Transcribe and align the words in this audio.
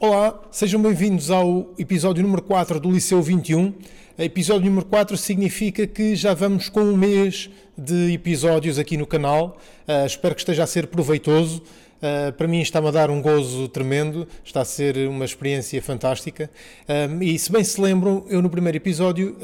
Olá, 0.00 0.40
sejam 0.52 0.80
bem-vindos 0.80 1.28
ao 1.28 1.74
episódio 1.76 2.22
número 2.22 2.40
4 2.40 2.78
do 2.78 2.88
Liceu 2.88 3.20
21. 3.20 3.74
Episódio 4.16 4.66
número 4.66 4.86
4 4.86 5.16
significa 5.16 5.88
que 5.88 6.14
já 6.14 6.34
vamos 6.34 6.68
com 6.68 6.82
um 6.82 6.96
mês 6.96 7.50
de 7.76 8.12
episódios 8.12 8.78
aqui 8.78 8.96
no 8.96 9.04
canal. 9.04 9.58
Uh, 9.88 10.06
espero 10.06 10.36
que 10.36 10.40
esteja 10.40 10.62
a 10.62 10.68
ser 10.68 10.86
proveitoso. 10.86 11.60
Uh, 11.96 12.32
para 12.34 12.46
mim 12.46 12.60
está-me 12.60 12.86
a 12.86 12.90
dar 12.92 13.10
um 13.10 13.20
gozo 13.20 13.66
tremendo, 13.66 14.28
está 14.44 14.60
a 14.60 14.64
ser 14.64 15.08
uma 15.08 15.24
experiência 15.24 15.82
fantástica. 15.82 16.48
Uh, 16.88 17.20
e 17.20 17.36
se 17.36 17.50
bem 17.50 17.64
se 17.64 17.80
lembram, 17.80 18.24
eu 18.28 18.40
no 18.40 18.48
primeiro 18.48 18.76
episódio 18.76 19.36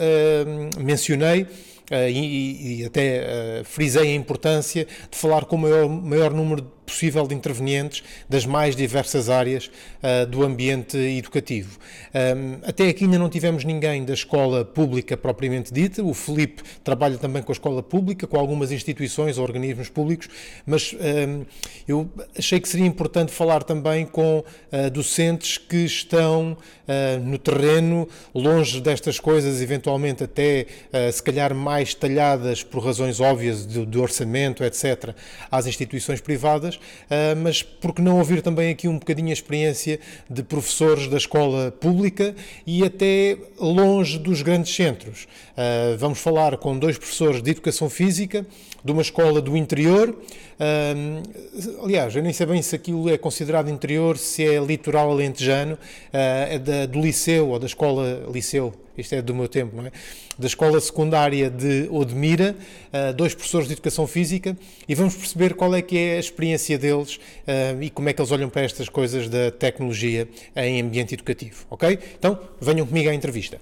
mencionei 0.78 1.48
e, 1.90 2.80
e, 2.80 2.84
até 2.84 3.62
frisei 3.64 4.12
a 4.12 4.14
importância 4.14 4.86
de 5.10 5.18
falar 5.18 5.46
com 5.46 5.56
o 5.56 5.58
maior, 5.58 5.88
maior 5.88 6.32
número 6.32 6.64
possível 6.84 7.26
de 7.26 7.34
intervenientes 7.34 8.02
das 8.28 8.46
mais 8.46 8.76
diversas 8.76 9.28
áreas 9.28 9.70
uh, 10.02 10.26
do 10.26 10.44
ambiente 10.44 10.96
educativo. 10.96 11.78
Um, 12.14 12.58
até 12.68 12.88
aqui 12.88 13.04
ainda 13.04 13.18
não 13.18 13.28
tivemos 13.28 13.64
ninguém 13.64 14.04
da 14.04 14.14
escola 14.14 14.64
pública 14.64 15.16
propriamente 15.16 15.72
dita, 15.72 16.02
o 16.02 16.14
Felipe 16.14 16.62
trabalha 16.82 17.16
também 17.18 17.42
com 17.42 17.52
a 17.52 17.54
escola 17.54 17.82
pública, 17.82 18.26
com 18.26 18.38
algumas 18.38 18.70
instituições 18.70 19.38
ou 19.38 19.44
organismos 19.44 19.88
públicos, 19.88 20.28
mas 20.66 20.94
um, 20.94 21.44
eu 21.86 22.08
achei 22.36 22.60
que 22.60 22.68
seria 22.68 22.86
importante 22.86 23.32
falar 23.32 23.62
também 23.62 24.06
com 24.06 24.38
uh, 24.38 24.90
docentes 24.90 25.58
que 25.58 25.84
estão 25.84 26.52
uh, 26.52 27.20
no 27.20 27.38
terreno, 27.38 28.08
longe 28.34 28.80
destas 28.80 29.18
coisas, 29.18 29.60
eventualmente 29.60 30.24
até 30.24 30.66
se 31.12 31.22
calhar 31.22 31.54
mais 31.54 31.94
talhadas 31.94 32.62
por 32.62 32.84
razões 32.84 33.20
óbvias 33.20 33.66
de, 33.66 33.84
de 33.84 33.98
orçamento, 33.98 34.62
etc., 34.64 35.14
às 35.50 35.66
instituições 35.66 36.20
privadas 36.20 36.73
uh, 36.76 37.36
mas 37.42 37.62
por 37.62 37.94
que 37.94 38.02
não 38.02 38.18
ouvir 38.18 38.42
também 38.42 38.70
aqui 38.70 38.88
um 38.88 38.98
bocadinho 38.98 39.30
a 39.30 39.32
experiência 39.32 39.98
de 40.28 40.42
professores 40.42 41.08
da 41.08 41.16
escola 41.16 41.70
pública 41.70 42.34
e 42.66 42.84
até 42.84 43.36
longe 43.58 44.18
dos 44.18 44.42
grandes 44.42 44.74
centros. 44.74 45.24
Uh, 45.56 45.96
vamos 45.98 46.18
falar 46.18 46.56
com 46.56 46.78
dois 46.78 46.98
professores 46.98 47.42
de 47.42 47.50
educação 47.50 47.88
física 47.88 48.46
de 48.84 48.92
uma 48.92 49.02
escola 49.02 49.40
do 49.40 49.56
interior. 49.56 50.10
Uh, 50.10 51.82
aliás, 51.82 52.14
eu 52.14 52.22
nem 52.22 52.32
sei 52.32 52.46
bem 52.46 52.60
se 52.62 52.76
aquilo 52.76 53.08
é 53.08 53.16
considerado 53.16 53.70
interior, 53.70 54.18
se 54.18 54.44
é 54.44 54.58
litoral 54.62 55.10
alentejano, 55.10 55.78
é 56.12 56.58
da, 56.58 56.86
do 56.86 57.00
liceu 57.00 57.48
ou 57.48 57.58
da 57.58 57.66
escola 57.66 58.26
liceu 58.32 58.72
isto 58.96 59.14
é 59.14 59.22
do 59.22 59.34
meu 59.34 59.48
tempo, 59.48 59.76
não 59.76 59.86
é? 59.86 59.92
Da 60.38 60.46
Escola 60.46 60.80
Secundária 60.80 61.50
de 61.50 61.88
Odmira, 61.90 62.56
uh, 62.92 63.12
dois 63.12 63.34
professores 63.34 63.66
de 63.66 63.74
Educação 63.74 64.06
Física, 64.06 64.56
e 64.88 64.94
vamos 64.94 65.14
perceber 65.14 65.54
qual 65.54 65.74
é 65.74 65.82
que 65.82 65.96
é 65.98 66.16
a 66.16 66.20
experiência 66.20 66.78
deles 66.78 67.16
uh, 67.16 67.82
e 67.82 67.90
como 67.90 68.08
é 68.08 68.12
que 68.12 68.20
eles 68.20 68.30
olham 68.30 68.48
para 68.48 68.62
estas 68.62 68.88
coisas 68.88 69.28
da 69.28 69.50
tecnologia 69.50 70.28
em 70.56 70.80
ambiente 70.80 71.14
educativo, 71.14 71.66
ok? 71.70 71.98
Então, 72.18 72.38
venham 72.60 72.86
comigo 72.86 73.10
à 73.10 73.14
entrevista. 73.14 73.60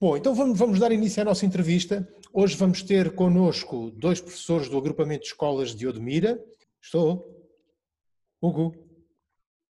Bom, 0.00 0.16
então 0.16 0.32
vamos, 0.32 0.56
vamos 0.56 0.78
dar 0.78 0.92
início 0.92 1.20
à 1.20 1.24
nossa 1.24 1.44
entrevista. 1.44 2.08
Hoje 2.32 2.56
vamos 2.56 2.82
ter 2.82 3.10
connosco 3.16 3.90
dois 3.90 4.20
professores 4.20 4.68
do 4.68 4.78
agrupamento 4.78 5.22
de 5.22 5.30
escolas 5.30 5.74
de 5.74 5.88
Odmira. 5.88 6.40
Estou? 6.80 7.26
Hugo? 8.40 8.76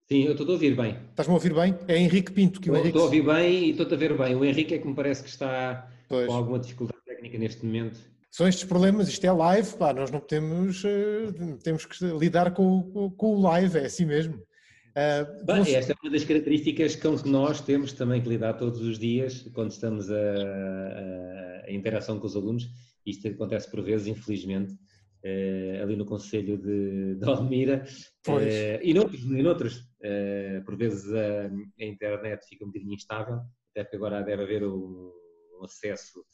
Sim, 0.07 0.25
eu 0.25 0.33
estou 0.33 0.47
a 0.47 0.51
ouvir 0.51 0.77
bem. 0.77 0.99
Estás-me 1.09 1.33
a 1.33 1.35
ouvir 1.35 1.55
bem? 1.55 1.75
É 1.89 1.97
Henrique 1.97 2.31
Pinto 2.31 2.61
que 2.61 2.71
o 2.71 2.75
Henrique... 2.75 2.89
Estou 2.89 3.03
a 3.03 3.05
ouvir 3.07 3.23
bem 3.23 3.65
e 3.65 3.71
estou 3.71 3.87
a 3.87 3.97
ver 3.97 4.19
bem. 4.19 4.35
O 4.35 4.45
Henrique 4.45 4.75
é 4.75 4.79
que 4.79 4.87
me 4.87 4.95
parece 4.95 5.23
que 5.23 5.31
está 5.31 5.91
pois. 6.07 6.27
com 6.27 6.35
alguma 6.35 6.59
dificuldade 6.59 7.01
técnica 7.07 7.39
neste 7.39 7.65
momento. 7.65 7.99
São 8.31 8.47
estes 8.47 8.65
problemas, 8.65 9.09
isto 9.09 9.25
é 9.25 9.33
live, 9.33 9.77
pá, 9.79 9.95
nós 9.95 10.11
não 10.11 10.21
podemos, 10.21 10.85
uh, 10.85 11.57
temos 11.63 11.87
que 11.87 12.05
lidar 12.05 12.53
com, 12.53 13.11
com, 13.17 13.35
o 13.35 13.41
live, 13.41 13.79
é 13.79 13.87
assim 13.87 14.05
mesmo. 14.05 14.43
Uh, 14.99 15.45
Bem, 15.45 15.77
esta 15.77 15.93
é 15.93 15.97
uma 16.03 16.11
das 16.11 16.25
características 16.25 16.97
que 16.97 17.29
nós 17.29 17.61
temos 17.61 17.93
também 17.93 18.21
que 18.21 18.29
lidar 18.29 18.55
todos 18.55 18.81
os 18.81 18.99
dias 18.99 19.49
quando 19.55 19.71
estamos 19.71 20.11
a, 20.11 20.17
a, 20.17 21.67
a 21.67 21.71
interação 21.71 22.19
com 22.19 22.27
os 22.27 22.35
alunos. 22.35 22.69
Isto 23.07 23.29
acontece 23.29 23.71
por 23.71 23.81
vezes, 23.81 24.09
infelizmente, 24.09 24.73
uh, 24.73 25.83
ali 25.83 25.95
no 25.95 26.05
Conselho 26.05 26.59
de, 26.59 27.15
de 27.15 27.25
Almira 27.25 27.85
uh, 28.27 28.33
e 28.83 28.93
noutros, 28.93 29.23
e 29.23 29.43
noutros 29.43 29.77
uh, 29.77 30.65
por 30.65 30.77
vezes 30.77 31.13
a, 31.15 31.47
a, 31.81 31.85
internet 31.85 32.45
fica 32.49 32.65
um 32.65 32.69
bocadinho 32.69 32.95
instável, 32.95 33.37
até 33.71 33.85
porque 33.85 33.97
agora 33.97 34.21
deve 34.23 34.43
haver 34.43 34.65
um, 34.65 35.13
um 35.61 35.65
acesso 35.65 36.25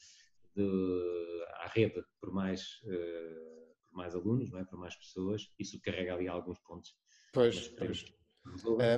de, 0.56 1.44
à 1.56 1.69
rede 1.69 2.03
por 2.19 2.33
mais, 2.33 2.81
por 3.88 3.94
mais 3.94 4.15
alunos, 4.15 4.50
não 4.50 4.59
é? 4.59 4.65
por 4.65 4.78
mais 4.78 4.97
pessoas, 4.97 5.50
e 5.59 5.67
subcarrega 5.67 6.15
ali 6.15 6.28
alguns 6.28 6.59
pontos. 6.61 6.94
Pois, 7.31 7.56
mas, 7.56 7.69
pois. 7.69 8.24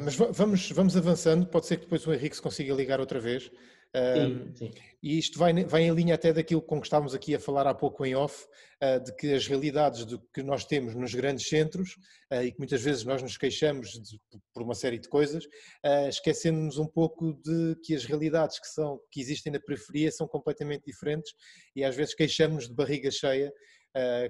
Mas 0.02 0.16
vamos, 0.16 0.70
vamos 0.70 0.96
avançando, 0.96 1.46
pode 1.46 1.66
ser 1.66 1.76
que 1.76 1.84
depois 1.84 2.06
o 2.06 2.12
Henrique 2.12 2.36
se 2.36 2.42
consiga 2.42 2.74
ligar 2.74 3.00
outra 3.00 3.20
vez. 3.20 3.50
Sim, 3.94 4.52
sim. 4.54 4.70
E 5.02 5.18
isto 5.18 5.38
vai, 5.38 5.64
vai 5.64 5.82
em 5.82 5.94
linha 5.94 6.14
até 6.14 6.32
daquilo 6.32 6.60
com 6.60 6.80
que 6.80 6.86
estávamos 6.86 7.14
aqui 7.14 7.34
a 7.34 7.40
falar 7.40 7.66
há 7.66 7.72
pouco 7.72 8.04
em 8.04 8.14
off, 8.14 8.46
uh, 8.82 9.02
de 9.02 9.14
que 9.16 9.32
as 9.32 9.46
realidades 9.46 10.04
do 10.04 10.18
que 10.34 10.42
nós 10.42 10.64
temos 10.64 10.94
nos 10.94 11.14
grandes 11.14 11.48
centros, 11.48 11.96
uh, 12.32 12.42
e 12.42 12.52
que 12.52 12.58
muitas 12.58 12.82
vezes 12.82 13.04
nós 13.04 13.22
nos 13.22 13.38
queixamos 13.38 13.90
de, 13.90 14.20
por 14.52 14.62
uma 14.62 14.74
série 14.74 14.98
de 14.98 15.08
coisas, 15.08 15.44
uh, 15.44 16.08
esquecendo-nos 16.08 16.76
um 16.76 16.86
pouco 16.86 17.32
de 17.42 17.76
que 17.84 17.94
as 17.94 18.04
realidades 18.04 18.58
que, 18.58 18.66
são, 18.66 19.00
que 19.10 19.20
existem 19.20 19.52
na 19.52 19.60
periferia 19.60 20.10
são 20.10 20.26
completamente 20.26 20.84
diferentes 20.84 21.32
e 21.74 21.84
às 21.84 21.96
vezes 21.96 22.14
queixamos 22.14 22.68
de 22.68 22.74
barriga 22.74 23.10
cheia 23.10 23.52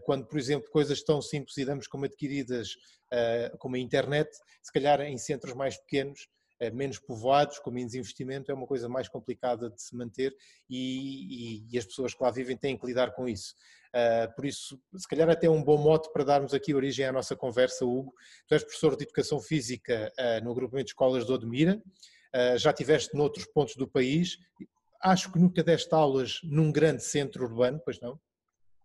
quando, 0.04 0.26
por 0.26 0.38
exemplo, 0.38 0.70
coisas 0.70 1.02
tão 1.02 1.20
simples 1.20 1.56
e 1.56 1.64
damos 1.64 1.86
como 1.86 2.04
adquiridas, 2.04 2.70
como 3.58 3.76
a 3.76 3.78
internet, 3.78 4.30
se 4.62 4.72
calhar 4.72 5.00
em 5.00 5.18
centros 5.18 5.54
mais 5.54 5.76
pequenos, 5.76 6.28
eh, 6.58 6.70
menos 6.70 6.98
povoados, 6.98 7.58
com 7.58 7.70
menos 7.70 7.94
investimento, 7.94 8.50
é 8.50 8.54
uma 8.54 8.66
coisa 8.66 8.88
mais 8.88 9.08
complicada 9.08 9.68
de 9.68 9.80
se 9.82 9.94
manter 9.94 10.34
e, 10.70 11.60
e, 11.60 11.66
e 11.70 11.78
as 11.78 11.84
pessoas 11.84 12.14
que 12.14 12.22
lá 12.22 12.30
vivem 12.30 12.56
têm 12.56 12.78
que 12.78 12.86
lidar 12.86 13.12
com 13.12 13.28
isso. 13.28 13.54
Por 14.34 14.44
isso, 14.44 14.78
se 14.94 15.08
calhar 15.08 15.30
até 15.30 15.48
um 15.48 15.64
bom 15.64 15.78
mote 15.78 16.12
para 16.12 16.22
darmos 16.22 16.52
aqui 16.52 16.74
origem 16.74 17.06
à 17.06 17.12
nossa 17.12 17.34
conversa, 17.34 17.86
Hugo. 17.86 18.12
Tu 18.46 18.52
és 18.52 18.62
professor 18.62 18.94
de 18.94 19.04
Educação 19.04 19.40
Física 19.40 20.12
no 20.42 20.50
agrupamento 20.50 20.84
de 20.84 20.90
escolas 20.90 21.24
de 21.24 21.32
Odmira, 21.32 21.82
já 22.58 22.72
estiveste 22.72 23.16
noutros 23.16 23.46
pontos 23.46 23.74
do 23.74 23.88
país, 23.88 24.36
acho 25.02 25.32
que 25.32 25.38
nunca 25.38 25.62
deste 25.62 25.94
aulas 25.94 26.40
num 26.44 26.70
grande 26.70 27.02
centro 27.02 27.44
urbano, 27.44 27.80
pois 27.82 27.98
não? 27.98 28.20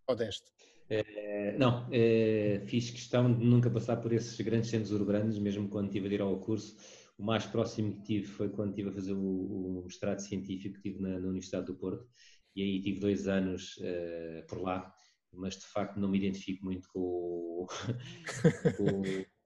Ou 0.07 0.15
deste? 0.15 0.45
É, 0.93 1.57
não, 1.57 1.87
é, 1.91 2.61
fiz 2.65 2.89
questão 2.89 3.33
de 3.33 3.45
nunca 3.45 3.69
passar 3.69 3.97
por 3.97 4.11
esses 4.11 4.39
grandes 4.41 4.69
centros 4.69 4.91
urbanos, 4.91 5.39
mesmo 5.39 5.69
quando 5.69 5.87
estive 5.87 6.09
a 6.09 6.13
ir 6.13 6.21
ao 6.21 6.37
curso 6.39 6.75
o 7.21 7.23
mais 7.23 7.45
próximo 7.45 7.93
que 7.97 8.03
tive 8.03 8.25
foi 8.25 8.49
quando 8.49 8.71
estive 8.71 8.89
a 8.89 8.93
fazer 8.93 9.13
o, 9.13 9.79
o 9.79 9.83
mestrado 9.85 10.19
científico 10.19 10.75
que 10.75 10.81
tive 10.81 11.01
na, 11.01 11.19
na, 11.19 11.27
Universidade 11.27 11.67
do 11.67 11.75
Porto 11.75 12.09
e 12.55 12.63
aí 12.63 12.81
tive 12.81 12.99
dois 12.99 13.27
anos 13.27 13.77
uh, 13.77 14.45
por 14.47 14.59
lá, 14.59 14.91
mas 15.31 15.55
de 15.55 15.65
facto 15.65 15.99
não 15.99 16.09
me 16.09 16.17
identifico 16.17 16.65
muito 16.65 16.89
com, 16.91 17.67
com 18.75 19.01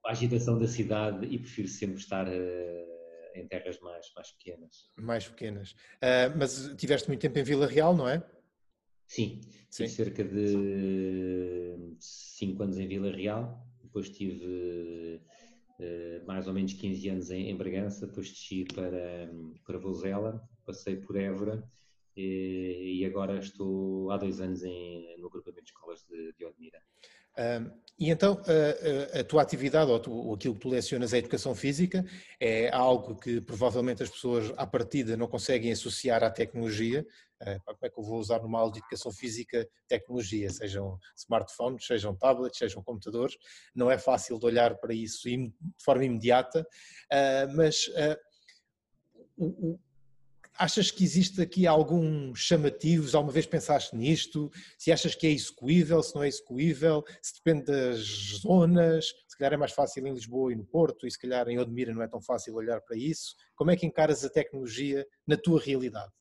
a 0.05 0.11
agitação 0.11 0.57
da 0.57 0.67
cidade 0.67 1.27
e 1.27 1.37
prefiro 1.37 1.67
sempre 1.67 1.97
estar 1.97 2.27
uh, 2.27 2.95
em 3.35 3.45
terras 3.47 3.77
mais, 3.81 4.07
mais 4.15 4.31
pequenas. 4.31 4.89
Mais 4.97 5.27
pequenas. 5.27 5.71
Uh, 5.71 6.31
mas 6.37 6.73
tiveste 6.77 7.09
muito 7.09 7.21
tempo 7.21 7.37
em 7.37 7.43
Vila 7.43 7.67
Real, 7.67 7.93
não 7.93 8.07
é? 8.07 8.23
Sim, 9.07 9.41
tive 9.69 9.89
cerca 9.89 10.23
de 10.23 11.95
cinco 11.99 12.63
anos 12.63 12.77
em 12.77 12.87
Vila 12.87 13.11
Real, 13.11 13.65
depois 13.83 14.09
tive 14.09 15.21
eh, 15.79 16.21
mais 16.25 16.47
ou 16.47 16.53
menos 16.53 16.73
15 16.73 17.09
anos 17.09 17.29
em, 17.31 17.49
em 17.49 17.55
Bragança, 17.57 18.07
depois 18.07 18.29
desci 18.29 18.65
para, 18.65 19.29
para 19.65 19.77
Vozela, 19.77 20.41
passei 20.65 20.95
por 20.97 21.15
Évora 21.17 21.63
e, 22.15 22.99
e 23.01 23.05
agora 23.05 23.39
estou 23.39 24.09
há 24.11 24.17
dois 24.17 24.41
anos 24.41 24.63
em, 24.63 25.17
no 25.19 25.27
agrupamento 25.27 25.65
de 25.65 25.69
escolas 25.71 26.03
de, 26.05 26.33
de 26.33 26.45
Odmira. 26.45 26.81
E 27.97 28.09
então 28.09 28.41
a, 29.13 29.19
a, 29.19 29.23
tua 29.23 29.41
atividade 29.41 29.89
ou, 29.89 29.99
tu, 29.99 30.11
ou 30.11 30.35
aquilo 30.35 30.53
que 30.53 30.59
tu 30.59 30.69
lecionas 30.69 31.13
é 31.13 31.17
educação 31.17 31.55
física, 31.55 32.05
é 32.39 32.69
algo 32.69 33.15
que 33.15 33.39
provavelmente 33.39 34.03
as 34.03 34.09
pessoas 34.09 34.51
à 34.57 34.67
partida 34.67 35.15
não 35.15 35.27
conseguem 35.27 35.71
associar 35.71 36.21
à 36.21 36.29
tecnologia. 36.29 37.05
Uh, 37.41 37.59
como 37.65 37.77
é 37.81 37.89
que 37.89 37.99
eu 37.99 38.03
vou 38.03 38.19
usar 38.19 38.41
numa 38.41 38.59
aula 38.59 38.71
de 38.71 38.79
educação 38.79 39.11
física 39.11 39.67
tecnologia, 39.87 40.49
sejam 40.49 40.97
smartphones, 41.17 41.85
sejam 41.85 42.15
tablets, 42.15 42.57
sejam 42.57 42.81
computadores, 42.83 43.37
não 43.73 43.91
é 43.91 43.97
fácil 43.97 44.39
de 44.39 44.45
olhar 44.45 44.75
para 44.77 44.93
isso 44.93 45.23
de 45.27 45.53
forma 45.83 46.05
imediata, 46.05 46.61
uh, 47.11 47.55
mas 47.55 47.89
o, 49.37 49.77
Achas 50.57 50.89
que 50.89 51.03
existe 51.03 51.41
aqui 51.41 51.67
algum 51.67 52.33
chamativo? 52.33 53.05
Alguma 53.15 53.33
vez 53.33 53.45
pensaste 53.45 53.93
nisto? 53.93 54.49
Se 54.77 54.89
achas 54.89 55.13
que 55.13 55.27
é 55.27 55.31
execuível, 55.31 56.01
se 56.01 56.15
não 56.15 56.23
é 56.23 56.29
execuível, 56.29 57.03
se 57.21 57.35
depende 57.35 57.65
das 57.65 57.99
zonas, 58.41 59.07
se 59.27 59.37
calhar 59.37 59.53
é 59.53 59.57
mais 59.57 59.73
fácil 59.73 60.07
em 60.07 60.13
Lisboa 60.13 60.53
e 60.53 60.55
no 60.55 60.65
Porto, 60.65 61.05
e 61.05 61.11
se 61.11 61.19
calhar 61.19 61.45
em 61.49 61.59
Odmira 61.59 61.93
não 61.93 62.01
é 62.01 62.07
tão 62.07 62.21
fácil 62.21 62.55
olhar 62.55 62.79
para 62.79 62.95
isso. 62.95 63.35
Como 63.53 63.69
é 63.69 63.75
que 63.75 63.85
encaras 63.85 64.23
a 64.23 64.29
tecnologia 64.29 65.05
na 65.27 65.35
tua 65.35 65.59
realidade? 65.59 66.11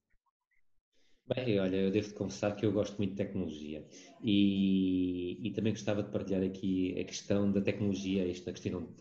Bem, 1.26 1.58
olha, 1.60 1.76
eu 1.76 1.90
devo 1.92 2.12
confessar 2.14 2.56
que 2.56 2.66
eu 2.66 2.72
gosto 2.72 2.98
muito 2.98 3.12
de 3.12 3.16
tecnologia 3.16 3.86
e, 4.22 5.38
e, 5.46 5.52
também 5.52 5.72
gostava 5.72 6.02
de 6.02 6.10
partilhar 6.10 6.42
aqui 6.42 7.00
a 7.00 7.04
questão 7.04 7.50
da 7.50 7.62
tecnologia, 7.62 8.28
esta 8.28 8.52
questão 8.52 8.92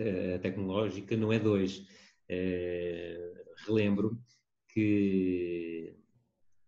tecnológica 0.41 1.17
não 1.17 1.33
é 1.33 1.39
dois. 1.39 1.79
Uh, 2.29 3.43
relembro 3.67 4.17
que 4.73 5.95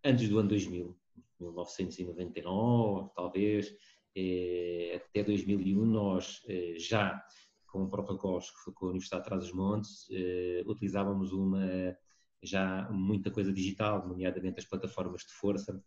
antes 0.04 0.30
do 0.30 0.40
ano 0.40 0.50
2000, 0.50 0.96
1999, 1.40 3.10
talvez, 3.16 3.76
eh, 4.16 5.02
até 5.10 5.24
2001, 5.24 5.86
nós 5.86 6.42
eh, 6.48 6.76
já, 6.78 7.22
com 7.68 7.90
protocolos 7.90 8.52
que 8.52 8.58
foi 8.64 8.74
com 8.74 8.86
a 8.86 8.90
Universidade 8.90 9.24
de 9.24 9.30
Trás-os-Montes, 9.30 10.08
eh, 10.12 10.64
utilizávamos 10.66 11.34
uma 11.34 11.98
já 12.44 12.88
muita 12.92 13.32
coisa 13.32 13.52
digital, 13.52 14.08
nomeadamente 14.08 14.60
as 14.60 14.66
plataformas 14.66 15.22
de 15.22 15.34
força, 15.34 15.84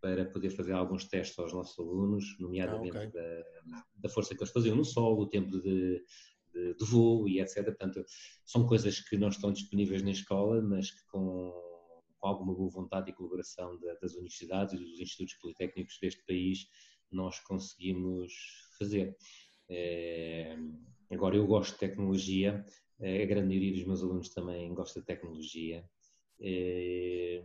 para 0.00 0.24
poder 0.24 0.50
fazer 0.50 0.72
alguns 0.72 1.04
testes 1.04 1.38
aos 1.38 1.52
nossos 1.52 1.78
alunos, 1.78 2.36
nomeadamente 2.40 2.96
ah, 2.96 3.06
okay. 3.06 3.12
da, 3.12 3.84
da, 3.94 4.08
força 4.08 4.34
que 4.34 4.42
eles 4.42 4.52
faziam 4.52 4.74
no 4.74 4.84
solo, 4.84 5.22
o 5.22 5.26
tempo 5.26 5.60
de, 5.60 6.02
de, 6.52 6.74
de, 6.74 6.84
voo 6.84 7.28
e 7.28 7.40
etc. 7.40 7.64
Portanto, 7.64 8.04
são 8.44 8.66
coisas 8.66 9.00
que 9.00 9.16
não 9.16 9.28
estão 9.28 9.52
disponíveis 9.52 10.02
na 10.02 10.10
escola, 10.10 10.60
mas 10.60 10.90
que 10.90 11.06
com, 11.06 11.52
com 12.18 12.28
alguma 12.28 12.54
boa 12.54 12.70
vontade 12.70 13.10
e 13.10 13.14
colaboração 13.14 13.78
da, 13.80 13.94
das 13.94 14.14
universidades 14.14 14.74
e 14.74 14.78
dos 14.78 15.00
institutos 15.00 15.34
politécnicos 15.34 15.98
deste 16.00 16.24
país, 16.26 16.66
nós 17.10 17.40
conseguimos 17.40 18.32
fazer. 18.78 19.16
É, 19.68 20.56
agora, 21.10 21.36
eu 21.36 21.46
gosto 21.46 21.72
de 21.74 21.78
tecnologia, 21.78 22.64
a 23.00 23.26
grande 23.26 23.48
maioria 23.48 23.72
dos 23.72 23.84
meus 23.84 24.02
alunos 24.02 24.28
também 24.28 24.72
gosta 24.74 25.00
de 25.00 25.06
tecnologia. 25.06 25.88
Eh, 26.40 27.42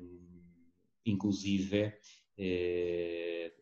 inclusive, 1.05 1.93
eh, 2.37 3.53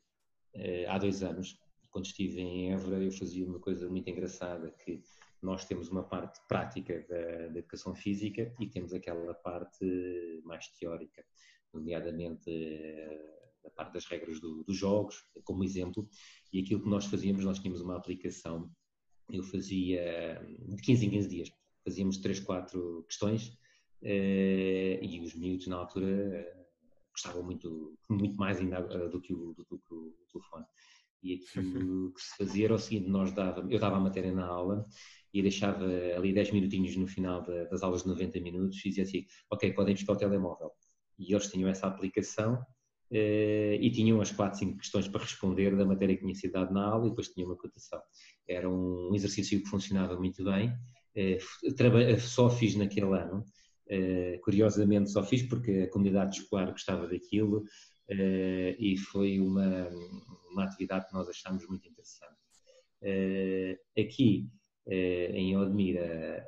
eh, 0.53 0.85
há 0.87 0.97
dois 0.97 1.23
anos, 1.23 1.57
quando 1.91 2.05
estive 2.05 2.41
em 2.41 2.71
Évora, 2.73 3.03
eu 3.03 3.11
fazia 3.11 3.45
uma 3.45 3.59
coisa 3.59 3.89
muito 3.89 4.09
engraçada, 4.09 4.71
que 4.83 5.01
nós 5.45 5.65
temos 5.65 5.89
uma 5.89 6.03
parte 6.03 6.39
prática 6.47 7.05
da, 7.09 7.49
da 7.49 7.59
educação 7.59 7.93
física 7.93 8.53
e 8.59 8.67
temos 8.67 8.93
aquela 8.93 9.33
parte 9.33 9.85
mais 10.43 10.67
teórica, 10.69 11.23
nomeadamente 11.73 12.49
a 13.65 13.69
parte 13.69 13.93
das 13.93 14.05
regras 14.05 14.39
do, 14.39 14.63
dos 14.63 14.77
jogos, 14.77 15.25
como 15.43 15.63
exemplo, 15.63 16.07
e 16.51 16.59
aquilo 16.59 16.81
que 16.81 16.89
nós 16.89 17.05
fazíamos, 17.05 17.43
nós 17.45 17.59
tínhamos 17.59 17.81
uma 17.81 17.97
aplicação, 17.97 18.69
eu 19.31 19.43
fazia 19.43 20.45
de 20.67 20.81
15 20.81 21.05
em 21.05 21.09
15 21.09 21.29
dias, 21.29 21.51
fazíamos 21.83 22.17
3, 22.17 22.39
4 22.41 23.03
questões 23.07 23.57
eh, 24.01 24.99
e 25.01 25.21
os 25.21 25.33
miúdos 25.33 25.67
na 25.67 25.77
altura 25.77 26.07
eh, 26.07 26.65
gostavam 27.11 27.43
muito, 27.43 27.97
muito 28.09 28.37
mais 28.37 28.59
ainda 28.59 28.77
eh, 28.77 29.09
do 29.09 29.21
que 29.21 29.33
o, 29.33 29.53
do, 29.53 29.63
do 29.63 29.79
que 29.79 29.93
o 29.93 30.13
telefone. 30.31 30.65
E 31.21 31.35
aquilo 31.35 32.11
que 32.13 32.21
se 32.21 32.37
fazia 32.37 32.65
era 32.65 32.75
o 32.75 32.79
seguinte, 32.79 33.09
nós 33.09 33.31
dava, 33.31 33.65
eu 33.69 33.79
dava 33.79 33.97
a 33.97 34.01
matéria 34.01 34.33
na 34.33 34.45
aula 34.45 34.85
e 35.33 35.41
deixava 35.41 35.83
ali 36.15 36.31
10 36.31 36.51
minutinhos 36.51 36.95
no 36.95 37.07
final 37.07 37.41
das 37.41 37.81
aulas 37.81 38.03
de 38.03 38.09
90 38.09 38.39
minutos 38.39 38.79
e 38.85 38.89
dizia 38.89 39.03
assim, 39.03 39.25
ok, 39.49 39.73
podem 39.73 39.95
buscar 39.95 40.13
o 40.13 40.17
telemóvel. 40.17 40.71
E 41.17 41.33
eles 41.33 41.49
tinham 41.49 41.69
essa 41.69 41.87
aplicação 41.87 42.63
e 43.11 43.91
tinham 43.91 44.21
as 44.21 44.31
4, 44.31 44.59
5 44.59 44.77
questões 44.77 45.07
para 45.07 45.21
responder 45.21 45.75
da 45.75 45.85
matéria 45.85 46.15
que 46.15 46.21
tinha 46.21 46.35
sido 46.35 46.51
dada 46.51 46.71
na 46.71 46.85
aula 46.85 47.07
e 47.07 47.09
depois 47.09 47.29
tinha 47.29 47.45
uma 47.45 47.55
cotação. 47.55 47.99
Era 48.47 48.69
um 48.69 49.11
exercício 49.15 49.59
que 49.59 49.69
funcionava 49.69 50.15
muito 50.17 50.43
bem, 50.43 50.71
só 52.19 52.49
fiz 52.49 52.75
naquele 52.75 53.17
ano, 53.17 53.43
Uh, 53.85 54.39
curiosamente 54.41 55.11
só 55.11 55.21
fiz 55.21 55.43
porque 55.43 55.71
a 55.71 55.89
comunidade 55.89 56.37
escolar 56.37 56.71
gostava 56.71 57.05
daquilo 57.05 57.65
e 58.79 58.95
foi 58.97 59.41
uma, 59.41 59.89
uma 60.49 60.63
atividade 60.63 61.07
que 61.07 61.13
nós 61.13 61.27
achámos 61.27 61.67
muito 61.67 61.87
interessante. 61.87 62.37
Aqui 63.99 64.49
em 64.87 65.55
Odmira, 65.57 66.45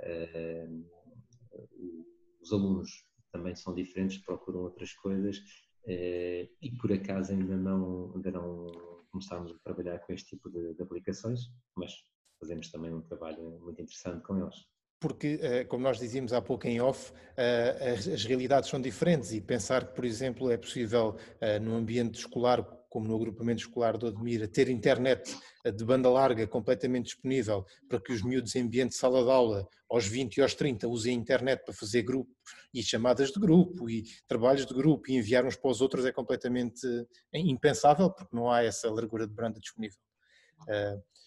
os 2.41 2.51
alunos 2.51 2.89
também 3.31 3.55
são 3.55 3.73
diferentes, 3.73 4.17
procuram 4.19 4.61
outras 4.61 4.93
coisas 4.93 5.41
e 5.87 6.71
por 6.79 6.91
acaso 6.91 7.31
ainda 7.31 7.55
não, 7.55 8.13
ainda 8.15 8.31
não 8.31 8.67
começámos 9.11 9.51
a 9.51 9.59
trabalhar 9.63 9.99
com 9.99 10.13
este 10.13 10.31
tipo 10.31 10.49
de, 10.49 10.73
de 10.73 10.83
aplicações, 10.83 11.41
mas 11.75 11.93
fazemos 12.39 12.69
também 12.69 12.93
um 12.93 13.01
trabalho 13.01 13.59
muito 13.61 13.81
interessante 13.81 14.21
com 14.23 14.37
eles. 14.37 14.55
Porque, 14.99 15.39
eh, 15.41 15.63
como 15.65 15.83
nós 15.83 15.99
dizíamos 15.99 16.33
há 16.33 16.41
pouco 16.41 16.67
em 16.67 16.81
off, 16.81 17.13
eh, 17.37 17.93
as 17.95 18.23
realidades 18.25 18.69
são 18.69 18.81
diferentes 18.81 19.33
e 19.33 19.41
pensar 19.41 19.87
que, 19.87 19.93
por 19.93 20.05
exemplo, 20.05 20.49
é 20.49 20.57
possível 20.57 21.15
eh, 21.39 21.59
no 21.59 21.75
ambiente 21.75 22.19
escolar, 22.19 22.63
como 22.95 23.09
no 23.09 23.15
agrupamento 23.17 23.59
escolar 23.59 23.97
do 23.97 24.07
Admira, 24.07 24.47
ter 24.47 24.69
internet 24.69 25.35
de 25.65 25.83
banda 25.83 26.09
larga 26.09 26.47
completamente 26.47 27.07
disponível 27.07 27.65
para 27.89 27.99
que 27.99 28.13
os 28.13 28.23
miúdos 28.23 28.55
em 28.55 28.61
ambiente 28.61 28.91
de 28.91 28.95
sala 28.95 29.21
de 29.21 29.29
aula, 29.29 29.67
aos 29.89 30.07
20 30.07 30.37
e 30.37 30.41
aos 30.41 30.53
30, 30.53 30.87
usem 30.87 31.13
a 31.13 31.19
internet 31.19 31.61
para 31.65 31.73
fazer 31.73 32.03
grupo 32.03 32.31
e 32.73 32.81
chamadas 32.81 33.33
de 33.33 33.37
grupo 33.37 33.89
e 33.89 34.05
trabalhos 34.29 34.65
de 34.65 34.73
grupo 34.73 35.11
e 35.11 35.17
enviar 35.17 35.45
uns 35.45 35.57
para 35.57 35.71
os 35.71 35.81
outros 35.81 36.05
é 36.05 36.11
completamente 36.13 36.87
impensável 37.33 38.09
porque 38.09 38.33
não 38.33 38.49
há 38.49 38.63
essa 38.63 38.89
largura 38.89 39.27
de 39.27 39.33
banda 39.33 39.59
disponível. 39.59 39.99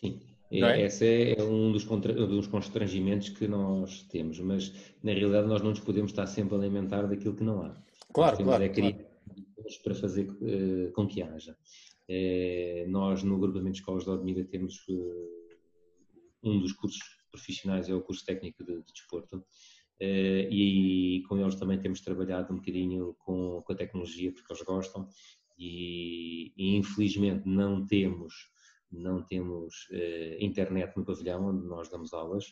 Sim. 0.01 0.23
É? 0.51 0.81
Esse 0.87 1.35
é, 1.39 1.43
um 1.43 1.71
dos, 1.71 1.85
dos 1.85 2.47
constrangimentos 2.47 3.29
que 3.29 3.47
nós 3.47 4.05
temos, 4.05 4.41
mas 4.41 4.73
na 5.03 5.13
realidade 5.13 5.47
nós 5.47 5.61
não 5.61 5.69
nos 5.69 5.81
podemos 5.81 6.13
estar 6.13 6.27
sempre 6.27 6.55
a 6.55 6.59
alimentar 6.59 7.03
daquilo 7.03 7.35
que 7.35 7.45
não 7.45 7.61
há. 7.61 7.77
Claro, 8.11 8.39
nós 8.39 8.47
claro. 8.47 8.65
É 8.65 8.69
criar 8.71 8.93
claro. 8.95 9.08
Para 9.77 9.95
fazer 9.95 10.31
uh, 10.31 10.93
com 10.93 11.07
que 11.07 11.23
haja. 11.23 11.57
Uh, 12.09 12.89
nós 12.89 13.23
no 13.23 13.35
agrupamento 13.35 13.73
de 13.73 13.79
escolas 13.81 14.05
de 14.05 14.11
Odmira 14.11 14.45
temos 14.45 14.77
uh, 14.89 15.49
um 16.43 16.59
dos 16.59 16.73
cursos 16.73 17.01
profissionais 17.31 17.89
é 17.89 17.95
o 17.95 18.01
curso 18.01 18.25
técnico 18.25 18.65
de, 18.65 18.77
de 18.79 18.93
desporto 18.93 19.45
e 20.01 21.25
com 21.29 21.37
eles 21.37 21.57
também 21.57 21.79
temos 21.79 22.01
trabalhado 22.01 22.53
um 22.53 22.57
bocadinho 22.57 23.15
com, 23.19 23.61
com 23.61 23.73
a 23.73 23.77
tecnologia 23.77 24.33
porque 24.33 24.51
eles 24.51 24.63
gostam 24.63 25.09
e, 25.59 26.53
e 26.57 26.77
infelizmente 26.77 27.47
não 27.47 27.85
temos 27.85 28.33
não 28.91 29.23
temos 29.23 29.89
internet 30.41 30.97
no 30.97 31.05
pavilhão 31.05 31.49
onde 31.49 31.67
nós 31.67 31.91
damos 31.91 32.15
aulas, 32.15 32.47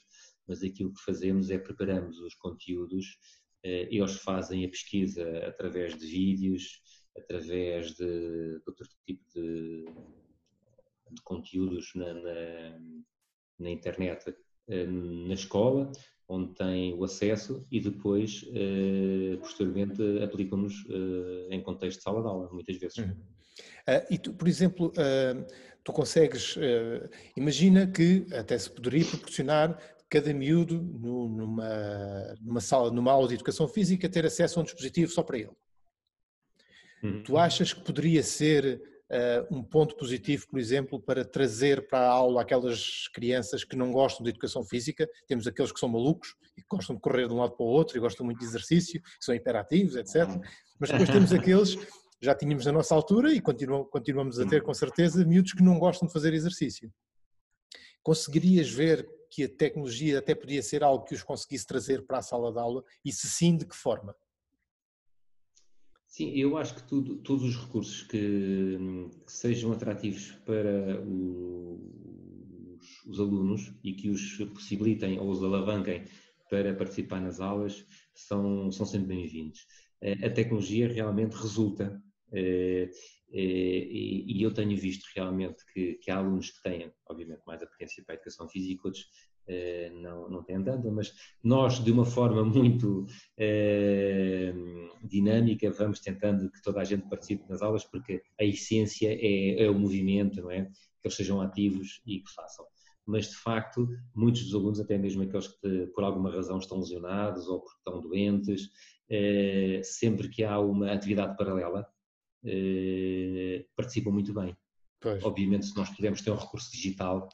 mas 0.46 0.62
aquilo 0.62 0.92
que 0.92 1.00
fazemos 1.00 1.48
é 1.48 1.56
preparamos 1.56 2.18
os 2.18 2.34
conteúdos, 2.34 3.16
eles 3.62 4.16
fazem 4.16 4.64
a 4.64 4.68
pesquisa 4.68 5.24
através 5.46 5.96
de 5.96 6.06
vídeos, 6.06 6.82
através 7.18 7.94
de, 7.94 8.58
de 8.58 8.62
outro 8.66 8.86
tipo 9.06 9.22
de, 9.34 9.84
de 11.10 11.22
conteúdos 11.22 11.92
na, 11.94 12.14
na, 12.14 12.78
na 13.58 13.70
internet 13.70 14.30
uh, 14.30 15.26
na 15.28 15.34
escola, 15.34 15.90
onde 16.28 16.54
têm 16.54 16.92
o 16.94 17.04
acesso 17.04 17.64
e 17.70 17.80
depois, 17.80 18.44
posteriormente, 19.40 20.02
aplicam-nos 20.24 20.84
em 21.50 21.62
contexto 21.62 21.98
de 21.98 22.02
sala 22.02 22.20
de 22.20 22.26
aula, 22.26 22.50
muitas 22.52 22.76
vezes. 22.76 22.98
Uhum. 22.98 23.14
Uh, 23.88 24.04
e 24.10 24.18
tu, 24.18 24.32
por 24.32 24.48
exemplo, 24.48 24.88
uh, 24.88 25.46
tu 25.84 25.92
consegues, 25.92 26.56
uh, 26.56 27.08
imagina 27.36 27.86
que 27.86 28.26
até 28.32 28.58
se 28.58 28.70
poderia 28.70 29.04
proporcionar 29.04 29.78
cada 30.08 30.32
miúdo 30.32 30.82
no, 30.82 31.28
numa, 31.28 32.34
numa 32.40 32.60
sala, 32.60 32.90
numa 32.90 33.12
aula 33.12 33.28
de 33.28 33.34
educação 33.34 33.66
física, 33.66 34.08
ter 34.08 34.26
acesso 34.26 34.58
a 34.58 34.62
um 34.62 34.64
dispositivo 34.64 35.10
só 35.10 35.22
para 35.22 35.38
ele. 35.38 35.50
Uhum. 37.02 37.22
Tu 37.22 37.36
achas 37.36 37.72
que 37.72 37.80
poderia 37.82 38.22
ser 38.22 38.80
um 39.50 39.62
ponto 39.62 39.96
positivo, 39.96 40.46
por 40.48 40.58
exemplo, 40.58 41.00
para 41.00 41.24
trazer 41.24 41.86
para 41.86 42.00
a 42.00 42.10
aula 42.10 42.42
aquelas 42.42 43.06
crianças 43.14 43.62
que 43.62 43.76
não 43.76 43.92
gostam 43.92 44.24
de 44.24 44.30
educação 44.30 44.64
física? 44.64 45.08
Temos 45.28 45.46
aqueles 45.46 45.70
que 45.70 45.78
são 45.78 45.88
malucos 45.88 46.34
e 46.56 46.60
que 46.60 46.66
gostam 46.68 46.96
de 46.96 47.02
correr 47.02 47.28
de 47.28 47.34
um 47.34 47.38
lado 47.38 47.56
para 47.56 47.64
o 47.64 47.68
outro 47.68 47.96
e 47.96 48.00
gostam 48.00 48.26
muito 48.26 48.40
de 48.40 48.44
exercício, 48.44 49.00
que 49.00 49.24
são 49.24 49.34
hiperativos, 49.34 49.94
etc. 49.94 50.28
Uhum. 50.28 50.40
Mas 50.80 50.90
depois 50.90 51.08
temos 51.08 51.32
aqueles 51.32 51.78
já 52.20 52.34
tínhamos 52.34 52.64
na 52.64 52.72
nossa 52.72 52.94
altura 52.94 53.32
e 53.32 53.40
continuamos 53.40 54.40
a 54.40 54.46
ter 54.46 54.62
com 54.62 54.72
certeza 54.72 55.24
miúdos 55.24 55.52
que 55.52 55.62
não 55.62 55.78
gostam 55.78 56.08
de 56.08 56.12
fazer 56.12 56.32
exercício. 56.32 56.90
Conseguirias 58.02 58.70
ver 58.70 59.06
que 59.30 59.44
a 59.44 59.48
tecnologia 59.48 60.18
até 60.18 60.34
podia 60.34 60.62
ser 60.62 60.82
algo 60.82 61.04
que 61.04 61.14
os 61.14 61.22
conseguisse 61.22 61.66
trazer 61.66 62.06
para 62.06 62.18
a 62.18 62.22
sala 62.22 62.50
de 62.50 62.58
aula 62.58 62.82
e 63.04 63.12
se 63.12 63.28
sim, 63.28 63.56
de 63.56 63.66
que 63.66 63.76
forma? 63.76 64.16
Sim, 66.16 66.30
eu 66.30 66.56
acho 66.56 66.74
que 66.76 66.82
tudo, 66.84 67.16
todos 67.16 67.44
os 67.44 67.56
recursos 67.56 68.02
que, 68.04 68.78
que 69.26 69.30
sejam 69.30 69.70
atrativos 69.70 70.32
para 70.46 70.98
os, 71.02 71.78
os, 73.06 73.20
alunos 73.20 73.74
e 73.84 73.92
que 73.92 74.08
os 74.08 74.38
possibilitem 74.54 75.20
ou 75.20 75.28
os 75.28 75.44
alavanquem 75.44 76.06
para 76.48 76.74
participar 76.74 77.20
nas 77.20 77.38
aulas 77.38 77.84
são, 78.14 78.72
são 78.72 78.86
sempre 78.86 79.08
bem-vindos. 79.08 79.66
A 80.24 80.30
tecnologia 80.30 80.88
realmente 80.88 81.34
resulta 81.34 82.02
eh, 82.32 82.90
eh, 83.30 83.86
e 83.90 84.42
eu 84.42 84.54
tenho 84.54 84.74
visto 84.74 85.04
realmente 85.14 85.66
que, 85.70 85.96
que 85.96 86.10
há 86.10 86.16
alunos 86.16 86.48
que 86.48 86.62
têm, 86.62 86.90
obviamente 87.10 87.42
mais 87.46 87.62
a 87.62 87.66
pequena 87.66 87.90
competência 87.90 88.04
para 88.06 88.14
a 88.14 88.16
educação 88.16 88.48
física, 88.48 88.88
outros 88.88 89.06
eh, 89.48 89.90
não, 89.94 90.28
não 90.28 90.42
têm 90.42 90.62
tanta, 90.62 90.90
mas 90.90 91.12
nós, 91.42 91.82
de 91.82 91.90
uma 91.92 92.04
forma 92.04 92.44
muito 92.44 93.06
eh, 93.38 94.52
dinâmica, 95.02 95.70
vamos 95.70 96.00
tentando 96.00 96.50
que 96.50 96.62
toda 96.62 96.80
a 96.80 96.84
gente 96.84 97.08
participe 97.08 97.48
nas 97.48 97.62
aulas, 97.62 97.84
porque 97.84 98.22
a 98.40 98.44
essência 98.44 99.08
é, 99.12 99.64
é 99.64 99.70
o 99.70 99.78
movimento, 99.78 100.42
não 100.42 100.50
é? 100.50 100.64
Que 100.64 101.08
eles 101.08 101.16
sejam 101.16 101.40
ativos 101.40 102.00
e 102.06 102.20
que 102.20 102.32
façam 102.32 102.66
mas 103.06 103.28
de 103.28 103.36
facto 103.36 103.88
muitos 104.14 104.42
dos 104.44 104.54
alunos, 104.54 104.80
até 104.80 104.98
mesmo 104.98 105.22
aqueles 105.22 105.46
que 105.46 105.86
por 105.94 106.02
alguma 106.02 106.30
razão 106.30 106.58
estão 106.58 106.78
lesionados 106.78 107.46
ou 107.46 107.60
porque 107.60 107.78
estão 107.78 108.02
doentes, 108.02 108.68
eh, 109.08 109.80
sempre 109.84 110.28
que 110.28 110.42
há 110.42 110.58
uma 110.58 110.92
atividade 110.92 111.36
paralela, 111.36 111.86
eh, 112.44 113.64
participam 113.76 114.10
muito 114.10 114.34
bem. 114.34 114.56
Pois. 115.00 115.22
Obviamente, 115.24 115.66
se 115.66 115.76
nós 115.76 115.88
pudermos 115.90 116.20
ter 116.20 116.32
um 116.32 116.36
recurso 116.36 116.70
digital 116.72 117.28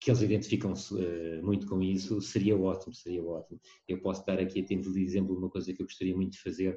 que 0.00 0.10
eles 0.10 0.22
identificam-se 0.22 0.94
uh, 0.94 1.44
muito 1.44 1.66
com 1.66 1.82
isso, 1.82 2.20
seria 2.22 2.56
ótimo, 2.56 2.94
seria 2.94 3.22
ótimo. 3.22 3.60
Eu 3.86 4.00
posso 4.00 4.24
dar 4.24 4.38
aqui 4.40 4.60
a 4.60 4.64
título 4.64 4.94
de 4.94 5.02
exemplo 5.02 5.36
uma 5.36 5.50
coisa 5.50 5.72
que 5.74 5.82
eu 5.82 5.86
gostaria 5.86 6.16
muito 6.16 6.32
de 6.32 6.40
fazer, 6.40 6.76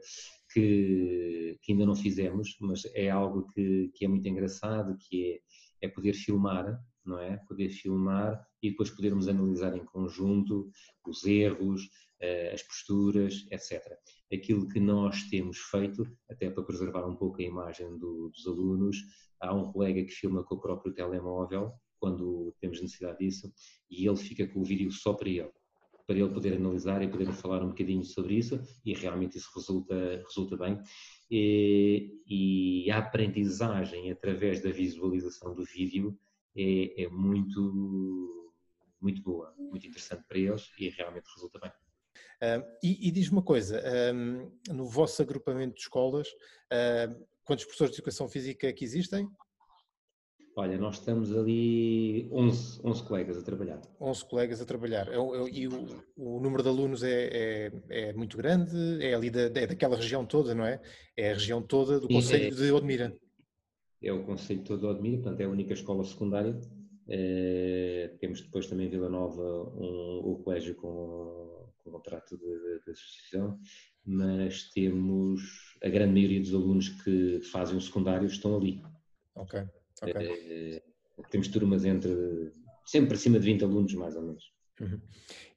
que, 0.52 1.58
que 1.62 1.72
ainda 1.72 1.86
não 1.86 1.96
fizemos, 1.96 2.58
mas 2.60 2.84
é 2.94 3.10
algo 3.10 3.48
que, 3.54 3.90
que 3.96 4.04
é 4.04 4.08
muito 4.10 4.28
engraçado, 4.28 4.98
que 5.00 5.40
é, 5.82 5.88
é 5.88 5.88
poder 5.88 6.14
filmar, 6.14 6.78
não 7.06 7.18
é? 7.18 7.38
Poder 7.48 7.70
filmar 7.70 8.46
e 8.62 8.72
depois 8.72 8.90
podermos 8.90 9.30
analisar 9.30 9.76
em 9.76 9.86
conjunto 9.86 10.70
os 11.08 11.24
erros, 11.24 11.84
uh, 12.22 12.54
as 12.54 12.62
posturas, 12.62 13.46
etc. 13.50 13.82
Aquilo 14.34 14.68
que 14.68 14.82
nós 14.82 15.24
temos 15.30 15.60
feito, 15.60 16.06
até 16.30 16.50
para 16.50 16.64
preservar 16.64 17.08
um 17.08 17.16
pouco 17.16 17.42
a 17.42 17.46
imagem 17.46 17.98
do, 17.98 18.30
dos 18.30 18.46
alunos, 18.46 18.98
há 19.40 19.54
um 19.54 19.72
colega 19.72 20.04
que 20.04 20.12
filma 20.12 20.44
com 20.44 20.56
o 20.56 20.62
próprio 20.62 20.94
telemóvel, 20.94 21.74
quando 22.04 22.54
temos 22.60 22.82
necessidade 22.82 23.20
disso, 23.20 23.50
e 23.90 24.06
ele 24.06 24.18
fica 24.18 24.46
com 24.46 24.60
o 24.60 24.64
vídeo 24.66 24.92
só 24.92 25.14
para 25.14 25.30
ele, 25.30 25.50
para 26.06 26.18
ele 26.18 26.34
poder 26.34 26.58
analisar 26.58 27.02
e 27.02 27.08
poder 27.08 27.32
falar 27.32 27.64
um 27.64 27.70
bocadinho 27.70 28.04
sobre 28.04 28.36
isso, 28.36 28.62
e 28.84 28.94
realmente 28.94 29.38
isso 29.38 29.50
resulta, 29.56 30.22
resulta 30.28 30.58
bem. 30.58 30.82
E, 31.32 32.20
e 32.28 32.92
a 32.92 32.98
aprendizagem 32.98 34.12
através 34.12 34.62
da 34.62 34.70
visualização 34.70 35.56
do 35.56 35.64
vídeo 35.64 36.20
é, 36.58 37.04
é 37.04 37.08
muito, 37.08 38.52
muito 39.00 39.22
boa, 39.22 39.56
muito 39.58 39.88
interessante 39.88 40.26
para 40.28 40.38
eles 40.38 40.74
e 40.78 40.90
realmente 40.90 41.30
resulta 41.34 41.58
bem. 41.58 41.72
Uh, 41.72 42.68
e, 42.84 43.08
e 43.08 43.12
diz 43.12 43.30
uma 43.30 43.42
coisa, 43.42 43.82
no 44.68 44.86
vosso 44.86 45.22
agrupamento 45.22 45.76
de 45.76 45.82
escolas, 45.84 46.28
uh, 46.28 47.26
quantos 47.46 47.64
professores 47.64 47.94
de 47.94 48.02
Educação 48.02 48.28
Física 48.28 48.68
é 48.68 48.74
que 48.74 48.84
existem? 48.84 49.26
Olha, 50.56 50.78
nós 50.78 51.00
estamos 51.00 51.36
ali 51.36 52.30
11, 52.32 52.80
11 52.84 53.04
colegas 53.04 53.38
a 53.38 53.42
trabalhar. 53.42 53.82
11 54.00 54.26
colegas 54.26 54.62
a 54.62 54.66
trabalhar. 54.66 55.08
É 55.08 55.16
é 55.16 55.50
e 55.52 55.68
o, 55.68 56.04
o 56.16 56.40
número 56.40 56.62
de 56.62 56.70
alunos 56.70 57.02
é, 57.02 57.10
é, 57.10 57.72
é, 57.90 58.14
muito 58.14 58.38
grande? 58.38 59.04
É 59.04 59.16
ali 59.16 59.32
da, 59.32 59.42
é 59.42 59.68
daquela 59.68 59.96
região 59.96 60.26
toda, 60.26 60.54
não 60.54 60.64
é? 60.64 60.80
É 61.18 61.32
a 61.32 61.34
região 61.34 61.60
toda 61.60 62.00
do 62.00 62.08
Conselho 62.08 62.56
de 62.56 62.72
Odmira. 62.72 63.18
É 64.02 64.14
o 64.14 64.24
Conselho 64.24 64.64
todo 64.64 64.82
de 64.82 64.86
Odmira, 64.86 65.24
portanto 65.24 65.42
é 65.42 65.46
a 65.46 65.50
única 65.50 65.74
escola 65.74 66.04
secundária. 66.04 66.60
É, 67.10 68.16
temos 68.20 68.42
depois 68.42 68.68
também 68.68 68.86
em 68.86 68.90
Vila 68.90 69.10
Nova 69.10 69.42
um, 69.76 70.22
o 70.24 70.40
colégio 70.44 70.76
com, 70.76 71.68
com 71.84 71.92
contrato 71.92 72.38
de, 72.38 72.84
de 72.86 72.92
associação, 72.92 73.60
mas 74.06 74.70
temos 74.70 75.42
a 75.84 75.90
grande 75.90 76.14
maioria 76.14 76.40
dos 76.40 76.54
alunos 76.54 76.90
que 76.90 77.42
fazem 77.52 77.76
o 77.76 77.82
secundário 77.82 78.28
estão 78.28 78.56
ali. 78.56 78.84
Ok. 79.36 79.64
Okay. 80.04 80.78
É, 80.78 80.82
temos 81.30 81.48
turmas 81.48 81.86
entre 81.86 82.52
sempre 82.86 83.16
acima 83.16 83.40
de 83.40 83.46
20 83.46 83.64
alunos, 83.64 83.94
mais 83.94 84.16
ou 84.16 84.22
menos. 84.22 84.52
Uhum. 84.80 85.00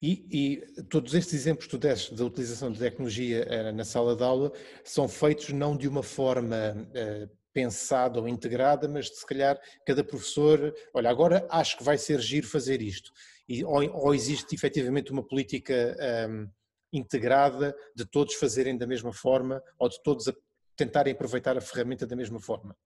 E, 0.00 0.26
e, 0.30 0.82
todos 0.84 1.14
estes 1.14 1.34
exemplos 1.34 1.64
que 1.64 1.70
tu 1.70 1.78
deste 1.78 2.14
da 2.14 2.24
utilização 2.24 2.70
de 2.70 2.78
tecnologia 2.78 3.46
uh, 3.46 3.74
na 3.74 3.84
sala 3.84 4.14
de 4.14 4.22
aula 4.22 4.52
são 4.84 5.08
feitos 5.08 5.50
não 5.50 5.76
de 5.76 5.88
uma 5.88 6.02
forma 6.02 6.76
uh, 6.90 7.36
pensada 7.52 8.20
ou 8.20 8.28
integrada, 8.28 8.86
mas 8.86 9.06
de 9.06 9.16
se 9.16 9.26
calhar 9.26 9.58
cada 9.86 10.04
professor, 10.04 10.74
olha, 10.92 11.08
agora 11.08 11.46
acho 11.48 11.78
que 11.78 11.82
vai 11.82 11.96
ser 11.96 12.20
giro 12.20 12.46
fazer 12.46 12.82
isto. 12.82 13.10
E, 13.48 13.64
ou, 13.64 13.82
ou 13.94 14.14
existe 14.14 14.54
efetivamente 14.54 15.10
uma 15.10 15.26
política 15.26 15.96
um, 16.28 16.46
integrada 16.92 17.74
de 17.94 18.04
todos 18.04 18.34
fazerem 18.34 18.76
da 18.76 18.86
mesma 18.86 19.12
forma 19.12 19.62
ou 19.78 19.88
de 19.88 20.02
todos 20.02 20.30
tentarem 20.76 21.14
aproveitar 21.14 21.56
a 21.56 21.60
ferramenta 21.62 22.06
da 22.06 22.14
mesma 22.14 22.38
forma? 22.38 22.76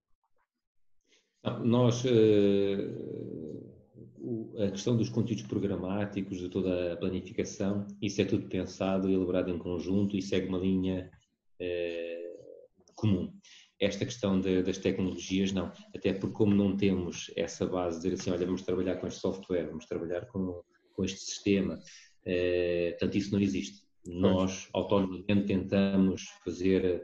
Nós, 1.43 2.05
eh, 2.05 2.91
a 4.67 4.71
questão 4.71 4.97
dos 4.97 5.09
conteúdos 5.09 5.47
programáticos, 5.47 6.39
de 6.39 6.51
toda 6.51 6.93
a 6.93 6.97
planificação, 6.97 7.87
isso 8.01 8.21
é 8.21 8.27
tudo 8.27 8.47
pensado 8.47 9.09
e 9.09 9.15
elaborado 9.15 9.51
em 9.51 9.59
conjunto 9.59 10.17
e 10.17 10.23
segue 10.23 10.49
uma 10.49 10.59
linha 10.59 11.11
eh, 11.59 12.31
comum. 12.95 13.33
Esta 13.81 14.05
questão 14.05 14.39
de, 14.39 14.63
das 14.63 14.77
tecnologias, 14.77 15.53
não. 15.53 15.73
Até 15.95 16.13
porque, 16.13 16.37
como 16.37 16.55
não 16.55 16.77
temos 16.77 17.33
essa 17.35 17.67
base 17.67 17.97
de 17.97 18.11
dizer 18.11 18.21
assim, 18.21 18.31
olha, 18.31 18.45
vamos 18.45 18.63
trabalhar 18.63 18.97
com 18.97 19.07
este 19.07 19.21
software, 19.21 19.67
vamos 19.67 19.87
trabalhar 19.87 20.27
com, 20.27 20.63
com 20.93 21.05
este 21.05 21.21
sistema, 21.21 21.81
eh, 22.27 22.91
portanto, 22.99 23.17
isso 23.17 23.33
não 23.33 23.41
existe. 23.41 23.83
Nós, 24.05 24.69
autonomamente, 24.75 25.47
tentamos 25.47 26.23
fazer 26.45 27.03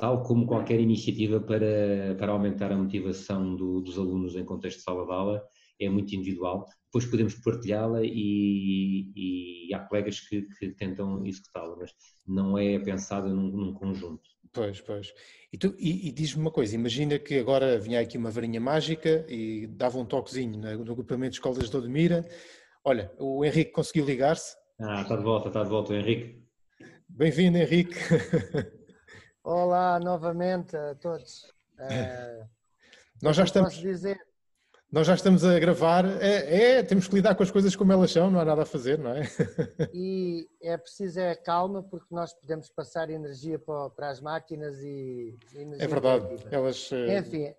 tal 0.00 0.22
como 0.22 0.46
qualquer 0.46 0.80
iniciativa 0.80 1.38
para, 1.38 2.16
para 2.18 2.32
aumentar 2.32 2.72
a 2.72 2.76
motivação 2.76 3.54
do, 3.54 3.82
dos 3.82 3.98
alunos 3.98 4.34
em 4.34 4.44
contexto 4.46 4.78
de 4.78 4.84
sala 4.84 5.04
de 5.04 5.12
aula, 5.12 5.42
é 5.78 5.90
muito 5.90 6.14
individual. 6.14 6.64
Depois 6.86 7.04
podemos 7.04 7.34
partilhá-la 7.34 8.00
e, 8.02 9.12
e, 9.14 9.74
há 9.74 9.78
colegas 9.80 10.20
que, 10.20 10.42
que 10.58 10.70
tentam 10.70 11.24
executá-la, 11.26 11.76
mas 11.76 11.92
não 12.26 12.56
é 12.56 12.78
pensada 12.78 13.28
num, 13.28 13.50
num 13.50 13.74
conjunto. 13.74 14.22
Pois, 14.50 14.80
pois. 14.80 15.12
E, 15.52 15.58
tu, 15.58 15.74
e, 15.78 16.08
e 16.08 16.12
diz-me 16.12 16.40
uma 16.40 16.50
coisa, 16.50 16.74
imagina 16.74 17.18
que 17.18 17.38
agora 17.38 17.78
vinha 17.78 18.00
aqui 18.00 18.16
uma 18.16 18.30
varinha 18.30 18.60
mágica 18.60 19.26
e 19.28 19.66
dava 19.66 19.98
um 19.98 20.06
toquezinho 20.06 20.58
no 20.58 20.92
agrupamento 20.92 21.32
de 21.32 21.36
escolas 21.36 21.68
de 21.68 21.76
Odmira. 21.76 22.26
Olha, 22.82 23.12
o 23.18 23.44
Henrique 23.44 23.70
conseguiu 23.70 24.06
ligar-se. 24.06 24.56
Ah, 24.80 25.02
está 25.02 25.14
de 25.14 25.22
volta, 25.22 25.48
está 25.48 25.62
de 25.62 25.68
volta 25.68 25.92
o 25.92 25.96
Henrique. 25.96 26.42
Bem-vindo, 27.06 27.58
Henrique. 27.58 27.94
Olá 29.42 29.98
novamente 29.98 30.76
a 30.76 30.94
todos. 30.96 31.44
Uh, 31.78 32.46
nós 33.22 33.34
já 33.34 33.44
estamos. 33.44 33.74
Dizer? 33.74 34.20
Nós 34.92 35.06
já 35.06 35.14
estamos 35.14 35.44
a 35.44 35.58
gravar. 35.58 36.04
É, 36.20 36.78
é, 36.78 36.82
temos 36.82 37.08
que 37.08 37.14
lidar 37.14 37.34
com 37.34 37.42
as 37.42 37.50
coisas 37.50 37.74
como 37.74 37.90
elas 37.90 38.12
são, 38.12 38.30
não 38.30 38.38
há 38.38 38.44
nada 38.44 38.62
a 38.62 38.66
fazer, 38.66 38.98
não 38.98 39.12
é? 39.12 39.22
E 39.94 40.46
é 40.60 40.76
preciso 40.76 41.20
é 41.20 41.34
calma 41.34 41.82
porque 41.82 42.14
nós 42.14 42.34
podemos 42.34 42.68
passar 42.68 43.08
energia 43.08 43.58
para, 43.58 43.88
para 43.90 44.10
as 44.10 44.20
máquinas 44.20 44.76
e. 44.82 45.38
É 45.78 45.86
verdade. 45.86 46.26
Elas. 46.50 46.90
Eh, 46.92 47.18
Enfim. 47.18 47.54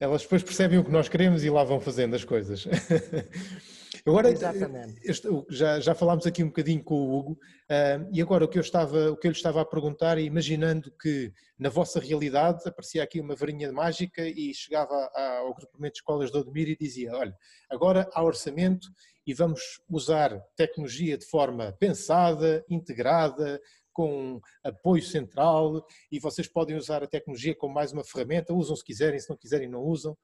Elas 0.00 0.22
depois 0.22 0.42
percebem 0.42 0.78
o 0.78 0.84
que 0.84 0.90
nós 0.90 1.08
queremos 1.08 1.44
e 1.44 1.50
lá 1.50 1.62
vão 1.62 1.78
fazendo 1.78 2.16
as 2.16 2.24
coisas. 2.24 2.66
Agora, 4.06 4.30
Exatamente. 4.30 5.00
Este, 5.02 5.28
já, 5.50 5.80
já 5.80 5.92
falámos 5.92 6.26
aqui 6.26 6.44
um 6.44 6.46
bocadinho 6.46 6.82
com 6.82 6.94
o 6.94 7.18
Hugo, 7.18 7.32
uh, 7.32 8.08
e 8.12 8.22
agora 8.22 8.44
o 8.44 8.48
que, 8.48 8.56
eu 8.56 8.62
estava, 8.62 9.10
o 9.10 9.16
que 9.16 9.26
eu 9.26 9.32
lhe 9.32 9.36
estava 9.36 9.60
a 9.60 9.64
perguntar, 9.64 10.16
imaginando 10.18 10.92
que 10.92 11.32
na 11.58 11.68
vossa 11.68 11.98
realidade 11.98 12.62
aparecia 12.68 13.02
aqui 13.02 13.20
uma 13.20 13.34
varinha 13.34 13.72
mágica 13.72 14.24
e 14.24 14.54
chegava 14.54 14.94
ao 15.42 15.52
grupamento 15.52 15.94
de 15.94 15.98
escolas 15.98 16.30
de 16.30 16.38
Odmir 16.38 16.68
e 16.68 16.76
dizia: 16.76 17.16
olha, 17.16 17.36
agora 17.68 18.08
há 18.14 18.22
orçamento 18.22 18.86
e 19.26 19.34
vamos 19.34 19.80
usar 19.90 20.40
tecnologia 20.54 21.18
de 21.18 21.26
forma 21.26 21.72
pensada, 21.72 22.64
integrada, 22.70 23.60
com 23.92 24.40
apoio 24.62 25.02
central 25.02 25.84
e 26.12 26.20
vocês 26.20 26.46
podem 26.46 26.76
usar 26.76 27.02
a 27.02 27.08
tecnologia 27.08 27.56
como 27.56 27.74
mais 27.74 27.92
uma 27.92 28.04
ferramenta, 28.04 28.54
usam 28.54 28.76
se 28.76 28.84
quiserem, 28.84 29.18
se 29.18 29.28
não 29.28 29.36
quiserem 29.36 29.68
não 29.68 29.82
usam. 29.82 30.16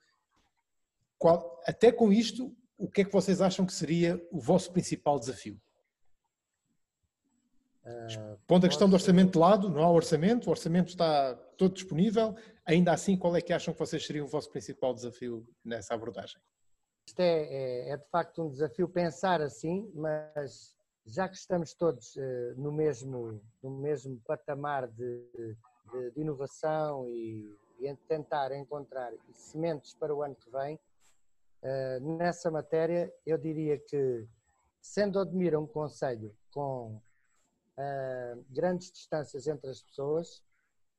Qual, 1.19 1.61
até 1.67 1.91
com 1.91 2.12
isto, 2.12 2.55
o 2.83 2.89
que 2.89 3.03
é 3.03 3.05
que 3.05 3.12
vocês 3.12 3.41
acham 3.41 3.65
que 3.65 3.73
seria 3.73 4.21
o 4.33 4.41
vosso 4.41 4.73
principal 4.73 5.17
desafio? 5.17 5.57
Uh, 7.85 8.37
Pondo 8.45 8.67
a 8.67 8.69
questão 8.69 8.89
do 8.89 8.95
orçamento 8.95 9.33
de 9.33 9.39
lado, 9.39 9.71
não 9.71 9.83
há 9.83 9.91
orçamento, 9.91 10.49
o 10.49 10.51
orçamento 10.51 10.89
está 10.89 11.35
todo 11.57 11.75
disponível, 11.75 12.35
ainda 12.65 12.93
assim, 12.93 13.17
qual 13.17 13.37
é 13.37 13.41
que 13.41 13.53
acham 13.53 13.73
que 13.73 13.79
vocês 13.79 14.05
seriam 14.05 14.27
o 14.27 14.29
vosso 14.29 14.51
principal 14.51 14.93
desafio 14.93 15.47
nessa 15.65 15.95
abordagem? 15.95 16.41
Isto 17.07 17.21
é, 17.21 17.45
é, 17.45 17.91
é 17.91 17.97
de 17.97 18.09
facto 18.09 18.43
um 18.43 18.51
desafio 18.51 18.89
pensar 18.89 19.41
assim, 19.41 19.89
mas 19.95 20.75
já 21.07 21.29
que 21.29 21.37
estamos 21.37 21.75
todos 21.75 22.17
uh, 22.17 22.21
no, 22.57 22.73
mesmo, 22.73 23.41
no 23.62 23.71
mesmo 23.71 24.21
patamar 24.27 24.89
de, 24.89 25.25
de, 25.93 26.11
de 26.11 26.21
inovação 26.21 27.09
e, 27.09 27.57
e 27.79 27.97
tentar 28.09 28.51
encontrar 28.53 29.12
sementes 29.35 29.95
para 29.95 30.12
o 30.12 30.21
ano 30.21 30.35
que 30.35 30.51
vem, 30.51 30.81
Uh, 31.62 32.16
nessa 32.16 32.50
matéria, 32.50 33.12
eu 33.25 33.38
diria 33.38 33.78
que, 33.78 34.26
sendo 34.81 35.21
Odmira 35.21 35.61
um 35.61 35.66
conselho 35.66 36.37
com 36.50 37.00
uh, 37.78 38.45
grandes 38.50 38.90
distâncias 38.90 39.47
entre 39.47 39.71
as 39.71 39.81
pessoas, 39.81 40.42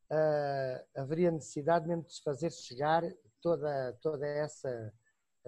uh, 0.10 0.86
haveria 0.96 1.32
necessidade 1.32 1.86
mesmo 1.86 2.06
de 2.06 2.14
se 2.14 2.24
fazer 2.24 2.50
chegar 2.50 3.04
toda, 3.42 3.92
toda 4.02 4.26
essa 4.26 4.94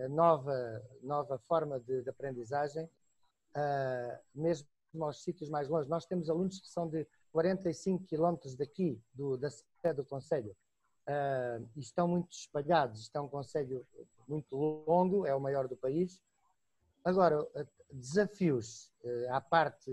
nova, 0.10 0.84
nova 1.02 1.40
forma 1.48 1.80
de, 1.80 2.02
de 2.02 2.10
aprendizagem, 2.10 2.90
mesmo 4.34 4.68
aos 5.00 5.24
sítios 5.24 5.50
mais 5.50 5.70
longe. 5.70 5.90
Nós 5.90 6.06
temos 6.06 6.30
alunos 6.30 6.60
que 6.60 6.68
são 6.68 6.90
de 6.90 7.08
45 7.32 8.04
quilómetros 8.04 8.58
daqui, 8.58 9.02
do, 9.14 9.38
da 9.38 9.50
sede 9.50 9.94
do 9.96 10.04
Conselho, 10.04 10.54
e 11.74 11.80
estão 11.80 12.10
muito 12.10 12.34
espalhados. 12.34 13.04
Isto 13.04 13.16
é 13.16 13.22
um 13.22 13.30
Conselho 13.30 13.88
muito 14.28 14.56
longo, 14.56 15.26
é 15.26 15.36
o 15.36 15.40
maior 15.40 15.68
do 15.68 15.76
país. 15.76 16.22
Agora, 17.04 17.46
desafios 17.92 18.92
uh, 19.04 19.34
à 19.34 19.42
parte, 19.42 19.92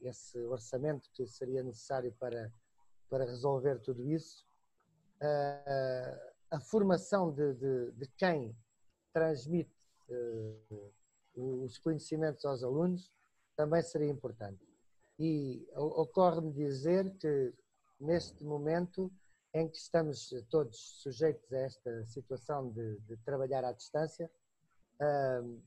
esse 0.00 0.38
orçamento 0.46 1.10
que 1.12 1.26
seria 1.26 1.62
necessário 1.62 2.12
para, 2.18 2.52
para 3.08 3.24
resolver 3.24 3.80
tudo 3.80 4.06
isso, 4.06 4.44
uh, 5.22 6.28
a 6.50 6.60
formação 6.60 7.32
de, 7.32 7.54
de, 7.54 7.92
de 7.92 8.06
quem 8.16 8.56
transmite 9.12 9.76
os 11.34 11.78
conhecimentos 11.78 12.44
aos 12.44 12.62
alunos 12.62 13.12
também 13.56 13.82
seria 13.82 14.08
importante. 14.08 14.66
E 15.18 15.66
ocorre-me 15.74 16.52
dizer 16.52 17.16
que 17.18 17.52
neste 18.00 18.44
momento 18.44 19.12
em 19.58 19.68
que 19.68 19.76
estamos 19.76 20.32
todos 20.50 20.78
sujeitos 21.02 21.52
a 21.52 21.58
esta 21.58 22.06
situação 22.06 22.70
de, 22.70 22.98
de 23.00 23.16
trabalhar 23.18 23.64
à 23.64 23.72
distância, 23.72 24.30
uh, 25.00 25.60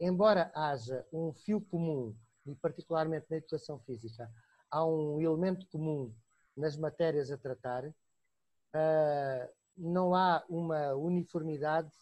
embora 0.00 0.50
haja 0.54 1.06
um 1.12 1.32
fio 1.32 1.60
comum, 1.60 2.14
e 2.44 2.54
particularmente 2.56 3.26
na 3.30 3.36
educação 3.36 3.78
física, 3.80 4.28
há 4.68 4.84
um 4.84 5.20
elemento 5.20 5.66
comum 5.68 6.12
nas 6.56 6.76
matérias 6.76 7.30
a 7.30 7.38
tratar, 7.38 7.86
uh, 7.86 9.52
não 9.76 10.12
há 10.12 10.44
uma 10.48 10.94
uniformidade 10.94 11.92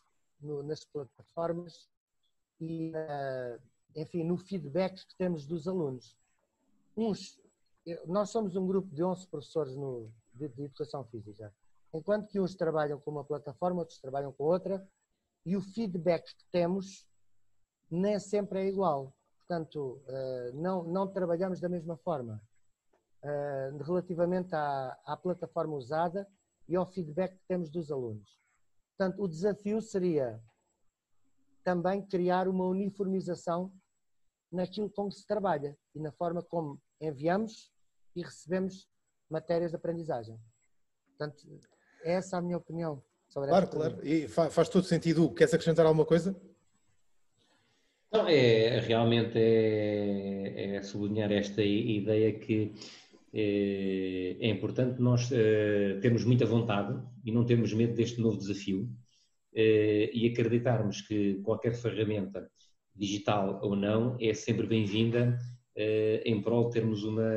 no, 0.40 0.62
nas 0.62 0.82
plataformas 0.82 1.90
e, 2.58 2.90
uh, 2.90 3.60
enfim, 3.94 4.24
no 4.24 4.38
feedback 4.38 5.06
que 5.06 5.16
temos 5.16 5.46
dos 5.46 5.68
alunos. 5.68 6.16
Uns, 6.96 7.38
nós 8.06 8.30
somos 8.30 8.56
um 8.56 8.66
grupo 8.66 8.88
de 8.94 9.04
11 9.04 9.26
professores 9.26 9.76
no, 9.76 10.10
de, 10.36 10.48
de 10.48 10.64
educação 10.64 11.04
física, 11.04 11.52
enquanto 11.92 12.28
que 12.28 12.40
uns 12.40 12.54
trabalham 12.54 13.00
com 13.00 13.10
uma 13.10 13.24
plataforma, 13.24 13.80
outros 13.80 13.98
trabalham 13.98 14.32
com 14.32 14.44
outra, 14.44 14.86
e 15.44 15.56
o 15.56 15.60
feedback 15.60 16.24
que 16.24 16.44
temos 16.50 17.06
nem 17.90 18.18
sempre 18.18 18.60
é 18.60 18.68
igual. 18.68 19.14
Portanto, 19.38 20.02
uh, 20.08 20.60
não, 20.60 20.82
não 20.82 21.06
trabalhamos 21.06 21.60
da 21.60 21.68
mesma 21.68 21.96
forma. 21.96 22.42
Uh, 23.22 23.82
relativamente 23.82 24.54
à, 24.54 24.98
à 25.04 25.16
plataforma 25.16 25.74
usada 25.74 26.28
e 26.68 26.74
ao 26.76 26.86
feedback 26.86 27.36
que 27.36 27.46
temos 27.46 27.70
dos 27.70 27.90
alunos. 27.90 28.38
Portanto, 28.96 29.22
o 29.22 29.28
desafio 29.28 29.80
seria 29.80 30.42
também 31.62 32.04
criar 32.06 32.48
uma 32.48 32.64
uniformização 32.64 33.72
naquilo 34.50 34.90
com 34.90 35.08
que 35.08 35.16
se 35.16 35.26
trabalha 35.26 35.76
e 35.94 36.00
na 36.00 36.12
forma 36.12 36.42
como 36.42 36.80
enviamos 37.00 37.72
e 38.14 38.22
recebemos 38.22 38.88
matérias 39.30 39.70
de 39.70 39.76
aprendizagem. 39.76 40.38
Portanto, 41.08 41.42
essa 42.04 42.36
é 42.36 42.38
a 42.38 42.42
minha 42.42 42.56
opinião 42.56 43.02
sobre 43.28 43.48
Claro, 43.48 43.68
claro. 43.68 44.06
E 44.06 44.28
faz 44.28 44.68
todo 44.68 44.84
sentido. 44.84 45.32
Queres 45.34 45.54
acrescentar 45.54 45.86
alguma 45.86 46.04
coisa? 46.04 46.36
Não, 48.12 48.28
é, 48.28 48.78
realmente 48.80 49.36
é, 49.36 50.76
é 50.76 50.82
sublinhar 50.82 51.30
esta 51.32 51.62
ideia 51.62 52.32
que 52.38 52.72
é, 53.34 54.36
é 54.40 54.48
importante 54.48 55.00
nós 55.00 55.30
é, 55.32 55.98
termos 56.00 56.24
muita 56.24 56.46
vontade 56.46 56.98
e 57.24 57.32
não 57.32 57.44
termos 57.44 57.72
medo 57.72 57.94
deste 57.94 58.20
novo 58.20 58.38
desafio 58.38 58.88
é, 59.54 60.10
e 60.14 60.26
acreditarmos 60.28 61.02
que 61.02 61.40
qualquer 61.42 61.74
ferramenta, 61.74 62.48
digital 62.94 63.60
ou 63.62 63.76
não, 63.76 64.16
é 64.20 64.32
sempre 64.32 64.66
bem-vinda 64.66 65.38
em 65.76 66.40
prol 66.40 66.68
de 66.68 66.72
termos 66.72 67.04
uma, 67.04 67.30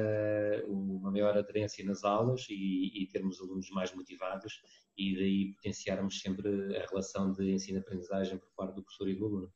uma 0.67 1.11
maior 1.11 1.37
aderência 1.37 1.83
nas 1.83 2.03
aulas 2.03 2.47
e, 2.49 3.03
e 3.03 3.07
termos 3.07 3.41
alunos 3.41 3.69
mais 3.71 3.93
motivados 3.93 4.61
e 4.97 5.15
daí 5.15 5.53
potenciarmos 5.55 6.19
sempre 6.21 6.77
a 6.77 6.85
relação 6.87 7.31
de 7.31 7.51
ensino-aprendizagem 7.51 8.37
por 8.37 8.49
parte 8.55 8.75
do 8.75 8.83
professor 8.83 9.09
e 9.09 9.15
do 9.15 9.25
aluno. 9.25 9.53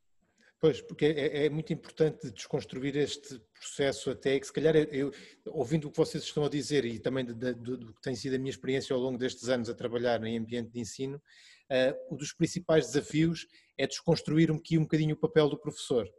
Pois, 0.64 0.80
porque 0.82 1.08
é, 1.08 1.46
é, 1.46 1.50
muito 1.50 1.74
importante 1.74 2.32
desconstruir 2.32 2.96
este 2.96 3.38
processo 3.54 4.10
até 4.10 4.40
que 4.40 4.48
se 4.48 4.54
calhar 4.54 4.74
eu, 4.74 5.12
ouvindo 5.48 5.90
o 5.90 5.92
que 5.92 5.98
vocês 5.98 6.24
estão 6.24 6.46
a 6.46 6.50
dizer 6.50 6.86
e 6.86 7.00
também 7.00 7.26
do 7.26 7.94
que 7.94 8.02
tem 8.02 8.16
sido 8.16 8.36
a 8.36 8.40
minha 8.40 8.50
experiência 8.50 8.94
ao 8.94 9.02
longo 9.02 9.18
destes 9.18 9.50
anos 9.50 9.70
a 9.70 9.76
trabalhar 9.76 10.24
em 10.24 10.38
ambiente 10.38 10.72
de 10.72 10.80
ensino, 10.80 11.18
uh, 11.18 12.14
um 12.14 12.16
dos 12.16 12.32
principais 12.32 12.88
desafios 12.88 13.46
é 13.78 13.86
desconstruir 13.86 14.50
um, 14.52 14.56
um 14.56 14.84
bocadinho 14.84 15.16
o 15.16 15.20
papel 15.20 15.50
do 15.50 15.60
professor, 15.60 16.10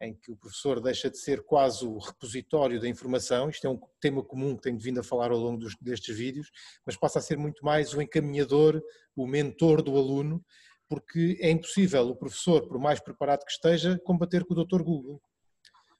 em 0.00 0.14
que 0.14 0.32
o 0.32 0.36
professor 0.36 0.80
deixa 0.80 1.10
de 1.10 1.18
ser 1.18 1.42
quase 1.42 1.84
o 1.84 1.98
repositório 1.98 2.80
da 2.80 2.88
informação, 2.88 3.50
isto 3.50 3.66
é 3.66 3.70
um 3.70 3.78
tema 4.00 4.24
comum 4.24 4.56
que 4.56 4.62
tenho 4.62 4.78
vindo 4.78 5.00
a 5.00 5.02
falar 5.02 5.30
ao 5.30 5.38
longo 5.38 5.58
dos, 5.58 5.76
destes 5.80 6.16
vídeos, 6.16 6.50
mas 6.86 6.96
passa 6.96 7.18
a 7.18 7.22
ser 7.22 7.36
muito 7.36 7.64
mais 7.64 7.92
o 7.92 8.00
encaminhador, 8.00 8.82
o 9.14 9.26
mentor 9.26 9.82
do 9.82 9.96
aluno, 9.96 10.42
porque 10.88 11.38
é 11.40 11.50
impossível 11.50 12.08
o 12.08 12.16
professor, 12.16 12.66
por 12.66 12.78
mais 12.78 12.98
preparado 12.98 13.44
que 13.44 13.52
esteja, 13.52 13.98
combater 14.04 14.44
com 14.44 14.54
o 14.54 14.64
Dr. 14.64 14.82
Google. 14.82 15.22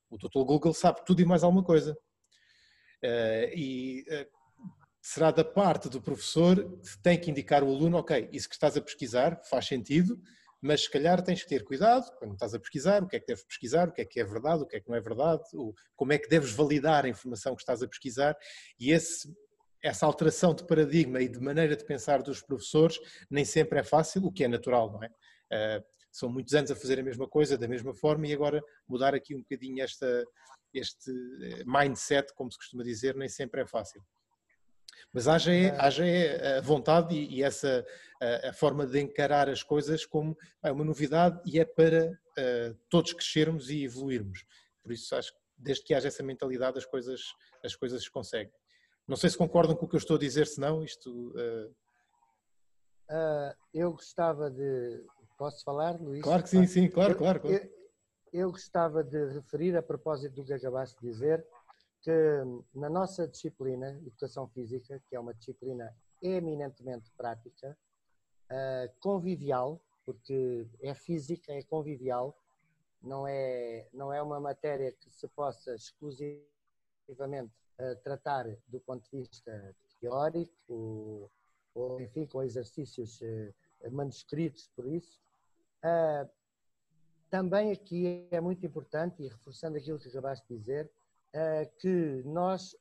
O 0.09 0.17
Dr. 0.17 0.45
Google 0.45 0.73
sabe 0.73 1.05
tudo 1.05 1.21
e 1.21 1.25
mais 1.25 1.45
alguma 1.45 1.63
coisa. 1.63 1.97
Eh, 3.03 3.53
e 3.55 4.05
eh, 4.09 4.29
será 5.01 5.31
da 5.31 5.45
parte 5.45 5.89
do 5.89 6.03
professor 6.03 6.57
que 6.81 7.03
tem 7.03 7.21
que 7.21 7.31
indicar 7.31 7.63
o 7.63 7.69
aluno, 7.69 7.99
ok, 7.99 8.29
isso 8.33 8.49
que 8.49 8.55
estás 8.55 8.77
a 8.77 8.81
pesquisar 8.81 9.41
faz 9.45 9.67
sentido, 9.67 10.21
mas 10.61 10.83
se 10.83 10.90
calhar 10.90 11.23
tens 11.23 11.42
que 11.42 11.49
ter 11.49 11.64
cuidado 11.64 12.11
quando 12.18 12.35
estás 12.35 12.55
a 12.55 12.59
pesquisar, 12.59 13.03
o 13.03 13.07
que 13.07 13.16
é 13.16 13.20
que 13.20 13.27
deves 13.27 13.44
pesquisar, 13.44 13.88
o 13.88 13.92
que 13.92 14.03
é 14.03 14.05
que 14.05 14.20
é 14.20 14.25
verdade, 14.25 14.62
o 14.62 14.66
que 14.66 14.77
é 14.77 14.81
que 14.81 14.88
não 14.88 14.96
é 14.96 15.01
verdade, 15.01 15.42
como 15.96 16.12
é 16.12 16.18
que 16.18 16.29
deves 16.29 16.53
validar 16.53 17.05
a 17.05 17.09
informação 17.09 17.55
que 17.55 17.62
estás 17.62 17.83
a 17.83 17.88
pesquisar, 17.88 18.37
e 18.79 18.90
esse 18.90 19.33
essa 19.83 20.05
alteração 20.05 20.55
de 20.55 20.66
paradigma 20.66 21.23
e 21.23 21.29
de 21.29 21.40
maneira 21.40 21.75
de 21.75 21.85
pensar 21.87 22.23
dos 22.23 22.42
professores 22.42 22.99
nem 23.31 23.46
sempre 23.46 23.79
é 23.79 23.83
fácil, 23.83 24.23
o 24.27 24.31
que 24.31 24.44
é 24.44 24.49
natural, 24.49 24.92
não 24.92 25.03
é? 25.03 25.09
Uh, 25.09 25.85
são 26.12 26.29
muitos 26.29 26.55
anos 26.55 26.70
a 26.70 26.77
fazer 26.77 26.99
a 26.99 27.03
mesma 27.03 27.29
coisa, 27.29 27.57
da 27.57 27.68
mesma 27.68 27.94
forma, 27.94 28.27
e 28.27 28.33
agora 28.33 28.62
mudar 28.88 29.14
aqui 29.14 29.35
um 29.35 29.40
bocadinho 29.40 29.83
esta, 29.83 30.25
este 30.75 31.11
eh, 31.11 31.64
mindset, 31.64 32.35
como 32.35 32.51
se 32.51 32.59
costuma 32.59 32.83
dizer, 32.83 33.14
nem 33.14 33.29
sempre 33.29 33.62
é 33.62 33.66
fácil. 33.66 34.05
Mas 35.13 35.29
haja 35.29 35.53
é, 35.53 35.71
haja 35.81 36.07
é 36.07 36.59
a 36.59 36.61
vontade 36.61 37.15
e, 37.15 37.39
e 37.39 37.43
essa 37.43 37.85
a, 38.21 38.51
a, 38.51 38.53
forma 38.53 38.87
de 38.87 39.01
encarar 39.01 39.49
as 39.49 39.63
coisas 39.63 40.05
como 40.05 40.37
é 40.63 40.71
uma 40.71 40.85
novidade 40.85 41.41
e 41.47 41.59
é 41.59 41.65
para 41.65 42.11
uh, 42.11 42.75
todos 42.89 43.13
crescermos 43.13 43.71
e 43.71 43.85
evoluirmos. 43.85 44.45
Por 44.83 44.93
isso 44.93 45.15
acho 45.15 45.33
que 45.33 45.41
desde 45.57 45.85
que 45.85 45.95
haja 45.95 46.09
essa 46.09 46.23
mentalidade 46.23 46.79
as 46.79 46.87
coisas, 46.87 47.21
as 47.65 47.77
coisas 47.77 48.03
se 48.03 48.11
conseguem. 48.11 48.53
Não 49.07 49.17
sei 49.17 49.31
se 49.31 49.37
concordam 49.37 49.77
com 49.77 49.87
o 49.87 49.89
que 49.89 49.97
eu 49.97 49.99
estou 49.99 50.17
a 50.17 50.21
dizer, 50.21 50.47
se 50.47 50.61
não, 50.61 50.85
isto... 50.85 51.11
Uh... 51.31 51.75
Uh, 53.11 53.55
eu 53.75 53.91
gostava 53.93 54.51
de... 54.51 55.05
Posso 55.37 55.65
falar, 55.65 56.01
Luís? 56.01 56.23
Claro 56.23 56.43
que 56.43 56.49
sim, 56.49 56.67
sim, 56.67 56.89
claro, 56.89 57.17
claro. 57.17 57.41
claro. 57.41 57.57
Eu, 57.57 57.71
eu 58.33 58.51
gostava 58.51 59.03
de 59.03 59.33
referir, 59.33 59.77
a 59.77 59.83
propósito 59.83 60.35
do 60.35 60.45
que 60.45 60.53
acabaste 60.53 61.01
de 61.01 61.09
dizer, 61.09 61.45
que 62.03 62.11
na 62.75 62.89
nossa 62.89 63.29
disciplina, 63.29 63.91
Educação 64.07 64.49
Física, 64.49 65.03
que 65.09 65.15
é 65.15 65.21
uma 65.21 65.35
disciplina 65.35 65.95
eminentemente 66.23 67.11
prática, 67.17 67.77
uh, 68.51 68.93
convivial, 69.01 69.81
porque 70.05 70.67
é 70.81 70.95
física, 70.95 71.53
é 71.53 71.63
convivial, 71.63 72.37
não 73.03 73.27
é, 73.27 73.89
não 73.93 74.13
é 74.13 74.21
uma 74.21 74.41
matéria 74.41 74.93
que 74.93 75.11
se 75.11 75.29
possa 75.29 75.75
exclusivamente 75.75 77.53
tratar 78.03 78.45
do 78.69 78.79
ponto 78.81 79.03
de 79.11 79.11
vista 79.11 79.75
teórico, 79.99 81.31
ou, 81.75 82.01
enfim, 82.01 82.27
com 82.27 82.43
exercícios 82.43 83.21
uh, 83.23 83.91
manuscritos 83.91 84.69
por 84.77 84.87
isso. 84.87 85.19
Também 87.31 87.71
aqui 87.71 88.27
é 88.31 88.41
muito 88.41 88.67
importante, 88.67 89.23
e 89.23 89.29
reforçando 89.29 89.79
aquilo 89.79 89.99
que 89.99 90.09
acabaste 90.09 90.47
de 90.49 90.59
dizer, 90.59 90.91
que 91.79 92.23
nós, 92.25 92.77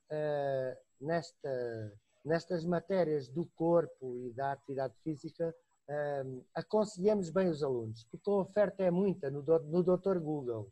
nesta, 0.99 1.93
nestas 2.25 2.65
matérias 2.65 3.27
do 3.27 3.45
corpo 3.55 4.15
e 4.17 4.33
da 4.33 4.51
atividade 4.51 4.93
física, 5.03 5.53
aconselhamos 6.53 7.29
bem 7.29 7.47
os 7.47 7.63
alunos, 7.63 8.05
porque 8.11 8.29
a 8.29 8.33
oferta 8.33 8.83
é 8.83 8.91
muita 8.91 9.29
no, 9.29 9.41
no 9.41 9.83
Dr. 9.83 10.19
Google. 10.19 10.71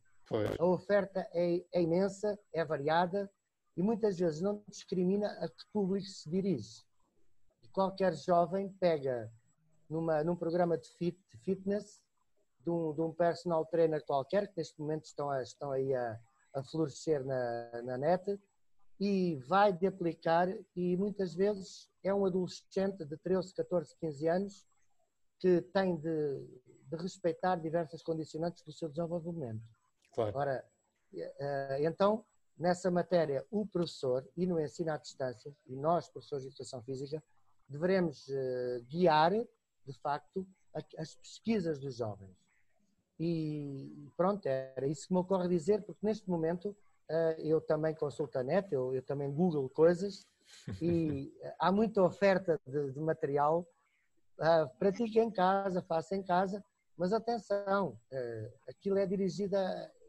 A 0.60 0.66
oferta 0.66 1.28
é, 1.34 1.64
é 1.72 1.82
imensa, 1.82 2.38
é 2.54 2.64
variada, 2.66 3.30
e 3.78 3.82
muitas 3.82 4.18
vezes 4.18 4.42
não 4.42 4.64
discrimina 4.68 5.28
a 5.40 5.48
que 5.48 5.64
público 5.72 6.08
se 6.08 6.30
dirige. 6.30 6.84
Qualquer 7.72 8.16
jovem 8.16 8.70
pega 8.80 9.32
numa, 9.88 10.24
num 10.24 10.36
programa 10.36 10.78
de, 10.78 10.90
fit, 10.90 11.18
de 11.32 11.38
fitness 11.38 12.02
de 12.60 12.70
um, 12.70 12.94
de 12.94 13.02
um, 13.02 13.14
personal 13.14 13.66
trainer 13.66 14.04
qualquer, 14.04 14.48
que 14.48 14.58
neste 14.58 14.80
momento 14.82 15.06
estão, 15.06 15.30
a, 15.30 15.42
estão 15.42 15.72
aí 15.72 15.94
a, 15.94 16.20
a 16.58 16.64
florescer 16.64 17.24
na, 17.24 17.82
na 17.84 17.98
net, 17.98 18.40
e 19.00 19.36
vai 19.48 19.72
de 19.72 19.86
aplicar, 19.86 20.48
e 20.76 20.98
muitas 20.98 21.36
vezes 21.36 21.90
é 22.04 22.14
um 22.14 22.26
adolescente 22.26 23.06
de 23.06 23.16
13, 23.18 23.54
14, 23.54 23.96
15 24.00 24.28
anos 24.28 24.66
que 25.40 25.62
tem 25.62 25.96
de, 25.98 26.48
de 26.90 26.98
respeitar 26.98 27.58
diversas 27.58 28.02
condicionantes 28.02 28.64
do 28.64 28.72
seu 28.72 28.90
desenvolvimento. 28.90 29.62
Claro. 30.12 30.36
Ora, 30.36 30.66
eh, 31.14 31.78
então, 31.82 32.26
nessa 32.58 32.90
matéria, 32.90 33.46
o 33.52 33.68
professor, 33.68 34.28
e 34.36 34.48
no 34.48 34.60
ensino 34.60 34.92
à 34.92 34.98
distância, 34.98 35.56
e 35.68 35.76
nós, 35.76 36.10
professores 36.10 36.44
de 36.44 36.50
educação 36.50 36.82
física, 36.82 37.24
devemos 37.70 38.28
eh, 38.30 38.82
guiar, 38.88 39.32
de 39.32 39.94
facto, 40.02 40.48
as 40.98 41.16
pesquisas 41.16 41.80
dos 41.80 41.96
jovens. 41.96 42.47
E 43.20 44.10
pronto, 44.16 44.46
era 44.46 44.88
isso 44.88 45.08
que 45.08 45.14
me 45.14 45.20
ocorre 45.20 45.48
dizer, 45.48 45.84
porque 45.84 46.06
neste 46.06 46.30
momento 46.30 46.76
eh, 47.10 47.38
eu 47.40 47.62
também 47.62 47.96
consulto 47.96 48.38
a 48.38 48.44
net, 48.44 48.72
eu, 48.72 48.94
eu 48.94 49.02
também 49.02 49.32
google 49.32 49.70
coisas 49.70 50.28
e 50.82 51.34
há 51.60 51.72
muita 51.72 52.04
oferta 52.04 52.60
de, 52.66 52.92
de 52.92 53.00
material. 53.00 53.68
Uh, 54.40 54.70
pratique 54.78 55.20
em 55.20 55.32
casa, 55.32 55.82
faça 55.82 56.16
em 56.16 56.22
casa, 56.22 56.64
mas 56.96 57.12
atenção, 57.12 58.00
uh, 58.12 58.54
aquilo 58.70 59.00
é 59.00 59.06
dirigida, 59.06 59.58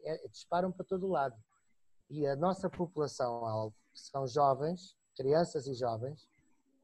é, 0.03 0.27
disparam 0.27 0.71
para 0.71 0.85
todo 0.85 1.07
lado. 1.07 1.35
E 2.11 2.27
a 2.27 2.35
nossa 2.35 2.69
população, 2.69 3.73
que 3.91 3.99
são 3.99 4.27
jovens, 4.27 4.95
crianças 5.15 5.65
e 5.65 5.73
jovens, 5.73 6.25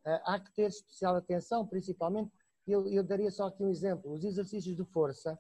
uh, 0.08 0.22
há 0.26 0.40
que 0.40 0.52
ter 0.54 0.70
especial 0.70 1.16
atenção, 1.16 1.68
principalmente, 1.68 2.32
eu, 2.68 2.88
eu 2.88 3.04
daria 3.04 3.30
só 3.30 3.46
aqui 3.46 3.64
um 3.64 3.70
exemplo, 3.70 4.12
os 4.12 4.24
exercícios 4.24 4.76
de 4.76 4.84
força 4.86 5.38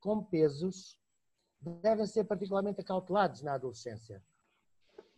com 0.00 0.22
pesos 0.22 0.98
devem 1.60 2.06
ser 2.06 2.24
particularmente 2.24 2.80
acautelados 2.80 3.42
na 3.42 3.54
adolescência, 3.54 4.22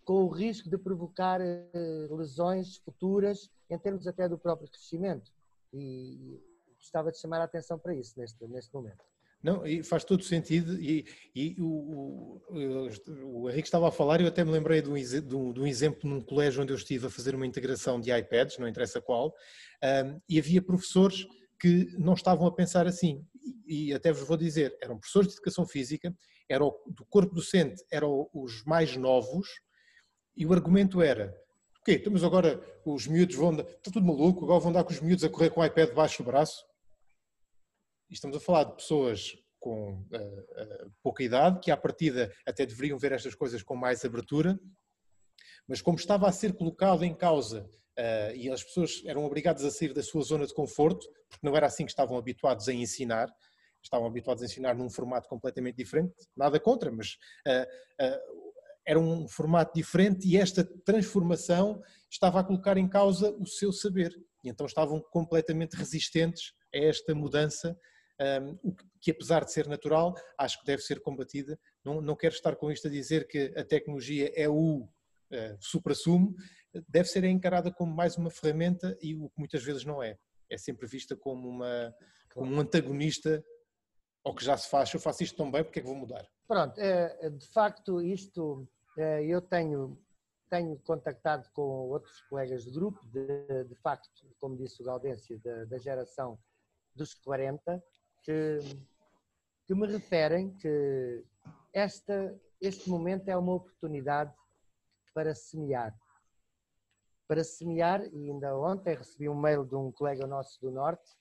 com 0.05 0.25
o 0.25 0.29
risco 0.29 0.71
de 0.71 0.79
provocar 0.79 1.41
eh, 1.41 2.09
lesões 2.11 2.79
futuras 2.79 3.51
em 3.69 3.79
termos 3.79 4.07
até 4.07 4.29
do 4.29 4.39
próprio 4.39 4.69
crescimento. 4.69 5.31
E 5.73 6.41
gostava 6.77 7.13
de 7.13 7.19
chamar 7.19 7.41
a 7.41 7.45
atenção 7.45 7.79
para 7.79 7.95
isso 7.95 8.19
neste, 8.19 8.45
neste 8.49 8.73
momento. 8.75 9.05
Não, 9.43 9.67
e 9.67 9.83
faz 9.83 10.05
todo 10.05 10.23
sentido, 10.23 10.79
e, 10.79 11.07
e 11.35 11.57
o, 11.59 11.65
o, 11.65 12.43
o, 13.25 13.51
Henrique 13.51 13.69
estava 13.69 13.89
a 13.89 13.93
falar, 13.93 14.21
eu 14.21 14.27
até 14.27 14.45
me 14.45 14.51
lembrei 14.51 14.83
de 14.83 14.91
um, 14.91 15.53
de, 15.53 15.61
um, 15.61 15.67
exemplo 15.67 16.11
num 16.11 16.21
colégio 16.21 16.63
onde 16.63 16.75
eu 16.75 16.77
estive 16.77 17.07
a 17.07 17.11
fazer 17.11 17.35
uma 17.35 17.47
integração 17.47 17.99
de 17.99 18.13
iPads, 18.13 18.59
não 18.59 18.69
interessa 18.69 19.01
qual, 19.01 19.35
um, 19.83 20.21
e 20.29 20.39
havia 20.39 20.61
professores 20.61 21.27
que 21.61 21.95
não 21.99 22.15
estavam 22.15 22.47
a 22.47 22.53
pensar 22.53 22.87
assim. 22.87 23.25
E, 23.67 23.93
até 23.93 24.11
vos 24.11 24.27
vou 24.27 24.37
dizer, 24.37 24.77
eram 24.83 24.99
professores 24.99 25.29
de 25.29 25.35
educação 25.35 25.67
física, 25.67 26.15
era 26.49 26.65
o, 26.65 26.73
do 26.89 27.05
corpo 27.05 27.35
docente, 27.35 27.85
eram 27.93 28.29
os 28.33 28.65
mais 28.65 28.97
novos, 28.97 29.49
e 30.37 30.47
o 30.47 30.53
argumento 30.53 31.03
era: 31.03 31.37
o 31.79 31.85
quê? 31.85 31.93
Estamos 31.93 32.25
agora, 32.25 32.61
os 32.85 33.07
miúdos 33.07 33.37
vão. 33.37 33.53
Está 33.61 33.91
tudo 33.93 34.07
maluco, 34.07 34.45
agora 34.45 34.61
vão 34.61 34.71
andar 34.71 34.85
com 34.85 34.93
os 34.93 35.01
miúdos 35.01 35.25
a 35.25 35.29
correr 35.29 35.51
com 35.51 35.61
o 35.61 35.65
iPad 35.65 35.91
debaixo 35.91 36.23
do 36.23 36.27
braço? 36.27 36.65
E 38.09 38.15
estamos 38.15 38.37
a 38.37 38.41
falar 38.41 38.65
de 38.65 38.75
pessoas 38.75 39.37
com 39.61 39.93
uh, 39.93 40.85
uh, 40.87 40.93
pouca 41.03 41.23
idade, 41.23 41.61
que 41.61 41.71
à 41.71 41.77
partida 41.77 42.33
até 42.47 42.65
deveriam 42.65 42.99
ver 42.99 43.13
estas 43.13 43.35
coisas 43.35 43.63
com 43.63 43.77
mais 43.77 44.05
abertura, 44.05 44.59
mas 45.69 45.83
como 45.83 45.99
estava 45.99 46.27
a 46.27 46.33
ser 46.33 46.55
colocado 46.55 47.05
em 47.05 47.15
causa 47.15 47.69
Uh, 48.01 48.35
e 48.35 48.49
as 48.49 48.65
pessoas 48.65 49.03
eram 49.05 49.27
obrigadas 49.27 49.63
a 49.63 49.71
sair 49.71 49.93
da 49.93 50.03
sua 50.03 50.23
zona 50.23 50.47
de 50.47 50.55
conforto, 50.55 51.07
porque 51.29 51.47
não 51.47 51.55
era 51.55 51.67
assim 51.67 51.85
que 51.85 51.93
estavam 51.93 52.17
habituados 52.17 52.67
a 52.67 52.73
ensinar, 52.73 53.31
estavam 53.83 54.07
habituados 54.07 54.43
a 54.43 54.47
ensinar 54.47 54.75
num 54.75 54.89
formato 54.89 55.29
completamente 55.29 55.77
diferente, 55.77 56.15
nada 56.35 56.59
contra, 56.59 56.91
mas 56.91 57.19
uh, 57.47 58.03
uh, 58.03 58.51
era 58.87 58.99
um 58.99 59.29
formato 59.29 59.75
diferente 59.75 60.27
e 60.27 60.39
esta 60.39 60.65
transformação 60.65 61.83
estava 62.11 62.41
a 62.41 62.45
colocar 62.45 62.79
em 62.79 62.89
causa 62.89 63.33
o 63.39 63.47
seu 63.47 63.71
saber. 63.71 64.15
E 64.43 64.49
então 64.49 64.65
estavam 64.65 64.99
completamente 65.01 65.77
resistentes 65.77 66.55
a 66.75 66.79
esta 66.79 67.15
mudança, 67.15 67.79
um, 68.43 68.75
que 68.99 69.11
apesar 69.11 69.45
de 69.45 69.53
ser 69.53 69.67
natural, 69.69 70.15
acho 70.39 70.59
que 70.61 70.67
deve 70.67 70.83
ser 70.83 71.01
combatida. 71.01 71.59
Não, 71.85 72.01
não 72.01 72.17
quero 72.17 72.35
estar 72.35 72.57
com 72.57 72.73
isto 72.73 72.89
a 72.89 72.91
dizer 72.91 73.27
que 73.27 73.53
a 73.55 73.65
tecnologia 73.65 74.33
é 74.35 74.49
o 74.49 74.79
uh, 74.85 75.57
supra-sumo, 75.61 76.35
deve 76.89 77.09
ser 77.09 77.25
encarada 77.25 77.73
como 77.73 77.95
mais 77.95 78.17
uma 78.17 78.31
ferramenta 78.31 78.97
e 79.01 79.15
o 79.15 79.29
que 79.29 79.39
muitas 79.39 79.63
vezes 79.63 79.85
não 79.85 80.03
é. 80.03 80.19
É 80.49 80.57
sempre 80.57 80.87
vista 80.87 81.17
como, 81.17 81.49
uma, 81.49 81.95
como 82.33 82.53
um 82.53 82.61
antagonista 82.61 83.45
ao 84.25 84.35
que 84.35 84.45
já 84.45 84.57
se 84.57 84.69
faz. 84.69 84.93
Eu 84.93 85.01
faço 85.01 85.23
isto 85.23 85.37
tão 85.37 85.51
bem, 85.51 85.65
porque 85.65 85.79
é 85.79 85.83
que 85.83 85.89
vou 85.89 85.97
mudar? 85.97 86.27
Pronto, 86.47 86.79
é, 86.79 87.31
de 87.31 87.47
facto, 87.49 88.01
isto 88.03 88.69
é, 88.99 89.25
eu 89.25 89.41
tenho, 89.41 89.99
tenho 90.49 90.77
contactado 90.81 91.49
com 91.53 91.63
outros 91.63 92.21
colegas 92.23 92.65
de 92.65 92.71
grupo, 92.71 93.01
de, 93.07 93.65
de 93.65 93.75
facto, 93.77 94.09
como 94.41 94.57
disse 94.57 94.83
o 94.83 94.85
Gaudêncio, 94.85 95.39
da, 95.41 95.65
da 95.65 95.79
geração 95.79 96.39
dos 96.95 97.15
40, 97.15 97.83
que, 98.25 98.59
que 99.67 99.75
me 99.75 99.87
referem 99.87 100.53
que 100.57 101.25
esta, 101.73 102.39
este 102.61 102.91
momento 102.91 103.29
é 103.29 103.37
uma 103.37 103.55
oportunidade 103.55 104.35
para 105.15 105.35
semear. 105.35 105.97
Para 107.31 107.45
semear, 107.45 108.03
e 108.13 108.29
ainda 108.29 108.59
ontem 108.59 108.97
recebi 108.97 109.29
um 109.29 109.41
mail 109.41 109.65
de 109.65 109.77
um 109.77 109.93
colega 109.93 110.27
nosso 110.27 110.61
do 110.61 110.69
Norte, 110.69 111.17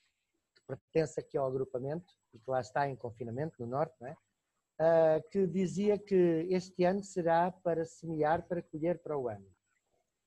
que 0.56 0.63
pertence 0.65 1.19
aqui 1.19 1.38
ao 1.38 1.45
agrupamento, 1.45 2.12
e 2.34 2.39
que 2.39 2.50
lá 2.50 2.60
está 2.60 2.89
em 2.89 2.95
confinamento 2.95 3.56
no 3.60 3.67
Norte, 3.67 3.93
não 4.02 4.08
é? 4.08 4.17
Uh, 4.82 5.30
que 5.30 5.45
dizia 5.45 6.00
que 6.00 6.48
este 6.50 6.84
ano 6.84 7.04
será 7.04 7.52
para 7.52 7.86
semear, 7.86 8.41
para 8.48 8.63
colher 8.63 8.98
para 8.98 9.15
o 9.15 9.30
ano. 9.30 9.45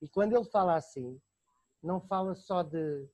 E 0.00 0.08
quando 0.08 0.36
ele 0.36 0.44
fala 0.44 0.76
assim, 0.76 1.20
não 1.82 2.00
fala 2.00 2.36
só 2.36 2.62
de, 2.62 3.08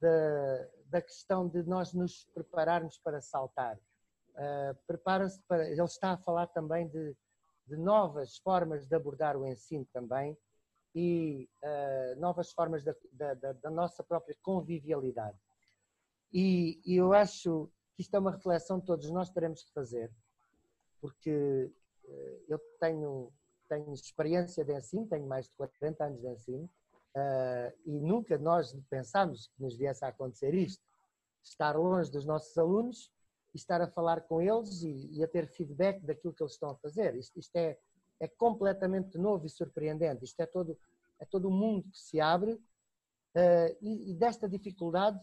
de 0.00 0.68
da 0.86 1.02
questão 1.02 1.48
de 1.48 1.64
nós 1.64 1.92
nos 1.92 2.24
prepararmos 2.32 2.98
para 2.98 3.20
saltar. 3.20 3.76
Uh, 4.36 4.76
Prepara-se 4.86 5.42
para. 5.48 5.68
Ele 5.68 5.82
está 5.82 6.12
a 6.12 6.18
falar 6.18 6.46
também 6.46 6.86
de 6.86 7.16
de 7.70 7.76
novas 7.76 8.36
formas 8.38 8.84
de 8.84 8.96
abordar 8.96 9.36
o 9.36 9.46
ensino 9.46 9.86
também 9.92 10.36
e 10.94 11.48
uh, 11.62 12.20
novas 12.20 12.52
formas 12.52 12.82
da, 12.82 12.94
da, 13.12 13.52
da, 13.52 13.70
nossa 13.70 14.02
própria 14.02 14.36
convivialidade. 14.42 15.38
E, 16.32 16.80
e, 16.84 16.96
eu 16.96 17.12
acho 17.12 17.70
que 17.94 18.02
isto 18.02 18.14
é 18.14 18.18
uma 18.18 18.32
reflexão 18.32 18.80
que 18.80 18.86
todos 18.86 19.10
nós 19.10 19.30
teremos 19.30 19.62
que 19.62 19.72
fazer, 19.72 20.12
porque 21.00 21.70
uh, 22.04 22.44
eu 22.48 22.58
tenho, 22.80 23.32
tenho 23.68 23.92
experiência 23.92 24.64
de 24.64 24.74
ensino, 24.76 25.06
tenho 25.06 25.26
mais 25.26 25.46
de 25.48 25.54
40 25.56 26.04
anos 26.04 26.20
de 26.20 26.28
ensino, 26.28 26.64
uh, 27.16 27.78
e 27.86 28.00
nunca 28.00 28.36
nós 28.38 28.76
pensámos 28.88 29.48
que 29.48 29.62
nos 29.62 29.76
viesse 29.76 30.04
a 30.04 30.08
acontecer 30.08 30.54
isto, 30.54 30.82
estar 31.42 31.76
longe 31.76 32.10
dos 32.10 32.26
nossos 32.26 32.56
alunos 32.58 33.10
e 33.54 33.56
estar 33.56 33.80
a 33.80 33.88
falar 33.88 34.22
com 34.22 34.40
eles 34.40 34.82
e, 34.82 35.08
e, 35.12 35.24
a 35.24 35.28
ter 35.28 35.46
feedback 35.48 36.00
daquilo 36.04 36.32
que 36.32 36.42
eles 36.42 36.52
estão 36.52 36.70
a 36.70 36.76
fazer. 36.76 37.14
Isto, 37.16 37.38
isto 37.38 37.56
é, 37.56 37.78
é 38.20 38.28
completamente 38.28 39.16
novo 39.16 39.46
e 39.46 39.50
surpreendente. 39.50 40.24
Isto 40.24 40.40
é 40.40 40.46
todo, 40.46 40.78
é 41.18 41.24
todo 41.24 41.48
um 41.48 41.52
mundo 41.52 41.88
que 41.90 41.98
se 41.98 42.20
abre 42.20 42.52
uh, 42.52 43.76
e, 43.80 44.14
desta 44.14 44.48
dificuldade, 44.48 45.18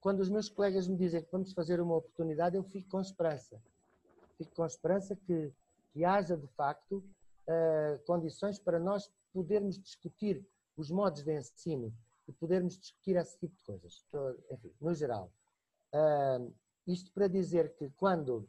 quando 0.00 0.20
os 0.20 0.28
meus 0.28 0.48
colegas 0.48 0.88
me 0.88 0.96
dizem 0.96 1.22
que 1.22 1.30
vamos 1.30 1.52
fazer 1.52 1.80
uma 1.80 1.96
oportunidade, 1.96 2.56
eu 2.56 2.64
fico 2.64 2.90
com 2.90 3.00
esperança. 3.00 3.62
Fico 4.36 4.54
com 4.54 4.66
esperança 4.66 5.16
que, 5.16 5.52
que 5.92 6.04
haja, 6.04 6.36
de 6.36 6.48
facto, 6.48 6.96
uh, 6.96 8.04
condições 8.04 8.58
para 8.58 8.78
nós 8.78 9.10
podermos 9.32 9.78
discutir 9.78 10.44
os 10.76 10.90
modos 10.90 11.22
de 11.22 11.32
ensino 11.32 11.94
e 12.28 12.32
podermos 12.32 12.76
discutir 12.76 13.16
esse 13.16 13.38
tipo 13.38 13.54
de 13.54 13.62
coisas. 13.62 14.04
Enfim, 14.50 14.72
no 14.80 14.92
geral. 14.92 15.30
Isto 16.86 17.10
para 17.12 17.28
dizer 17.28 17.74
que 17.76 17.88
quando 17.90 18.48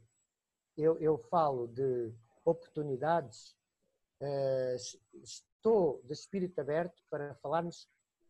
eu, 0.75 0.97
eu 0.99 1.17
falo 1.17 1.67
de 1.67 2.11
oportunidades, 2.43 3.55
estou 5.23 6.01
de 6.03 6.13
espírito 6.13 6.59
aberto 6.59 7.01
para 7.09 7.35
falarmos 7.35 7.87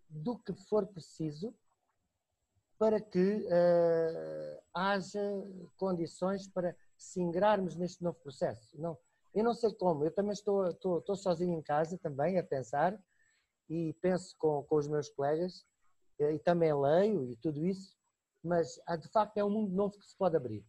do 0.09 0.37
que 0.37 0.53
for 0.53 0.87
preciso 0.87 1.53
para 2.77 3.01
que 3.01 3.45
uh, 3.45 4.61
haja 4.73 5.21
condições 5.77 6.47
para 6.47 6.75
singrarmos 6.95 7.75
neste 7.75 8.03
novo 8.03 8.19
processo. 8.19 8.79
Não, 8.79 8.97
eu 9.33 9.43
não 9.43 9.53
sei 9.53 9.73
como, 9.73 10.03
eu 10.05 10.11
também 10.11 10.31
estou, 10.31 10.67
estou, 10.67 10.99
estou 10.99 11.15
sozinho 11.15 11.57
em 11.57 11.61
casa 11.61 11.97
também 11.97 12.37
a 12.37 12.43
pensar 12.43 12.97
e 13.69 13.93
penso 14.01 14.35
com, 14.37 14.63
com 14.63 14.75
os 14.75 14.87
meus 14.87 15.09
colegas 15.09 15.65
eh, 16.19 16.33
e 16.33 16.39
também 16.39 16.73
leio 16.73 17.25
e 17.25 17.35
tudo 17.37 17.65
isso 17.65 17.97
mas 18.43 18.79
de 18.99 19.07
facto 19.09 19.37
é 19.37 19.43
um 19.43 19.49
mundo 19.49 19.73
novo 19.73 19.97
que 19.97 20.05
se 20.05 20.15
pode 20.15 20.35
abrir. 20.35 20.65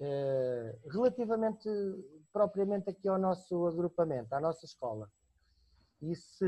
Eh, 0.00 0.78
relativamente 0.90 1.68
propriamente 2.34 2.90
aqui 2.90 3.06
ao 3.06 3.16
nosso 3.16 3.64
agrupamento, 3.64 4.34
à 4.34 4.40
nossa 4.40 4.66
escola, 4.66 5.08
e 6.02 6.16
se 6.16 6.44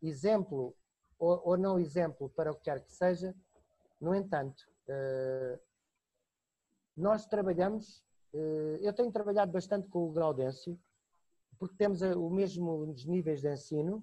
exemplo 0.00 0.74
ou, 1.18 1.38
ou 1.44 1.58
não 1.58 1.78
exemplo 1.78 2.30
para 2.30 2.50
o 2.50 2.54
que 2.54 2.62
quer 2.62 2.82
que 2.82 2.90
seja, 2.90 3.36
no 4.00 4.14
entanto, 4.14 4.66
eh, 4.88 5.60
nós 6.96 7.26
trabalhamos, 7.26 8.02
eh, 8.32 8.78
eu 8.80 8.94
tenho 8.94 9.12
trabalhado 9.12 9.52
bastante 9.52 9.86
com 9.88 10.08
o 10.08 10.12
Gaudêncio, 10.12 10.80
porque 11.58 11.76
temos 11.76 12.00
o 12.00 12.30
mesmo 12.30 12.86
níveis 13.06 13.42
de 13.42 13.52
ensino, 13.52 14.02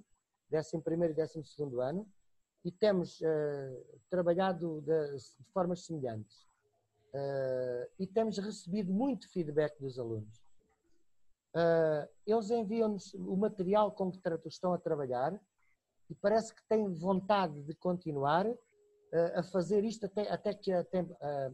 11 0.54 0.78
e 0.78 1.66
12 1.66 1.82
ano, 1.82 2.08
e 2.64 2.72
temos 2.72 3.20
trabalhado 4.10 4.82
de, 4.82 5.16
de, 5.16 5.44
formas 5.52 5.86
semelhantes. 5.86 6.48
E 7.98 8.06
temos 8.06 8.38
recebido 8.38 8.94
muito 8.94 9.28
feedback 9.32 9.80
dos 9.80 9.98
alunos. 9.98 10.47
Uh, 11.58 12.08
eles 12.26 12.52
enviam-nos 12.52 13.14
o 13.16 13.36
material 13.36 13.92
com 13.92 14.12
que 14.12 14.20
estão 14.48 14.74
a 14.74 14.78
trabalhar 14.78 15.34
e 16.10 16.14
parece 16.16 16.54
que 16.54 16.62
têm 16.68 16.94
vontade 16.94 17.64
de 17.64 17.74
continuar 17.74 18.46
a 19.36 19.42
fazer 19.42 19.86
isto 19.86 20.06
até, 20.06 20.30
até 20.30 20.54
que 20.54 20.72
a, 20.72 20.84
tem, 20.84 21.08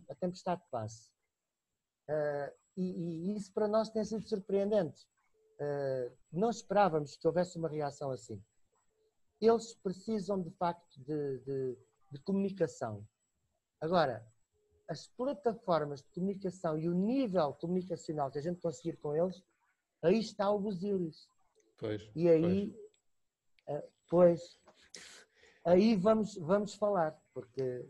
a 0.09 0.15
tempestade 0.15 0.61
passe. 0.71 1.11
E, 2.75 2.81
e, 2.81 3.35
isso 3.35 3.53
para 3.53 3.67
nós 3.67 3.91
tem 3.91 4.03
sido 4.03 4.27
surpreendente. 4.27 5.07
não 6.31 6.49
esperávamos 6.49 7.15
que 7.15 7.27
houvesse 7.27 7.57
uma 7.57 7.69
reação 7.69 8.09
assim 8.09 8.43
eles 9.45 9.73
precisam 9.75 10.41
de 10.41 10.49
facto 10.51 10.97
de, 10.99 11.39
de, 11.39 11.77
de 12.11 12.19
comunicação. 12.19 13.05
Agora, 13.81 14.25
as 14.87 15.07
plataformas 15.07 16.01
de 16.01 16.09
comunicação 16.09 16.77
e 16.77 16.87
o 16.87 16.93
nível 16.93 17.53
comunicacional 17.53 18.31
que 18.31 18.39
a 18.39 18.41
gente 18.41 18.61
conseguir 18.61 18.97
com 18.97 19.15
eles, 19.15 19.41
aí 20.07 20.19
está 20.19 20.51
o 20.51 20.59
busilis. 20.59 21.27
Pois. 21.77 22.09
E 22.15 22.29
aí, 22.29 22.73
pois, 23.65 23.77
eh, 23.77 23.87
pois 24.09 24.59
aí 25.65 25.95
vamos, 25.95 26.35
vamos 26.35 26.73
falar, 26.75 27.17
porque 27.33 27.85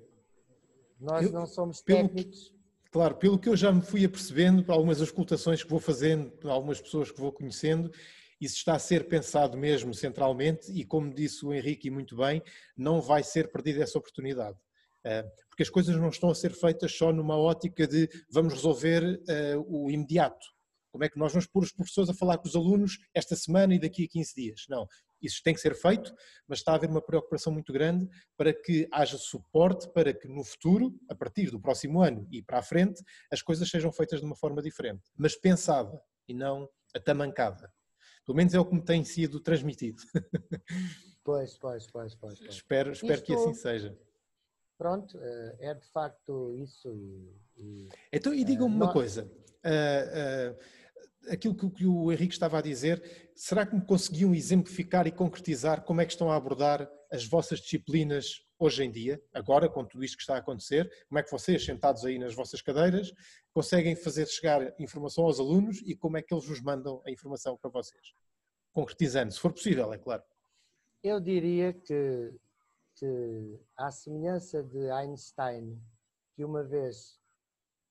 nós 0.99 1.25
eu, 1.25 1.31
não 1.31 1.45
somos 1.45 1.81
técnicos. 1.81 2.49
Pelo, 2.49 2.91
claro, 2.91 3.15
pelo 3.15 3.39
que 3.39 3.49
eu 3.49 3.57
já 3.57 3.71
me 3.71 3.81
fui 3.81 4.05
apercebendo, 4.05 4.71
algumas 4.71 5.01
auscultações 5.01 5.63
que 5.63 5.69
vou 5.69 5.79
fazendo, 5.79 6.31
algumas 6.49 6.79
pessoas 6.79 7.11
que 7.11 7.19
vou 7.19 7.31
conhecendo, 7.31 7.91
isso 8.39 8.57
está 8.57 8.75
a 8.75 8.79
ser 8.79 9.07
pensado 9.07 9.57
mesmo 9.57 9.93
centralmente 9.93 10.71
e, 10.71 10.83
como 10.83 11.13
disse 11.13 11.45
o 11.45 11.53
Henrique 11.53 11.89
muito 11.89 12.15
bem, 12.17 12.41
não 12.75 13.01
vai 13.01 13.23
ser 13.23 13.51
perdida 13.51 13.83
essa 13.83 13.97
oportunidade. 13.97 14.57
Eh, 15.05 15.23
porque 15.49 15.63
as 15.63 15.69
coisas 15.69 15.95
não 15.95 16.09
estão 16.09 16.29
a 16.29 16.35
ser 16.35 16.51
feitas 16.51 16.95
só 16.95 17.11
numa 17.11 17.37
ótica 17.37 17.87
de 17.87 18.09
vamos 18.29 18.53
resolver 18.53 19.21
eh, 19.27 19.55
o 19.67 19.89
imediato. 19.89 20.52
Como 20.93 21.03
é 21.03 21.09
que 21.09 21.17
nós 21.17 21.31
vamos 21.33 21.47
pôr 21.47 21.63
os 21.63 21.71
professores 21.71 22.07
a 22.07 22.13
falar 22.13 22.37
com 22.37 22.47
os 22.47 22.55
alunos 22.55 22.99
esta 23.15 23.35
semana 23.35 23.73
e 23.73 23.79
daqui 23.79 24.05
a 24.05 24.07
15 24.07 24.35
dias? 24.35 24.65
Não, 24.69 24.87
isso 25.19 25.41
tem 25.43 25.51
que 25.51 25.59
ser 25.59 25.73
feito, 25.73 26.13
mas 26.47 26.59
está 26.59 26.71
a 26.71 26.75
haver 26.75 26.87
uma 26.87 27.01
preocupação 27.01 27.51
muito 27.51 27.73
grande 27.73 28.07
para 28.37 28.53
que 28.53 28.87
haja 28.91 29.17
suporte 29.17 29.91
para 29.91 30.13
que 30.13 30.27
no 30.27 30.43
futuro, 30.43 30.95
a 31.09 31.15
partir 31.15 31.49
do 31.49 31.59
próximo 31.59 31.99
ano 32.03 32.27
e 32.31 32.43
para 32.43 32.59
a 32.59 32.61
frente, 32.61 33.01
as 33.31 33.41
coisas 33.41 33.67
sejam 33.67 33.91
feitas 33.91 34.19
de 34.19 34.25
uma 34.27 34.35
forma 34.35 34.61
diferente, 34.61 35.01
mas 35.17 35.35
pensada 35.35 35.99
e 36.27 36.33
não 36.35 36.69
atamancada. 36.95 37.73
Pelo 38.23 38.37
menos 38.37 38.53
é 38.53 38.59
o 38.59 38.65
que 38.65 38.75
me 38.75 38.85
tem 38.85 39.03
sido 39.03 39.39
transmitido. 39.39 40.01
Pois, 41.25 41.57
pois, 41.57 41.87
pois, 41.87 42.13
pois. 42.15 42.37
pois. 42.37 42.53
Espero, 42.53 42.91
espero 42.91 43.13
Isto, 43.13 43.25
que 43.25 43.33
assim 43.33 43.53
seja. 43.53 43.97
Pronto, 44.77 45.17
eh, 45.17 45.57
é 45.61 45.73
de 45.73 45.87
facto 45.87 46.53
isso. 46.57 46.93
E, 46.93 47.33
e 47.57 47.89
então, 48.11 48.33
e 48.33 48.43
digam-me 48.43 48.75
uma 48.75 48.87
nós... 48.87 48.93
coisa. 48.93 49.31
Uh, 49.63 50.51
uh, 50.51 50.82
aquilo 51.29 51.55
que, 51.55 51.69
que, 51.69 51.85
o 51.85 52.11
Henrique 52.11 52.33
estava 52.33 52.59
a 52.59 52.61
dizer, 52.61 53.31
será 53.35 53.65
que 53.65 53.75
me 53.75 53.85
conseguiam 53.85 54.33
exemplificar 54.33 55.07
e 55.07 55.11
concretizar 55.11 55.83
como 55.83 56.01
é 56.01 56.05
que 56.05 56.11
estão 56.11 56.31
a 56.31 56.35
abordar 56.35 56.89
as 57.11 57.25
vossas 57.25 57.59
disciplinas 57.59 58.43
hoje 58.57 58.83
em 58.83 58.91
dia, 58.91 59.21
agora 59.33 59.69
com 59.69 59.85
tudo 59.85 60.03
isto 60.03 60.17
que 60.17 60.23
está 60.23 60.35
a 60.35 60.39
acontecer, 60.39 60.89
como 61.07 61.19
é 61.19 61.23
que 61.23 61.31
vocês, 61.31 61.63
sentados 61.63 62.05
aí 62.05 62.17
nas 62.17 62.33
vossas 62.33 62.61
cadeiras, 62.61 63.11
conseguem 63.53 63.95
fazer 63.95 64.27
chegar 64.27 64.73
informação 64.79 65.25
aos 65.25 65.39
alunos 65.39 65.81
e 65.85 65.95
como 65.95 66.17
é 66.17 66.21
que 66.21 66.33
eles 66.33 66.47
vos 66.47 66.61
mandam 66.61 67.01
a 67.05 67.11
informação 67.11 67.57
para 67.57 67.69
vocês? 67.69 68.13
Concretizando, 68.71 69.31
se 69.31 69.39
for 69.39 69.51
possível, 69.51 69.91
é 69.93 69.97
claro. 69.97 70.23
Eu 71.03 71.19
diria 71.19 71.73
que, 71.73 72.33
que 72.95 73.59
à 73.77 73.91
semelhança 73.91 74.63
de 74.63 74.89
Einstein, 74.89 75.77
que 76.35 76.45
uma 76.45 76.63
vez 76.63 77.19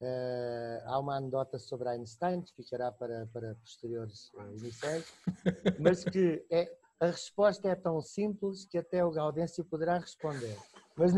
uh, 0.03 0.83
há 0.87 0.99
uma 0.99 1.17
anedota 1.17 1.59
sobre 1.59 1.89
Einstein, 1.89 2.43
que 2.43 2.53
ficará 2.55 2.91
para, 2.91 3.27
para 3.33 3.55
posteriores 3.57 4.31
uh, 4.35 4.57
iniciais, 4.59 5.13
mas 5.81 6.05
que 6.05 6.45
é, 6.51 6.71
a 7.01 7.07
resposta 7.07 7.69
é 7.69 7.75
tão 7.75 8.01
simples 8.01 8.67
que 8.67 8.79
até 8.79 9.05
o 9.05 9.11
Gaudêncio 9.11 9.65
poderá 9.65 9.99
responder. 9.99 10.57
Mas, 10.97 11.13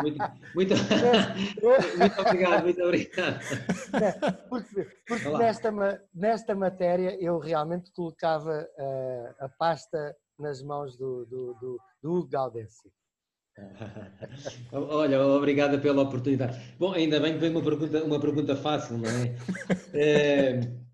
muito, 0.00 0.18
muito, 0.54 0.74
muito 1.98 2.20
obrigado, 2.20 2.62
muito 2.62 2.82
obrigado. 2.82 3.40
Porque, 4.48 4.84
porque 5.06 5.28
nesta, 5.30 5.70
nesta 6.14 6.54
matéria 6.54 7.20
eu 7.20 7.38
realmente 7.38 7.90
colocava 7.92 8.68
uh, 8.78 9.44
a 9.44 9.48
pasta 9.48 10.16
nas 10.38 10.62
mãos 10.62 10.96
do, 10.96 11.26
do, 11.26 11.54
do, 11.54 11.80
do 12.00 12.28
Gaudêncio. 12.28 12.90
Olha, 14.72 15.20
obrigada 15.26 15.78
pela 15.78 16.02
oportunidade. 16.02 16.58
Bom, 16.78 16.92
ainda 16.92 17.20
bem 17.20 17.34
que 17.34 17.38
veio 17.38 17.52
uma 17.52 17.62
pergunta, 17.62 18.04
uma 18.04 18.20
pergunta 18.20 18.56
fácil, 18.56 18.98
não 18.98 19.08
é? 19.08 19.36
é 19.94 20.60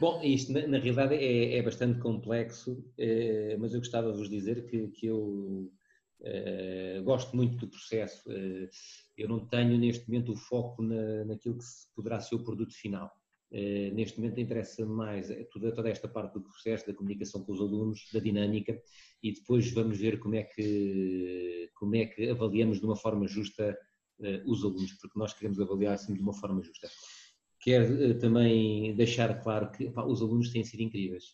Bom, 0.00 0.20
isto 0.22 0.52
na, 0.52 0.66
na 0.66 0.78
realidade 0.78 1.14
é, 1.14 1.56
é, 1.56 1.62
bastante 1.62 2.00
complexo, 2.00 2.84
eh, 2.98 3.56
mas 3.58 3.72
eu 3.72 3.78
gostava 3.78 4.10
de 4.10 4.18
vos 4.18 4.28
dizer 4.28 4.66
que, 4.66 4.88
que 4.88 5.06
eu 5.06 5.72
eh, 6.22 7.00
gosto 7.04 7.34
muito 7.36 7.56
do 7.56 7.68
processo. 7.68 8.28
Eu 9.16 9.28
não 9.28 9.46
tenho 9.46 9.78
neste 9.78 10.08
momento 10.08 10.32
o 10.32 10.36
foco 10.36 10.82
na, 10.82 11.24
naquilo 11.24 11.56
que 11.58 11.64
poderá 11.94 12.20
ser 12.20 12.34
o 12.34 12.44
produto 12.44 12.74
final. 12.74 13.10
neste 13.50 14.18
momento 14.18 14.40
interessa 14.40 14.84
mais 14.84 15.28
toda, 15.52 15.72
toda 15.72 15.88
esta 15.88 16.08
parte 16.08 16.34
do 16.34 16.42
processo, 16.42 16.86
da 16.86 16.94
comunicação 16.94 17.44
com 17.44 17.52
os 17.52 17.60
alunos, 17.60 18.08
da 18.12 18.18
dinâmica, 18.20 18.78
e 19.24 19.32
depois 19.32 19.72
vamos 19.72 19.98
ver 19.98 20.20
como 20.20 20.34
é 20.34 20.44
que, 20.44 21.70
como 21.74 21.96
é 21.96 22.04
que 22.04 22.28
avaliamos 22.28 22.78
de 22.78 22.84
uma 22.84 22.94
forma 22.94 23.26
justa 23.26 23.76
os 24.46 24.62
alunos, 24.62 24.92
porque 24.92 25.18
nós 25.18 25.32
queremos 25.32 25.60
avaliar 25.60 25.98
sempre 25.98 26.18
de 26.18 26.22
uma 26.22 26.32
forma 26.32 26.62
justa. 26.62 26.88
Quero 27.64 28.04
eh, 28.04 28.14
também 28.14 28.94
deixar 28.94 29.42
claro 29.42 29.70
que 29.72 29.90
pá, 29.90 30.04
os 30.04 30.20
alunos 30.20 30.50
têm 30.50 30.62
sido 30.62 30.82
incríveis. 30.82 31.24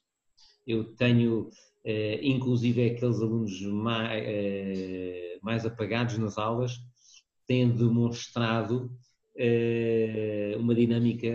Eu 0.65 0.95
tenho, 0.95 1.51
eh, 1.85 2.21
inclusive, 2.23 2.91
aqueles 2.91 3.21
alunos 3.21 3.61
mais, 3.63 4.23
eh, 4.25 5.39
mais 5.43 5.67
apagados 5.67 6.17
nas 6.19 6.39
aulas, 6.39 6.79
têm 7.47 7.69
demonstrado 7.69 8.97
uma 10.59 10.75
dinâmica 10.75 11.29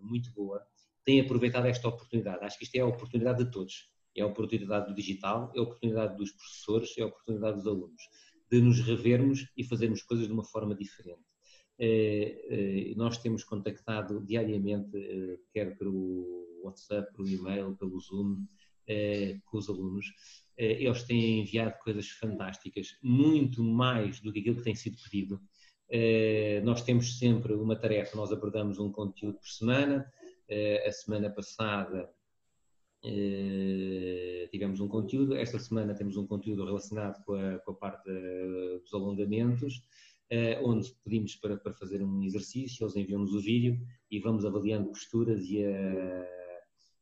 muito 0.00 0.32
boa, 0.32 0.62
têm 1.04 1.20
aproveitado 1.20 1.66
esta 1.66 1.86
oportunidade. 1.86 2.44
Acho 2.44 2.58
que 2.58 2.64
isto 2.64 2.74
é 2.76 2.80
a 2.80 2.86
oportunidade 2.86 3.44
de 3.44 3.50
todos. 3.50 3.90
É 4.16 4.22
a 4.22 4.26
oportunidade 4.26 4.88
do 4.88 4.94
digital, 4.94 5.52
é 5.54 5.58
a 5.58 5.62
oportunidade 5.62 6.16
dos 6.16 6.32
professores, 6.32 6.96
é 6.98 7.02
a 7.02 7.06
oportunidade 7.06 7.58
dos 7.58 7.66
alunos, 7.66 8.02
de 8.50 8.60
nos 8.60 8.80
revermos 8.80 9.46
e 9.56 9.64
fazermos 9.64 10.02
coisas 10.02 10.26
de 10.26 10.32
uma 10.32 10.44
forma 10.44 10.74
diferente. 10.74 11.24
Eh, 11.78 12.46
eh, 12.48 12.94
nós 12.96 13.18
temos 13.18 13.44
contactado 13.44 14.24
diariamente, 14.24 14.96
eh, 14.96 15.38
quer 15.52 15.76
pelo 15.76 16.60
WhatsApp, 16.62 17.12
pelo 17.14 17.28
e-mail, 17.28 17.76
pelo 17.76 18.00
Zoom, 18.00 18.46
com 19.46 19.58
os 19.58 19.68
alunos. 19.68 20.06
Eles 20.56 21.02
têm 21.02 21.40
enviado 21.40 21.76
coisas 21.82 22.08
fantásticas, 22.08 22.96
muito 23.02 23.62
mais 23.62 24.20
do 24.20 24.32
que 24.32 24.38
aquilo 24.38 24.56
que 24.56 24.62
tem 24.62 24.76
sido 24.76 24.96
pedido. 25.02 25.40
Nós 26.64 26.82
temos 26.82 27.18
sempre 27.18 27.52
uma 27.54 27.74
tarefa, 27.74 28.16
nós 28.16 28.32
abordamos 28.32 28.78
um 28.78 28.92
conteúdo 28.92 29.38
por 29.38 29.48
semana. 29.48 30.06
A 30.86 30.92
semana 30.92 31.28
passada 31.30 32.08
tivemos 34.50 34.80
um 34.80 34.88
conteúdo, 34.88 35.34
esta 35.36 35.58
semana 35.58 35.94
temos 35.94 36.16
um 36.16 36.26
conteúdo 36.26 36.64
relacionado 36.64 37.22
com 37.24 37.34
a, 37.34 37.58
com 37.58 37.70
a 37.72 37.74
parte 37.74 38.10
dos 38.82 38.92
alongamentos. 38.92 39.82
Eh, 40.28 40.60
onde 40.60 40.92
pedimos 41.04 41.36
para, 41.36 41.56
para 41.56 41.72
fazer 41.72 42.02
um 42.02 42.24
exercício, 42.24 42.82
eles 42.82 42.96
enviam-nos 42.96 43.32
o 43.32 43.40
vídeo 43.40 43.80
e 44.10 44.18
vamos 44.18 44.44
avaliando 44.44 44.88
posturas 44.88 45.44
e, 45.44 45.64
a, 45.64 46.26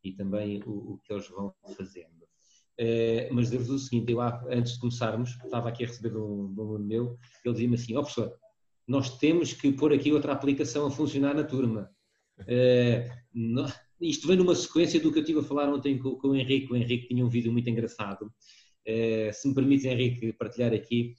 e 0.02 0.12
também 0.12 0.62
o, 0.66 0.92
o, 0.92 0.98
que 0.98 1.10
eles 1.10 1.26
vão 1.28 1.54
fazendo. 1.74 2.22
Uh, 2.78 3.32
mas 3.32 3.50
devo 3.50 3.72
o 3.72 3.78
seguinte, 3.78 4.12
eu 4.12 4.20
antes 4.20 4.74
de 4.74 4.80
começarmos, 4.80 5.30
estava 5.42 5.68
aqui 5.68 5.84
a 5.84 5.86
receber 5.86 6.14
um, 6.16 6.52
um 6.54 6.60
aluno 6.60 6.84
meu, 6.84 7.18
ele 7.44 7.54
dizia-me 7.54 7.76
assim, 7.76 7.96
ó 7.96 8.00
oh, 8.00 8.02
professor, 8.02 8.36
nós 8.86 9.16
temos 9.16 9.54
que 9.54 9.72
pôr 9.72 9.92
aqui 9.92 10.12
outra 10.12 10.32
aplicação 10.32 10.86
a 10.86 10.90
funcionar 10.90 11.34
na 11.34 11.44
turma. 11.44 11.90
Uh, 12.40 13.08
isto 14.08 14.28
vem 14.28 14.36
numa 14.36 14.54
sequência 14.54 15.00
do 15.00 15.10
que 15.10 15.18
eu 15.18 15.22
estive 15.22 15.40
a 15.40 15.42
falar 15.42 15.72
ontem 15.72 15.98
com, 15.98 16.16
com 16.16 16.28
o 16.28 16.36
Henrique, 16.36 16.72
o 16.72 16.76
Henrique 16.76 17.08
tinha 17.08 17.24
um 17.24 17.28
vídeo 17.28 17.52
muito 17.52 17.68
engraçado, 17.68 18.26
uh, 18.26 19.32
se 19.32 19.48
me 19.48 19.54
permite 19.54 19.88
Henrique 19.88 20.32
partilhar 20.34 20.72
aqui, 20.72 21.14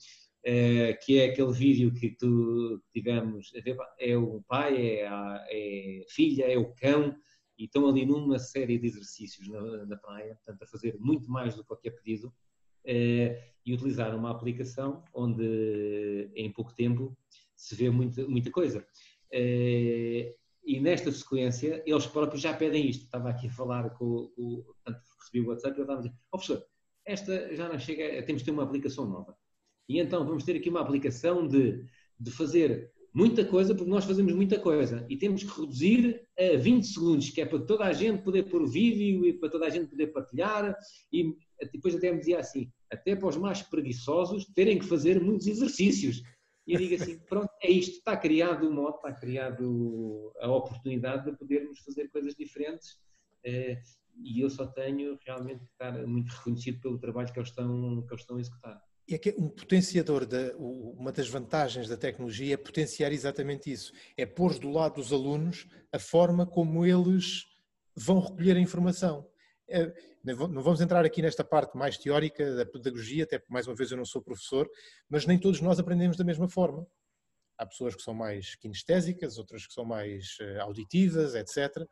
eh, 0.47 0.93
que 1.03 1.17
é 1.17 1.25
aquele 1.25 1.51
vídeo 1.51 1.91
que 1.91 2.11
tu 2.11 2.79
tivemos, 2.93 3.51
é 3.99 4.15
o 4.15 4.43
pai, 4.47 4.99
é 4.99 5.07
a, 5.07 5.43
é 5.49 6.03
a 6.05 6.13
filha, 6.13 6.43
é 6.43 6.55
o 6.55 6.71
cão, 6.75 7.17
e 7.57 7.65
estão 7.65 7.87
ali 7.87 8.05
numa 8.05 8.37
série 8.37 8.77
de 8.77 8.85
exercícios 8.85 9.47
na, 9.47 9.87
na 9.87 9.97
praia, 9.97 10.35
portanto, 10.35 10.61
a 10.61 10.67
fazer 10.67 10.95
muito 10.99 11.31
mais 11.31 11.55
do 11.55 11.63
que 11.63 11.67
qualquer 11.67 11.95
pedido, 11.95 12.31
eh, 12.85 13.53
e 13.65 13.73
utilizar 13.73 14.15
uma 14.15 14.29
aplicação 14.29 15.03
onde 15.15 16.29
em 16.35 16.51
pouco 16.51 16.75
tempo 16.75 17.17
se 17.55 17.73
vê 17.73 17.89
muita, 17.89 18.27
muita 18.27 18.51
coisa. 18.51 18.85
Eh, 20.65 20.71
e 20.71 20.79
nesta 20.79 21.11
sequência, 21.11 21.83
eles 21.85 22.05
próprios 22.05 22.41
já 22.41 22.53
pedem 22.53 22.89
isto. 22.89 23.05
Estava 23.05 23.29
aqui 23.29 23.47
a 23.47 23.51
falar 23.51 23.89
com, 23.91 24.31
o. 24.37 24.63
Portanto, 24.63 25.01
recebi 25.19 25.41
o 25.41 25.49
WhatsApp 25.49 25.75
e 25.75 25.79
eu 25.79 25.83
estava 25.83 25.99
a 25.99 26.03
dizer: 26.03 26.15
oh, 26.31 26.37
professor, 26.37 26.65
esta 27.05 27.55
já 27.55 27.69
não 27.69 27.79
chega, 27.79 28.23
temos 28.23 28.41
de 28.41 28.45
ter 28.45 28.51
uma 28.51 28.63
aplicação 28.63 29.07
nova. 29.07 29.35
E 29.87 29.99
então 29.99 30.25
vamos 30.25 30.43
ter 30.43 30.55
aqui 30.55 30.69
uma 30.69 30.81
aplicação 30.81 31.47
de, 31.47 31.85
de 32.19 32.31
fazer 32.31 32.91
muita 33.13 33.45
coisa, 33.45 33.73
porque 33.73 33.89
nós 33.89 34.03
fazemos 34.03 34.33
muita 34.33 34.59
coisa 34.59 35.05
e 35.09 35.15
temos 35.15 35.43
que 35.43 35.61
reduzir 35.61 36.27
a 36.37 36.57
20 36.57 36.85
segundos, 36.85 37.29
que 37.29 37.39
é 37.39 37.45
para 37.45 37.59
toda 37.59 37.85
a 37.85 37.93
gente 37.93 38.23
poder 38.23 38.43
pôr 38.43 38.67
vídeo 38.67 39.25
e 39.25 39.33
para 39.33 39.49
toda 39.49 39.65
a 39.65 39.69
gente 39.69 39.87
poder 39.87 40.07
partilhar. 40.07 40.75
E 41.13 41.33
depois 41.71 41.95
até 41.95 42.11
me 42.11 42.19
dizia 42.19 42.39
assim: 42.39 42.71
até 42.91 43.15
para 43.15 43.29
os 43.29 43.37
mais 43.37 43.61
preguiçosos 43.61 44.45
terem 44.53 44.79
que 44.79 44.85
fazer 44.85 45.21
muitos 45.21 45.47
exercícios. 45.47 46.21
E 46.67 46.73
eu 46.73 46.79
digo 46.79 46.95
assim: 46.95 47.19
pronto, 47.19 47.49
é 47.61 47.69
isto, 47.69 47.97
está 47.97 48.17
criado 48.17 48.67
o 48.67 48.73
modo, 48.73 48.95
está 48.95 49.13
criado 49.13 50.33
a 50.39 50.51
oportunidade 50.51 51.29
de 51.29 51.37
podermos 51.37 51.79
fazer 51.79 52.09
coisas 52.09 52.35
diferentes. 52.35 52.99
Eh, 53.43 53.79
e 54.23 54.41
eu 54.41 54.49
só 54.49 54.65
tenho 54.65 55.19
realmente 55.25 55.59
que 55.59 55.71
estar 55.71 55.91
muito 56.07 56.29
reconhecido 56.29 56.79
pelo 56.79 56.97
trabalho 56.97 57.31
que 57.31 57.39
eles 57.39 57.49
estão, 57.49 58.01
que 58.01 58.13
eles 58.13 58.21
estão 58.21 58.37
a 58.37 58.39
executar. 58.39 58.81
E 59.07 59.13
é 59.13 59.17
que 59.19 59.35
um 59.37 59.49
potenciador, 59.49 60.25
da, 60.25 60.55
uma 60.57 61.11
das 61.11 61.29
vantagens 61.29 61.87
da 61.87 61.95
tecnologia 61.95 62.55
é 62.55 62.57
potenciar 62.57 63.11
exatamente 63.11 63.71
isso. 63.71 63.93
É 64.17 64.25
pôr 64.25 64.57
do 64.57 64.71
lado 64.71 64.95
dos 64.95 65.13
alunos 65.13 65.67
a 65.91 65.99
forma 65.99 66.45
como 66.45 66.85
eles 66.85 67.45
vão 67.95 68.19
recolher 68.19 68.57
a 68.57 68.59
informação. 68.59 69.29
É, 69.67 69.91
não 70.23 70.61
vamos 70.61 70.79
entrar 70.79 71.03
aqui 71.05 71.21
nesta 71.21 71.43
parte 71.43 71.75
mais 71.75 71.97
teórica 71.97 72.55
da 72.55 72.65
pedagogia, 72.65 73.23
até 73.23 73.39
porque 73.39 73.53
mais 73.53 73.67
uma 73.67 73.75
vez 73.75 73.91
eu 73.91 73.97
não 73.97 74.05
sou 74.05 74.21
professor, 74.21 74.69
mas 75.09 75.25
nem 75.25 75.39
todos 75.39 75.59
nós 75.61 75.79
aprendemos 75.79 76.17
da 76.17 76.23
mesma 76.23 76.47
forma. 76.47 76.85
Há 77.57 77.65
pessoas 77.65 77.95
que 77.95 78.01
são 78.01 78.13
mais 78.13 78.55
kinestésicas, 78.55 79.37
outras 79.37 79.65
que 79.65 79.73
são 79.73 79.85
mais 79.85 80.37
eh, 80.41 80.59
auditivas, 80.59 81.35
etc. 81.35 81.87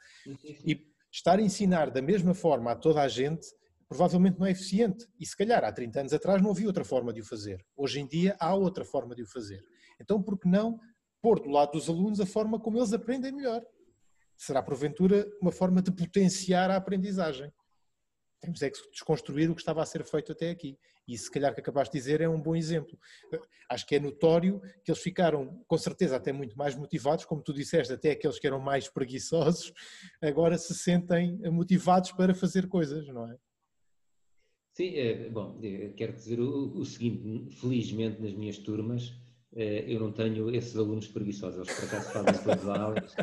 E 0.65 0.85
estar 1.11 1.39
a 1.39 1.41
ensinar 1.41 1.89
da 1.89 2.01
mesma 2.01 2.33
forma 2.33 2.71
a 2.71 2.75
toda 2.75 3.01
a 3.01 3.07
gente 3.07 3.47
provavelmente 3.87 4.39
não 4.39 4.47
é 4.47 4.51
eficiente. 4.51 5.07
E 5.19 5.25
se 5.25 5.37
calhar 5.37 5.63
há 5.63 5.71
30 5.71 6.01
anos 6.01 6.13
atrás 6.13 6.41
não 6.41 6.51
havia 6.51 6.67
outra 6.67 6.83
forma 6.83 7.13
de 7.13 7.21
o 7.21 7.25
fazer. 7.25 7.63
Hoje 7.75 7.99
em 7.99 8.07
dia 8.07 8.35
há 8.39 8.53
outra 8.55 8.83
forma 8.83 9.15
de 9.15 9.21
o 9.21 9.27
fazer. 9.27 9.63
Então, 10.01 10.21
por 10.21 10.37
que 10.37 10.47
não 10.47 10.79
pôr 11.21 11.39
do 11.39 11.49
lado 11.49 11.73
dos 11.73 11.87
alunos 11.87 12.19
a 12.19 12.25
forma 12.25 12.59
como 12.59 12.77
eles 12.77 12.91
aprendem 12.91 13.31
melhor? 13.31 13.63
Será, 14.35 14.61
porventura, 14.61 15.25
uma 15.39 15.51
forma 15.51 15.81
de 15.81 15.91
potenciar 15.91 16.71
a 16.71 16.75
aprendizagem. 16.75 17.51
Temos 18.43 18.61
é 18.61 18.69
que 18.69 18.77
desconstruir 18.91 19.49
o 19.49 19.55
que 19.55 19.61
estava 19.61 19.81
a 19.81 19.85
ser 19.85 20.03
feito 20.03 20.33
até 20.33 20.49
aqui. 20.49 20.77
E 21.07 21.17
se 21.17 21.31
calhar 21.31 21.53
que 21.53 21.61
acabaste 21.61 21.93
de 21.93 21.99
dizer 21.99 22.19
é 22.19 22.27
um 22.27 22.41
bom 22.41 22.53
exemplo. 22.53 22.99
Acho 23.69 23.85
que 23.85 23.95
é 23.95 23.99
notório 24.01 24.61
que 24.83 24.91
eles 24.91 25.01
ficaram, 25.01 25.63
com 25.65 25.77
certeza, 25.77 26.17
até 26.17 26.33
muito 26.33 26.57
mais 26.57 26.75
motivados, 26.75 27.23
como 27.23 27.41
tu 27.41 27.53
disseste, 27.53 27.93
até 27.93 28.11
aqueles 28.11 28.37
que 28.37 28.45
eram 28.45 28.59
mais 28.59 28.89
preguiçosos, 28.89 29.71
agora 30.21 30.57
se 30.57 30.75
sentem 30.75 31.39
motivados 31.49 32.11
para 32.11 32.35
fazer 32.35 32.67
coisas, 32.67 33.07
não 33.07 33.31
é? 33.31 33.37
Sim, 34.73 34.95
é, 34.97 35.29
bom, 35.29 35.57
quero 35.95 36.13
dizer 36.13 36.41
o, 36.41 36.77
o, 36.77 36.83
seguinte: 36.83 37.55
felizmente 37.55 38.21
nas 38.21 38.33
minhas 38.33 38.57
turmas 38.57 39.13
eu 39.55 39.99
não 39.99 40.11
tenho 40.11 40.53
esses 40.53 40.75
alunos 40.75 41.07
preguiçosos, 41.07 41.59
eles 41.59 41.79
por 41.79 41.85
acaso 41.85 42.11
fazem 42.11 42.43
todas 42.43 42.69
as 42.69 42.79
aulas. 42.79 43.13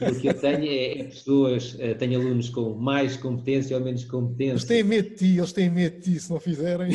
O 0.00 0.20
que 0.20 0.26
eu 0.28 0.34
tenho 0.34 0.66
é, 0.66 0.98
é 1.00 1.04
pessoas, 1.04 1.76
é, 1.78 1.94
tenho 1.94 2.20
alunos 2.20 2.50
com 2.50 2.74
mais 2.74 3.16
competência 3.16 3.76
ou 3.76 3.82
menos 3.82 4.04
competência. 4.04 4.52
Eles 4.52 4.64
têm 4.64 4.84
medo 4.84 5.08
de 5.10 5.16
ti, 5.16 5.38
eles 5.38 5.52
têm 5.52 5.70
medo 5.70 5.96
de 5.96 6.02
ti 6.02 6.20
se 6.20 6.30
não 6.30 6.40
fizerem. 6.40 6.90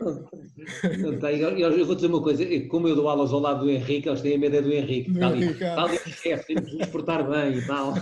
Não, 0.00 1.12
não 1.12 1.28
eu, 1.30 1.86
vou 1.86 1.94
dizer 1.94 2.08
uma 2.08 2.22
coisa, 2.22 2.44
como 2.68 2.88
eu 2.88 2.94
dou 2.94 3.08
aulas 3.08 3.32
ao 3.32 3.40
lado 3.40 3.60
do 3.64 3.70
Henrique, 3.70 4.08
eles 4.08 4.20
têm 4.20 4.38
medo 4.38 4.56
é 4.56 4.62
do 4.62 4.72
Henrique. 4.72 5.10
Do 5.10 5.20
tal, 5.20 5.34
Henrique, 5.34 5.60
tal, 5.60 5.88
tal, 5.88 5.96
chefe, 5.96 6.46
temos 6.46 6.70
de 6.70 6.78
nos 6.78 6.88
portar 6.88 7.28
bem 7.28 7.58
e 7.58 7.66
tal. 7.66 7.94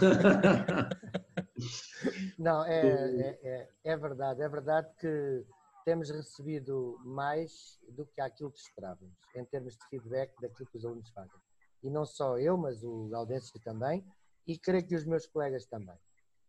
Não, 2.39 2.65
é, 2.65 2.81
é, 2.83 3.39
é, 3.43 3.69
é, 3.85 3.97
verdade, 3.97 4.43
é 4.43 4.49
verdade 4.49 4.89
que 5.01 5.45
temos 5.87 6.11
recebido 6.11 7.01
mais 7.05 7.79
do 7.89 8.05
que 8.07 8.21
aquilo 8.21 8.51
que 8.51 8.59
esperávamos, 8.59 9.17
em 9.37 9.45
termos 9.45 9.77
de 9.77 9.87
feedback 9.89 10.35
daquilo 10.41 10.69
que 10.69 10.77
os 10.77 10.85
alunos 10.85 11.09
fazem. 11.11 11.41
E 11.81 11.89
não 11.89 12.05
só 12.05 12.37
eu, 12.41 12.57
mas 12.57 12.83
o 12.83 13.09
Gaudêncio 13.09 13.61
também, 13.61 14.05
e 14.49 14.59
creio 14.59 14.85
que 14.85 14.97
os 14.97 15.05
meus 15.05 15.29
colegas 15.29 15.65
também. 15.67 15.97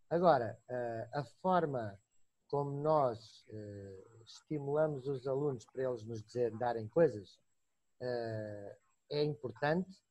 Agora, 0.10 0.60
eh, 0.67 1.10
a 1.13 1.23
forma 1.39 2.00
como 2.47 2.82
nós 2.82 3.45
eh, 3.50 4.04
estimulamos 4.26 5.06
os 5.08 5.28
alunos 5.28 5.65
para 5.65 5.84
eles 5.84 6.04
nos 6.04 6.23
darem 6.58 6.88
coisas 6.88 7.39
eh, 8.02 8.78
é 9.12 9.23
importante 9.23 10.02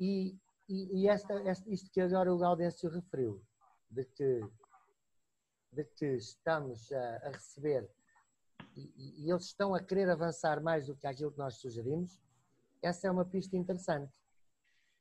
e, 0.00 0.36
e, 0.68 1.06
esta, 1.08 1.34
isto 1.68 1.90
que 1.92 2.00
agora 2.00 2.34
o 2.34 2.38
Gaudêncio 2.38 2.90
referiu, 2.90 3.40
de 3.88 4.04
que 4.04 4.40
de 5.72 5.84
que 5.84 6.06
estamos 6.16 6.90
a 6.92 7.30
receber 7.30 7.90
e, 8.76 9.24
e, 9.24 9.30
eles 9.30 9.44
estão 9.44 9.74
a 9.74 9.80
querer 9.80 10.08
avançar 10.10 10.62
mais 10.62 10.86
do 10.86 10.96
que 10.96 11.06
aquilo 11.06 11.30
que 11.30 11.38
nós 11.38 11.54
sugerimos, 11.56 12.20
essa 12.82 13.06
é 13.06 13.10
uma 13.10 13.24
pista 13.24 13.56
interessante, 13.56 14.18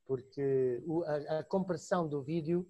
porque 0.06 0.82
a, 1.06 1.40
a, 1.40 1.44
compressão 1.44 2.08
do 2.08 2.22
vídeo, 2.22 2.68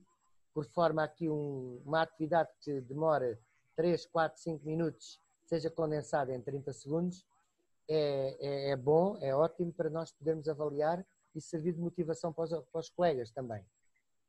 por 0.53 0.65
forma 0.65 1.03
aqui 1.03 1.29
um, 1.29 1.81
uma 1.85 2.01
atividade 2.01 2.49
que 2.61 2.81
demora 2.81 3.39
3, 3.75 4.05
4, 4.05 4.41
5 4.41 4.65
minutos, 4.65 5.19
seja 5.45 5.69
condensada 5.69 6.33
em 6.33 6.41
30 6.41 6.73
segundos, 6.73 7.25
é, 7.87 8.37
é, 8.39 8.69
é, 8.71 8.75
bom, 8.75 9.17
é 9.21 9.35
ótimo 9.35 9.73
para 9.73 9.89
nós 9.89 10.11
podermos 10.11 10.47
avaliar 10.47 11.05
e 11.35 11.41
servir 11.41 11.73
de 11.73 11.81
motivação 11.81 12.31
para 12.31 12.43
os, 12.45 12.49
para 12.71 12.79
os 12.79 12.89
colegas 12.89 13.31
também. 13.31 13.65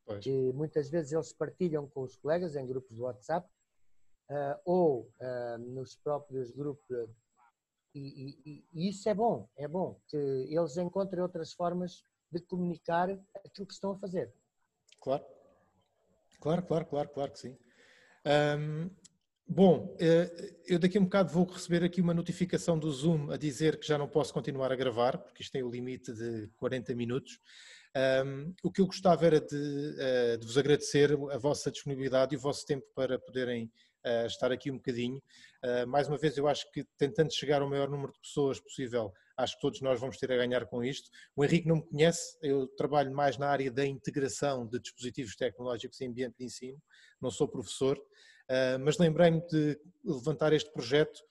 Pois. 0.05 0.23
Que 0.23 0.53
muitas 0.53 0.91
vezes 0.91 1.13
eles 1.13 1.33
partilham 1.33 1.89
com 1.89 2.03
os 2.03 2.17
colegas 2.17 2.57
em 2.57 2.67
grupos 2.67 2.97
do 2.97 3.05
WhatsApp 3.05 3.49
uh, 4.31 4.61
ou 4.65 5.11
uh, 5.21 5.59
nos 5.59 5.97
próprios 5.97 6.51
grupos. 6.51 7.09
E, 7.95 8.35
e, 8.45 8.65
e, 8.73 8.89
isso 8.89 9.09
é 9.09 9.15
bom, 9.15 9.49
é 9.57 9.69
bom 9.69 10.01
que 10.09 10.17
eles 10.17 10.77
encontrem 10.77 11.23
outras 11.23 11.53
formas 11.53 12.05
de 12.31 12.41
comunicar 12.41 13.09
aquilo 13.45 13.67
que 13.67 13.75
estão 13.75 13.93
a 13.93 13.99
fazer. 13.99 14.33
Claro, 15.01 15.25
claro, 16.41 16.63
claro, 16.63 16.87
claro, 16.87 17.09
claro 17.11 17.33
que 17.33 17.39
sim. 17.39 17.57
Um, 18.27 18.91
bom, 19.47 19.95
eh, 20.01 20.57
eu 20.67 20.79
daqui 20.79 20.99
a 20.99 21.01
um 21.01 21.05
bocado 21.05 21.33
vou 21.33 21.45
receber 21.45 21.85
aqui 21.85 22.01
uma 22.01 22.15
notificação 22.15 22.79
do 22.79 22.91
Zoom 22.91 23.31
a 23.31 23.37
dizer 23.37 23.79
que 23.79 23.87
já 23.87 23.99
não 23.99 24.09
posso 24.09 24.33
continuar 24.33 24.73
a 24.73 24.77
gravar, 24.77 25.19
porque 25.19 25.43
isto 25.43 25.53
tem 25.53 25.63
o 25.63 25.71
limite 25.71 26.13
de 26.13 26.49
40 26.57 26.95
minutos. 26.95 27.39
Um, 27.97 28.53
o 28.65 28.73
que 28.73 28.81
eu 28.81 28.87
gostava 28.87 29.25
era 29.25 29.41
de, 29.41 29.55
uh, 29.55 30.39
de, 30.39 30.45
vos 30.45 30.59
agradecer 30.59 31.13
a 31.31 31.39
vossa 31.39 31.71
disponibilidade 31.71 32.35
e 32.35 32.39
o 32.39 32.41
vosso 32.41 32.67
tempo 32.67 32.85
para 32.93 33.21
poderem 33.21 33.71
uh, 34.05 34.27
estar 34.27 34.53
aqui 34.53 34.71
um 34.71 34.77
bocadinho. 34.77 35.23
Uh, 35.65 35.87
mais 35.87 36.09
uma 36.09 36.19
vez, 36.19 36.37
eu 36.37 36.47
acho 36.47 36.71
que 36.73 36.85
tentando 36.99 37.33
chegar 37.33 37.63
ao 37.63 37.69
maior 37.69 37.89
número 37.89 38.13
de 38.13 38.21
pessoas 38.21 38.61
possível, 38.61 39.13
acho 39.37 39.55
que 39.57 39.61
todos 39.61 39.81
nós 39.81 39.99
vamos 39.99 40.17
ter 40.17 40.31
a 40.31 40.37
ganhar 40.37 40.67
com 40.67 40.85
isto. 40.85 41.11
O 41.35 41.45
Henrique 41.45 41.67
não 41.67 41.77
me 41.77 41.87
conhece, 41.87 42.37
eu 42.43 42.67
trabalho 42.69 43.13
mais 43.13 43.39
na 43.39 43.49
área 43.49 43.71
da 43.71 43.87
integração 43.87 44.67
de 44.67 44.79
dispositivos 44.79 45.35
tecnológicos 45.35 46.01
em 46.01 46.09
ambiente 46.09 46.37
de 46.39 46.45
ensino, 46.45 46.81
não 47.21 47.31
sou 47.31 47.49
professor, 47.49 47.97
uh, 47.99 48.79
mas 48.81 48.99
lembrei-me 48.99 49.41
de 49.47 49.79
levantar 50.05 50.53
este 50.53 50.71
projeto 50.73 51.23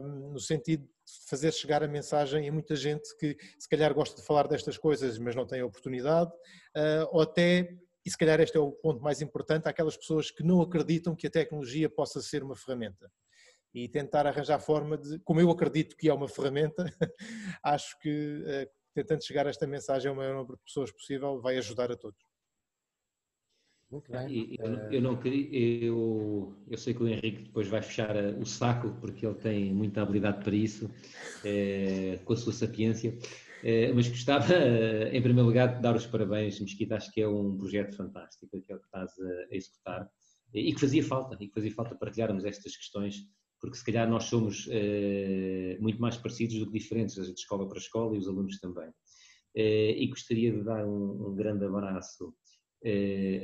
no 0.00 0.38
sentido 0.38 0.84
de 0.84 1.28
fazer 1.28 1.52
chegar 1.52 1.82
a 1.82 1.88
mensagem 1.88 2.48
a 2.48 2.52
muita 2.52 2.76
gente 2.76 3.16
que 3.16 3.36
se 3.58 3.68
calhar 3.68 3.92
gosta 3.92 4.14
de 4.14 4.24
falar 4.24 4.46
destas 4.46 4.78
coisas, 4.78 5.18
mas 5.18 5.34
não 5.34 5.44
tem 5.44 5.60
a 5.60 5.66
oportunidade, 5.66 6.30
ou 7.10 7.20
até 7.20 7.76
e 8.06 8.10
se 8.10 8.16
calhar 8.16 8.38
este 8.38 8.56
é 8.56 8.60
o 8.60 8.70
ponto 8.70 9.02
mais 9.02 9.20
importante, 9.20 9.68
aquelas 9.68 9.96
pessoas 9.96 10.30
que 10.30 10.44
não 10.44 10.60
acreditam 10.60 11.16
que 11.16 11.26
a 11.26 11.30
tecnologia 11.30 11.90
possa 11.90 12.22
ser 12.22 12.44
uma 12.44 12.54
ferramenta. 12.54 13.10
E 13.74 13.88
tentar 13.88 14.28
arranjar 14.28 14.60
forma 14.60 14.96
de, 14.96 15.18
como 15.24 15.40
eu 15.40 15.50
acredito 15.50 15.96
que 15.96 16.08
é 16.08 16.14
uma 16.14 16.28
ferramenta, 16.28 16.84
acho 17.64 17.98
que 17.98 18.44
uh, 18.44 18.70
tentando 18.94 19.24
chegar 19.24 19.44
a 19.48 19.50
esta 19.50 19.66
mensagem 19.66 20.08
ao 20.08 20.14
maior 20.14 20.36
número 20.36 20.56
de 20.56 20.62
pessoas 20.62 20.92
possível 20.92 21.40
vai 21.40 21.58
ajudar 21.58 21.90
a 21.90 21.96
todos. 21.96 22.24
Muito 23.90 24.10
bem. 24.10 24.56
Eu, 24.56 24.92
eu, 24.92 25.02
não 25.02 25.16
queria, 25.16 25.86
eu, 25.86 26.56
eu 26.68 26.78
sei 26.78 26.94
que 26.94 27.02
o 27.02 27.08
Henrique 27.08 27.42
depois 27.42 27.66
vai 27.66 27.82
fechar 27.82 28.14
eh, 28.16 28.36
o 28.38 28.46
saco, 28.46 28.96
porque 29.00 29.26
ele 29.26 29.36
tem 29.36 29.74
muita 29.74 30.02
habilidade 30.02 30.42
para 30.42 30.54
isso, 30.54 30.88
é, 31.44 32.18
com 32.24 32.32
a 32.32 32.36
sua 32.36 32.52
sapiência. 32.52 33.16
Eh, 33.68 33.92
mas 33.92 34.06
gostava, 34.06 34.54
eh, 34.54 35.10
em 35.12 35.20
primeiro 35.20 35.48
lugar, 35.48 35.74
de 35.74 35.82
dar 35.82 35.96
os 35.96 36.06
parabéns, 36.06 36.60
Mesquita, 36.60 36.94
acho 36.94 37.10
que 37.10 37.20
é 37.20 37.26
um 37.26 37.56
projeto 37.58 37.96
fantástico, 37.96 38.56
aquele 38.56 38.78
que 38.78 38.84
estás 38.84 39.10
a 39.18 39.56
executar, 39.56 40.08
e 40.54 40.72
que 40.72 40.80
fazia 40.80 41.02
falta, 41.02 41.36
e 41.40 41.48
que 41.48 41.54
fazia 41.54 41.72
falta 41.72 41.96
partilharmos 41.96 42.44
estas 42.44 42.76
questões, 42.76 43.24
porque 43.60 43.76
se 43.76 43.84
calhar 43.84 44.08
nós 44.08 44.22
somos 44.24 44.68
eh, 44.70 45.76
muito 45.80 46.00
mais 46.00 46.16
parecidos 46.16 46.60
do 46.60 46.66
que 46.66 46.78
diferentes, 46.78 47.16
de 47.16 47.32
escola 47.32 47.68
para 47.68 47.78
escola 47.78 48.14
e 48.14 48.18
os 48.20 48.28
alunos 48.28 48.60
também. 48.60 48.88
E 49.52 50.06
gostaria 50.08 50.52
de 50.52 50.62
dar 50.62 50.86
um, 50.86 51.34
grande 51.34 51.64
abraço 51.64 52.32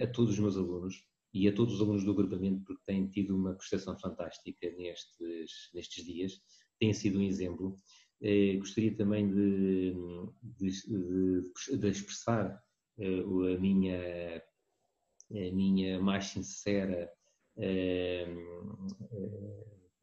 a 0.01 0.07
todos 0.09 0.34
os 0.34 0.38
meus 0.38 0.57
alunos, 0.57 1.03
e 1.34 1.49
a 1.49 1.53
todos 1.53 1.74
os 1.74 1.80
alunos 1.80 2.05
do 2.05 2.12
agrupamento, 2.12 2.62
porque 2.64 2.82
têm 2.86 3.09
tido 3.09 3.34
uma 3.34 3.55
prestação 3.55 3.99
fantástica 3.99 4.70
nestes, 4.76 5.70
nestes 5.74 6.05
dias, 6.05 6.32
têm 6.78 6.92
sido 6.92 7.18
um 7.18 7.22
exemplo. 7.22 7.76
Eh, 8.23 8.57
gostaria 8.59 8.95
também 8.97 9.29
de, 9.29 9.93
de, 10.43 10.70
de, 10.70 11.77
de 11.77 11.89
expressar 11.89 12.62
eh, 12.97 13.20
a, 13.20 13.59
minha, 13.59 14.43
a 15.33 15.53
minha 15.53 16.01
mais 16.01 16.27
sincera 16.27 17.11
é, 17.57 18.25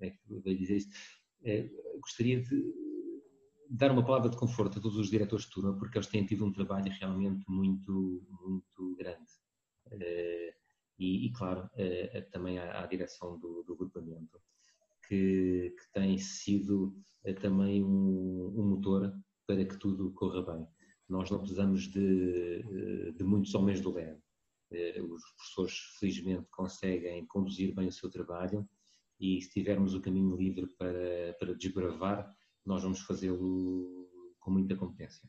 é, 0.02 0.08
é, 0.08 0.54
dizer 0.54 0.78
isto? 0.78 0.96
gostaria 2.02 2.42
de 2.42 2.74
dar 3.70 3.92
uma 3.92 4.06
palavra 4.06 4.30
de 4.30 4.36
conforto 4.36 4.78
a 4.78 4.82
todos 4.82 4.98
os 4.98 5.10
diretores 5.10 5.46
de 5.46 5.52
turma, 5.52 5.78
porque 5.78 5.98
eles 5.98 6.08
têm 6.08 6.26
tido 6.26 6.46
um 6.46 6.52
trabalho 6.52 6.92
realmente 7.00 7.46
muito, 7.48 8.22
muito 8.42 8.96
grande. 8.98 9.32
E, 11.00 11.28
e, 11.28 11.32
claro, 11.32 11.70
também 12.32 12.60
à, 12.60 12.84
à 12.84 12.86
direção 12.88 13.40
do, 13.40 13.64
do 13.64 13.78
grupamento, 13.78 14.42
que, 15.08 15.74
que, 15.78 15.92
tem 15.94 16.18
sido 16.18 16.94
também 17.34 17.84
um, 17.84 18.54
um 18.56 18.70
motor 18.70 19.14
para 19.46 19.66
que 19.66 19.78
tudo 19.78 20.12
corra 20.12 20.42
bem. 20.42 20.68
Nós 21.08 21.32
não 21.32 21.40
precisamos 21.40 21.88
de, 21.88 23.14
de 23.14 23.24
muitos 23.24 23.54
homens 23.56 23.82
do 23.82 23.92
LED. 23.92 24.20
Eh, 24.72 25.02
os 25.02 25.24
professores, 25.32 25.74
felizmente, 26.00 26.48
conseguem 26.52 27.26
conduzir 27.26 27.74
bem 27.74 27.88
o 27.88 27.92
seu 27.92 28.10
trabalho 28.10 28.68
e 29.20 29.42
se 29.42 29.50
tivermos 29.50 29.94
o 29.96 30.02
caminho 30.02 30.36
livre 30.36 30.68
para, 30.78 31.34
para 31.40 31.56
desbravar, 31.56 32.32
nós 32.66 32.84
vamos 32.84 33.02
fazê-lo 33.02 34.08
com 34.40 34.52
muita 34.52 34.76
competência. 34.76 35.28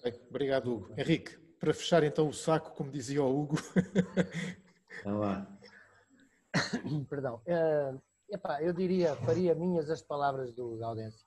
Okay, 0.00 0.20
obrigado, 0.28 0.74
Hugo. 0.74 0.94
Henrique, 0.98 1.38
para 1.58 1.72
fechar 1.72 2.02
então 2.04 2.28
o 2.28 2.32
saco, 2.32 2.74
como 2.74 2.90
dizia 2.90 3.22
o 3.22 3.40
Hugo. 3.42 3.56
Vamos 5.04 5.20
lá. 5.20 5.58
Perdão. 7.08 7.42
Uh, 7.46 8.00
epá, 8.28 8.62
eu 8.62 8.72
diria, 8.72 9.16
faria 9.16 9.54
minhas 9.54 9.90
as 9.90 10.02
palavras 10.02 10.52
do 10.52 10.76
Gaudêncio 10.76 11.26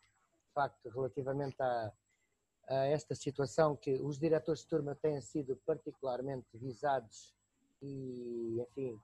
facto, 0.59 0.89
relativamente 0.89 1.55
a, 1.61 1.93
a, 2.67 2.75
esta 2.87 3.15
situação, 3.15 3.77
que 3.77 3.93
os 4.01 4.19
diretores 4.19 4.61
de 4.61 4.67
turma 4.67 4.93
têm 4.95 5.21
sido 5.21 5.55
particularmente 5.65 6.47
visados 6.53 7.33
e, 7.81 8.59
enfim, 8.61 8.99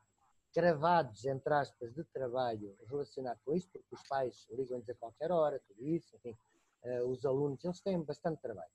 cravados, 0.53 1.25
entre 1.25 1.53
aspas, 1.53 1.93
de 1.93 2.03
trabalho 2.05 2.75
relacionado 2.89 3.39
com 3.45 3.53
isto, 3.53 3.71
porque 3.71 3.95
os 3.95 4.07
pais 4.07 4.47
ligam-lhes 4.51 4.89
a 4.89 4.95
qualquer 4.95 5.31
hora, 5.31 5.61
tudo 5.67 5.85
isso, 5.85 6.15
enfim, 6.17 6.37
uh, 6.83 7.05
os 7.07 7.25
alunos, 7.25 7.63
eles 7.63 7.79
têm 7.81 8.01
bastante 8.01 8.41
trabalho. 8.41 8.71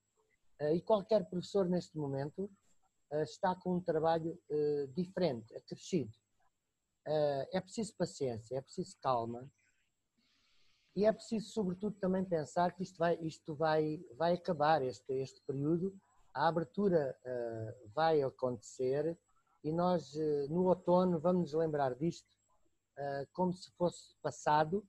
Uh, 0.60 0.74
e 0.74 0.80
qualquer 0.80 1.24
professor 1.26 1.68
neste 1.68 1.96
momento 1.98 2.50
uh, 3.12 3.22
está 3.22 3.54
com 3.54 3.76
um 3.76 3.80
trabalho 3.80 4.38
diferente, 4.94 5.54
acrescido. 5.54 6.12
É 7.06 7.60
preciso 7.60 7.94
paciência, 7.96 8.56
é 8.56 8.60
preciso 8.60 8.96
calma, 9.00 9.50
e 10.94 11.04
é 11.04 11.12
preciso, 11.12 11.50
sobretudo, 11.50 11.96
também 11.98 12.24
pensar 12.24 12.72
que 12.74 12.82
isto 12.82 12.98
vai, 12.98 13.14
isto 13.22 13.54
vai, 13.54 14.04
vai 14.16 14.34
acabar, 14.34 14.82
este, 14.82 15.12
este 15.14 15.40
período, 15.46 15.96
a 16.34 16.48
abertura 16.48 17.16
uh, 17.24 17.88
vai 17.94 18.22
acontecer 18.22 19.18
e 19.62 19.72
nós, 19.72 20.14
uh, 20.14 20.48
no 20.48 20.66
outono, 20.66 21.20
vamos 21.20 21.52
nos 21.52 21.52
lembrar 21.54 21.94
disto 21.94 22.38
como 23.32 23.50
se 23.50 23.70
fosse 23.78 24.14
passado 24.20 24.86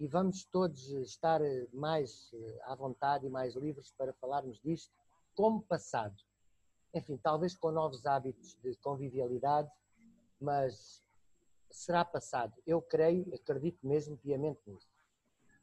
e 0.00 0.08
vamos 0.08 0.44
todos 0.46 0.88
estar 0.88 1.40
mais 1.72 2.32
à 2.64 2.74
vontade 2.74 3.26
e 3.26 3.30
mais 3.30 3.54
livres 3.54 3.92
para 3.92 4.12
falarmos 4.14 4.60
disto 4.60 4.92
como 5.36 5.62
passado. 5.62 6.16
Enfim, 6.92 7.16
talvez 7.16 7.56
com 7.56 7.70
novos 7.70 8.04
hábitos 8.06 8.56
de 8.60 8.74
convivialidade, 8.78 9.70
mas 10.40 11.03
será 11.70 12.04
passado. 12.04 12.54
Eu 12.66 12.80
creio, 12.80 13.32
acredito 13.34 13.86
mesmo 13.86 14.16
piamente 14.16 14.60
nisso. 14.66 14.88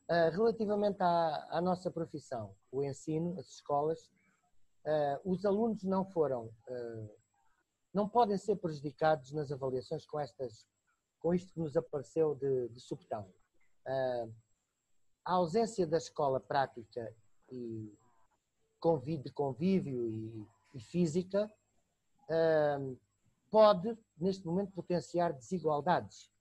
Uh, 0.09 0.29
relativamente 0.31 1.01
à, 1.01 1.47
à, 1.51 1.61
nossa 1.61 1.89
profissão, 1.89 2.53
o 2.71 2.83
ensino, 2.83 3.39
as 3.39 3.47
escolas, 3.47 4.11
uh, 4.85 5.21
os 5.23 5.45
alunos 5.45 5.83
não 5.83 6.03
foram, 6.03 6.47
uh, 6.67 7.09
não 7.93 8.09
podem 8.09 8.37
ser 8.37 8.57
prejudicados 8.57 9.31
nas 9.31 9.51
avaliações 9.51 10.05
com 10.05 10.19
estas, 10.19 10.67
com 11.19 11.33
isto 11.33 11.53
que 11.53 11.59
nos 11.59 11.77
apareceu 11.77 12.35
de, 12.35 12.67
de 12.69 12.79
subtão. 12.81 13.25
a 15.23 15.33
ausência 15.33 15.87
da 15.87 15.97
escola 15.97 16.39
prática 16.39 17.13
e 17.49 17.97
convívio, 18.79 19.23
de 19.23 19.31
convívio 19.31 20.07
e, 20.09 20.47
e 20.73 20.79
física 20.81 21.49
pode, 23.51 23.97
neste 24.21 24.45
momento, 24.45 24.71
potenciar 24.71 25.33
desigualdades. 25.33 26.31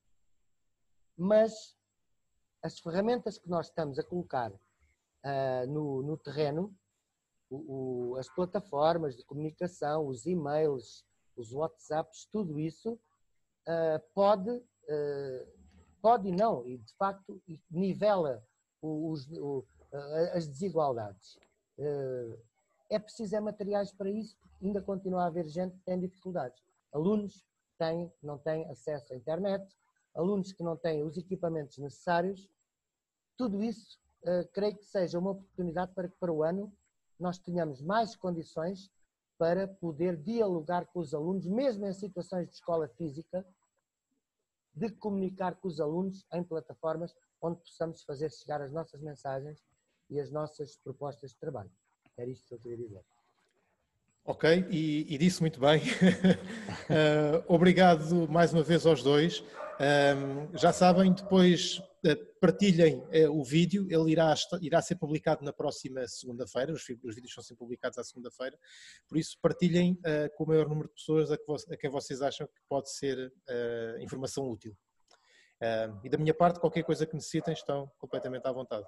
Mas 1.16 1.76
as 2.62 2.78
ferramentas 2.78 3.38
que 3.38 3.48
nós 3.48 3.66
estamos 3.66 3.98
a 3.98 4.04
colocar 4.04 4.52
uh, 4.52 5.66
no, 5.68 6.02
no, 6.02 6.16
terreno, 6.16 6.74
o, 7.48 8.12
o, 8.12 8.16
as 8.16 8.28
plataformas 8.28 9.16
de 9.16 9.24
comunicação, 9.24 10.06
os 10.06 10.26
e-mails, 10.26 11.04
os 11.36 11.52
WhatsApps, 11.52 12.28
tudo 12.30 12.60
isso 12.60 12.92
uh, 12.92 14.00
pode, 14.14 14.50
uh, 14.50 15.52
pode 16.02 16.28
e 16.28 16.32
não, 16.32 16.66
e 16.66 16.78
de 16.78 16.94
facto 16.94 17.42
nivela 17.70 18.44
o, 18.82 19.14
as 20.32 20.46
desigualdades. 20.46 21.38
é 22.88 22.98
preciso 22.98 23.36
é 23.36 23.40
materiais 23.40 23.92
para 23.92 24.08
isso, 24.08 24.38
porque 24.38 24.64
ainda 24.64 24.80
continua 24.80 25.24
a 25.24 25.26
haver 25.26 25.46
gente 25.48 25.76
que 25.76 25.84
tem 25.84 26.00
dificuldades. 26.00 26.62
Alunos 26.92 27.44
têm, 27.80 28.12
não 28.22 28.36
têm 28.36 28.68
acesso 28.70 29.14
à 29.14 29.16
internet, 29.16 29.66
alunos 30.14 30.52
que 30.52 30.62
não 30.62 30.76
têm 30.76 31.02
os 31.02 31.16
equipamentos 31.16 31.78
necessários, 31.78 32.46
tudo 33.38 33.62
isso 33.62 33.98
uh, 34.24 34.46
creio 34.52 34.76
que 34.76 34.84
seja 34.84 35.18
uma 35.18 35.30
oportunidade 35.30 35.92
para 35.94 36.08
que 36.08 36.16
para 36.18 36.30
o 36.30 36.42
ano 36.42 36.70
nós 37.18 37.38
tenhamos 37.38 37.80
mais 37.80 38.14
condições 38.14 38.90
para 39.38 39.66
poder 39.66 40.18
dialogar 40.18 40.84
com 40.86 41.00
os 41.00 41.14
alunos, 41.14 41.46
mesmo 41.46 41.86
em 41.86 41.92
situações 41.94 42.46
de 42.46 42.54
escola 42.54 42.86
física, 42.88 43.46
de 44.74 44.90
comunicar 44.90 45.56
com 45.56 45.68
os 45.68 45.80
alunos 45.80 46.26
em 46.34 46.44
plataformas 46.44 47.14
onde 47.40 47.58
possamos 47.60 48.02
fazer 48.02 48.30
chegar 48.30 48.60
as 48.60 48.70
nossas 48.70 49.00
mensagens 49.00 49.64
e 50.10 50.20
as 50.20 50.30
nossas 50.30 50.76
propostas 50.76 51.30
de 51.30 51.38
trabalho. 51.38 51.70
Era 52.16 52.30
isto 52.30 52.46
que 52.46 52.54
eu 52.54 52.58
queria 52.58 52.76
dizer. 52.76 53.04
Ok, 54.30 54.64
e, 54.70 55.12
e 55.12 55.18
disse 55.18 55.40
muito 55.40 55.58
bem. 55.58 55.82
uh, 55.82 57.42
obrigado 57.52 58.28
mais 58.28 58.52
uma 58.52 58.62
vez 58.62 58.86
aos 58.86 59.02
dois. 59.02 59.42
Um, 59.80 60.56
já 60.56 60.72
sabem, 60.72 61.12
depois 61.12 61.82
uh, 62.06 62.16
partilhem 62.40 62.98
uh, 62.98 63.36
o 63.36 63.42
vídeo, 63.42 63.88
ele 63.90 64.12
irá, 64.12 64.32
irá 64.60 64.80
ser 64.80 64.94
publicado 64.94 65.44
na 65.44 65.52
próxima 65.52 66.06
segunda-feira, 66.06 66.72
os, 66.72 66.80
os, 67.02 67.14
vídeos 67.16 67.34
são 67.34 67.42
sempre 67.42 67.58
publicados 67.58 67.98
à 67.98 68.04
segunda-feira, 68.04 68.56
por 69.08 69.18
isso 69.18 69.36
partilhem 69.42 69.98
com 70.36 70.44
o 70.44 70.46
maior 70.46 70.68
número 70.68 70.86
de 70.86 70.94
pessoas 70.94 71.32
a, 71.32 71.36
que, 71.36 71.74
a 71.74 71.76
quem 71.76 71.90
vocês 71.90 72.22
acham 72.22 72.46
que 72.46 72.60
pode 72.68 72.88
ser 72.88 73.32
informação 74.00 74.48
útil. 74.48 74.76
e 76.04 76.08
da 76.08 76.18
minha 76.18 76.34
parte, 76.34 76.60
qualquer 76.60 76.84
coisa 76.84 77.04
que 77.04 77.14
necessitem, 77.16 77.52
estão 77.52 77.90
completamente 77.98 78.46
à 78.46 78.52
vontade. 78.52 78.86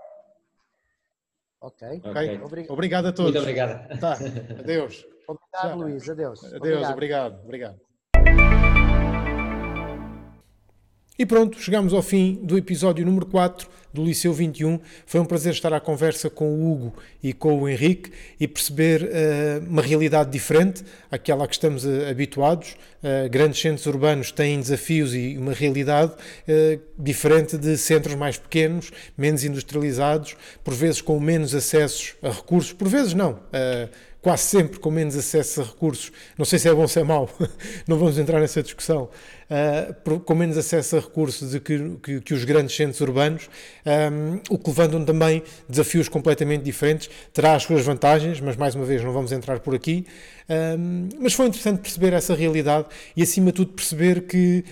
Ok. 1.61 2.01
okay. 2.05 2.41
Obrigado 2.69 3.07
a 3.07 3.13
todos. 3.13 3.33
Muito 3.33 3.41
obrigado. 3.41 3.99
Tá. 3.99 4.13
Adeus. 4.61 5.12
Obrigado, 5.29 5.79
Luís. 5.79 6.09
Adeus. 6.09 6.45
Adeus, 6.53 6.89
obrigado. 6.89 7.41
obrigado. 7.45 7.81
E 11.19 11.27
pronto, 11.27 11.61
chegamos 11.61 11.93
ao 11.93 12.03
fim 12.03 12.41
do 12.43 12.57
episódio 12.57 13.05
número 13.05 13.27
4 13.27 13.69
do 13.93 14.03
Liceu 14.03 14.33
21. 14.33 14.81
Foi 15.05 15.21
um 15.21 15.25
prazer 15.27 15.53
estar 15.53 15.73
à 15.73 15.79
conversa 15.79 16.31
com 16.31 16.49
o 16.53 16.73
Hugo 16.73 16.95
e 17.23 17.35
com 17.35 17.61
o 17.61 17.69
Henrique 17.69 18.11
e 18.41 18.49
perceber 18.49 19.03
uh, 19.03 19.69
uma 19.69 19.83
realidade 19.83 20.31
diferente 20.31 20.83
àquela 21.11 21.45
a 21.45 21.47
que 21.47 21.55
estamos 21.55 21.85
uh, 21.85 22.09
habituados. 22.11 22.77
Uh, 23.03 23.29
grandes 23.29 23.61
centros 23.61 23.85
urbanos 23.87 24.33
têm 24.33 24.59
desafios 24.59 25.15
e 25.15 25.37
uma 25.37 25.53
realidade 25.53 26.13
diferente 26.99 27.59
de 27.59 27.77
centros 27.77 28.15
mais 28.15 28.39
pequenos, 28.39 28.91
menos 29.17 29.45
industrializados, 29.45 30.35
por 30.65 30.73
vezes 30.73 31.03
com 31.03 31.21
menos 31.21 31.55
acessos 31.55 32.15
a 32.23 32.31
recursos, 32.31 32.73
por 32.73 32.89
vezes 32.89 33.13
não 33.13 33.39
quase 34.23 34.45
sempre 34.45 34.79
com 34.79 34.89
menos 34.89 35.17
acesso 35.17 35.61
a 35.61 35.65
recursos, 35.65 36.13
não 36.39 36.45
sei 36.45 36.59
se 36.61 36.69
é 36.69 36.73
bom 36.73 36.83
ou 36.83 36.89
se 36.89 37.01
é 37.01 37.05
mau, 37.05 37.29
não 37.89 37.99
vamos 37.99 38.17
entrar 38.17 38.41
nessa 38.41 38.63
discussão, 38.63 39.11
uh, 39.51 40.21
com 40.21 40.35
menos 40.35 40.57
acesso 40.57 40.97
a 40.97 41.01
recursos 41.01 41.51
de 41.51 41.59
que, 41.59 41.97
que, 42.01 42.21
que 42.21 42.33
os 42.33 42.45
grandes 42.45 42.77
centros 42.77 43.01
urbanos, 43.01 43.51
um, 43.85 44.41
o 44.49 44.57
que 44.57 44.71
levantam 44.71 45.05
também 45.05 45.43
desafios 45.69 46.09
completamente 46.09 46.63
diferentes, 46.63 47.11
terá 47.33 47.55
as 47.55 47.65
suas 47.65 47.85
vantagens, 47.85 48.41
mas 48.41 48.57
mais 48.57 48.77
uma 48.77 48.85
vez 48.85 49.03
não 49.03 49.13
vamos 49.13 49.33
entrar 49.33 49.59
por 49.59 49.75
aqui, 49.75 50.07
um, 50.79 51.09
mas 51.19 51.33
foi 51.33 51.47
interessante 51.47 51.81
perceber 51.81 52.13
essa 52.13 52.33
realidade 52.33 52.87
e 53.17 53.23
acima 53.25 53.47
de 53.47 53.57
tudo 53.57 53.73
perceber 53.73 54.23
que 54.23 54.65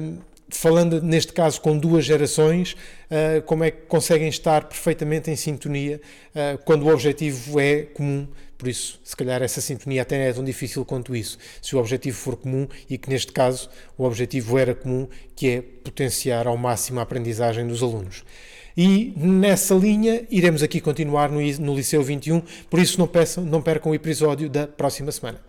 um, 0.00 0.18
falando 0.48 1.02
neste 1.02 1.32
caso 1.32 1.60
com 1.60 1.76
duas 1.76 2.04
gerações, 2.04 2.74
uh, 3.10 3.42
como 3.44 3.64
é 3.64 3.72
que 3.72 3.82
conseguem 3.88 4.28
estar 4.28 4.64
perfeitamente 4.64 5.30
em 5.30 5.36
sintonia 5.36 6.00
uh, 6.30 6.58
quando 6.64 6.84
o 6.84 6.92
objetivo 6.92 7.58
é 7.58 7.82
comum 7.82 8.28
por 8.56 8.68
isso, 8.68 9.00
se 9.02 9.16
calhar 9.16 9.42
essa 9.42 9.60
sintonia 9.60 10.02
até 10.02 10.28
é 10.28 10.32
tão 10.32 10.44
difícil 10.44 10.84
quanto 10.84 11.14
isso, 11.14 11.38
se 11.60 11.74
o 11.74 11.78
objetivo 11.78 12.16
for 12.16 12.36
comum 12.36 12.66
e 12.88 12.96
que 12.96 13.10
neste 13.10 13.32
caso 13.32 13.68
o 13.98 14.04
objetivo 14.04 14.58
era 14.58 14.74
comum, 14.74 15.08
que 15.34 15.48
é 15.48 15.62
potenciar 15.62 16.46
ao 16.46 16.56
máximo 16.56 17.00
a 17.00 17.02
aprendizagem 17.02 17.66
dos 17.66 17.82
alunos. 17.82 18.24
E 18.76 19.12
nessa 19.16 19.74
linha 19.74 20.24
iremos 20.30 20.62
aqui 20.62 20.80
continuar 20.80 21.30
no, 21.30 21.40
no 21.40 21.76
Liceu 21.76 22.02
21, 22.02 22.42
por 22.68 22.80
isso 22.80 22.98
não, 22.98 23.06
peçam, 23.06 23.44
não 23.44 23.62
percam 23.62 23.92
o 23.92 23.94
episódio 23.94 24.48
da 24.48 24.66
próxima 24.66 25.12
semana. 25.12 25.40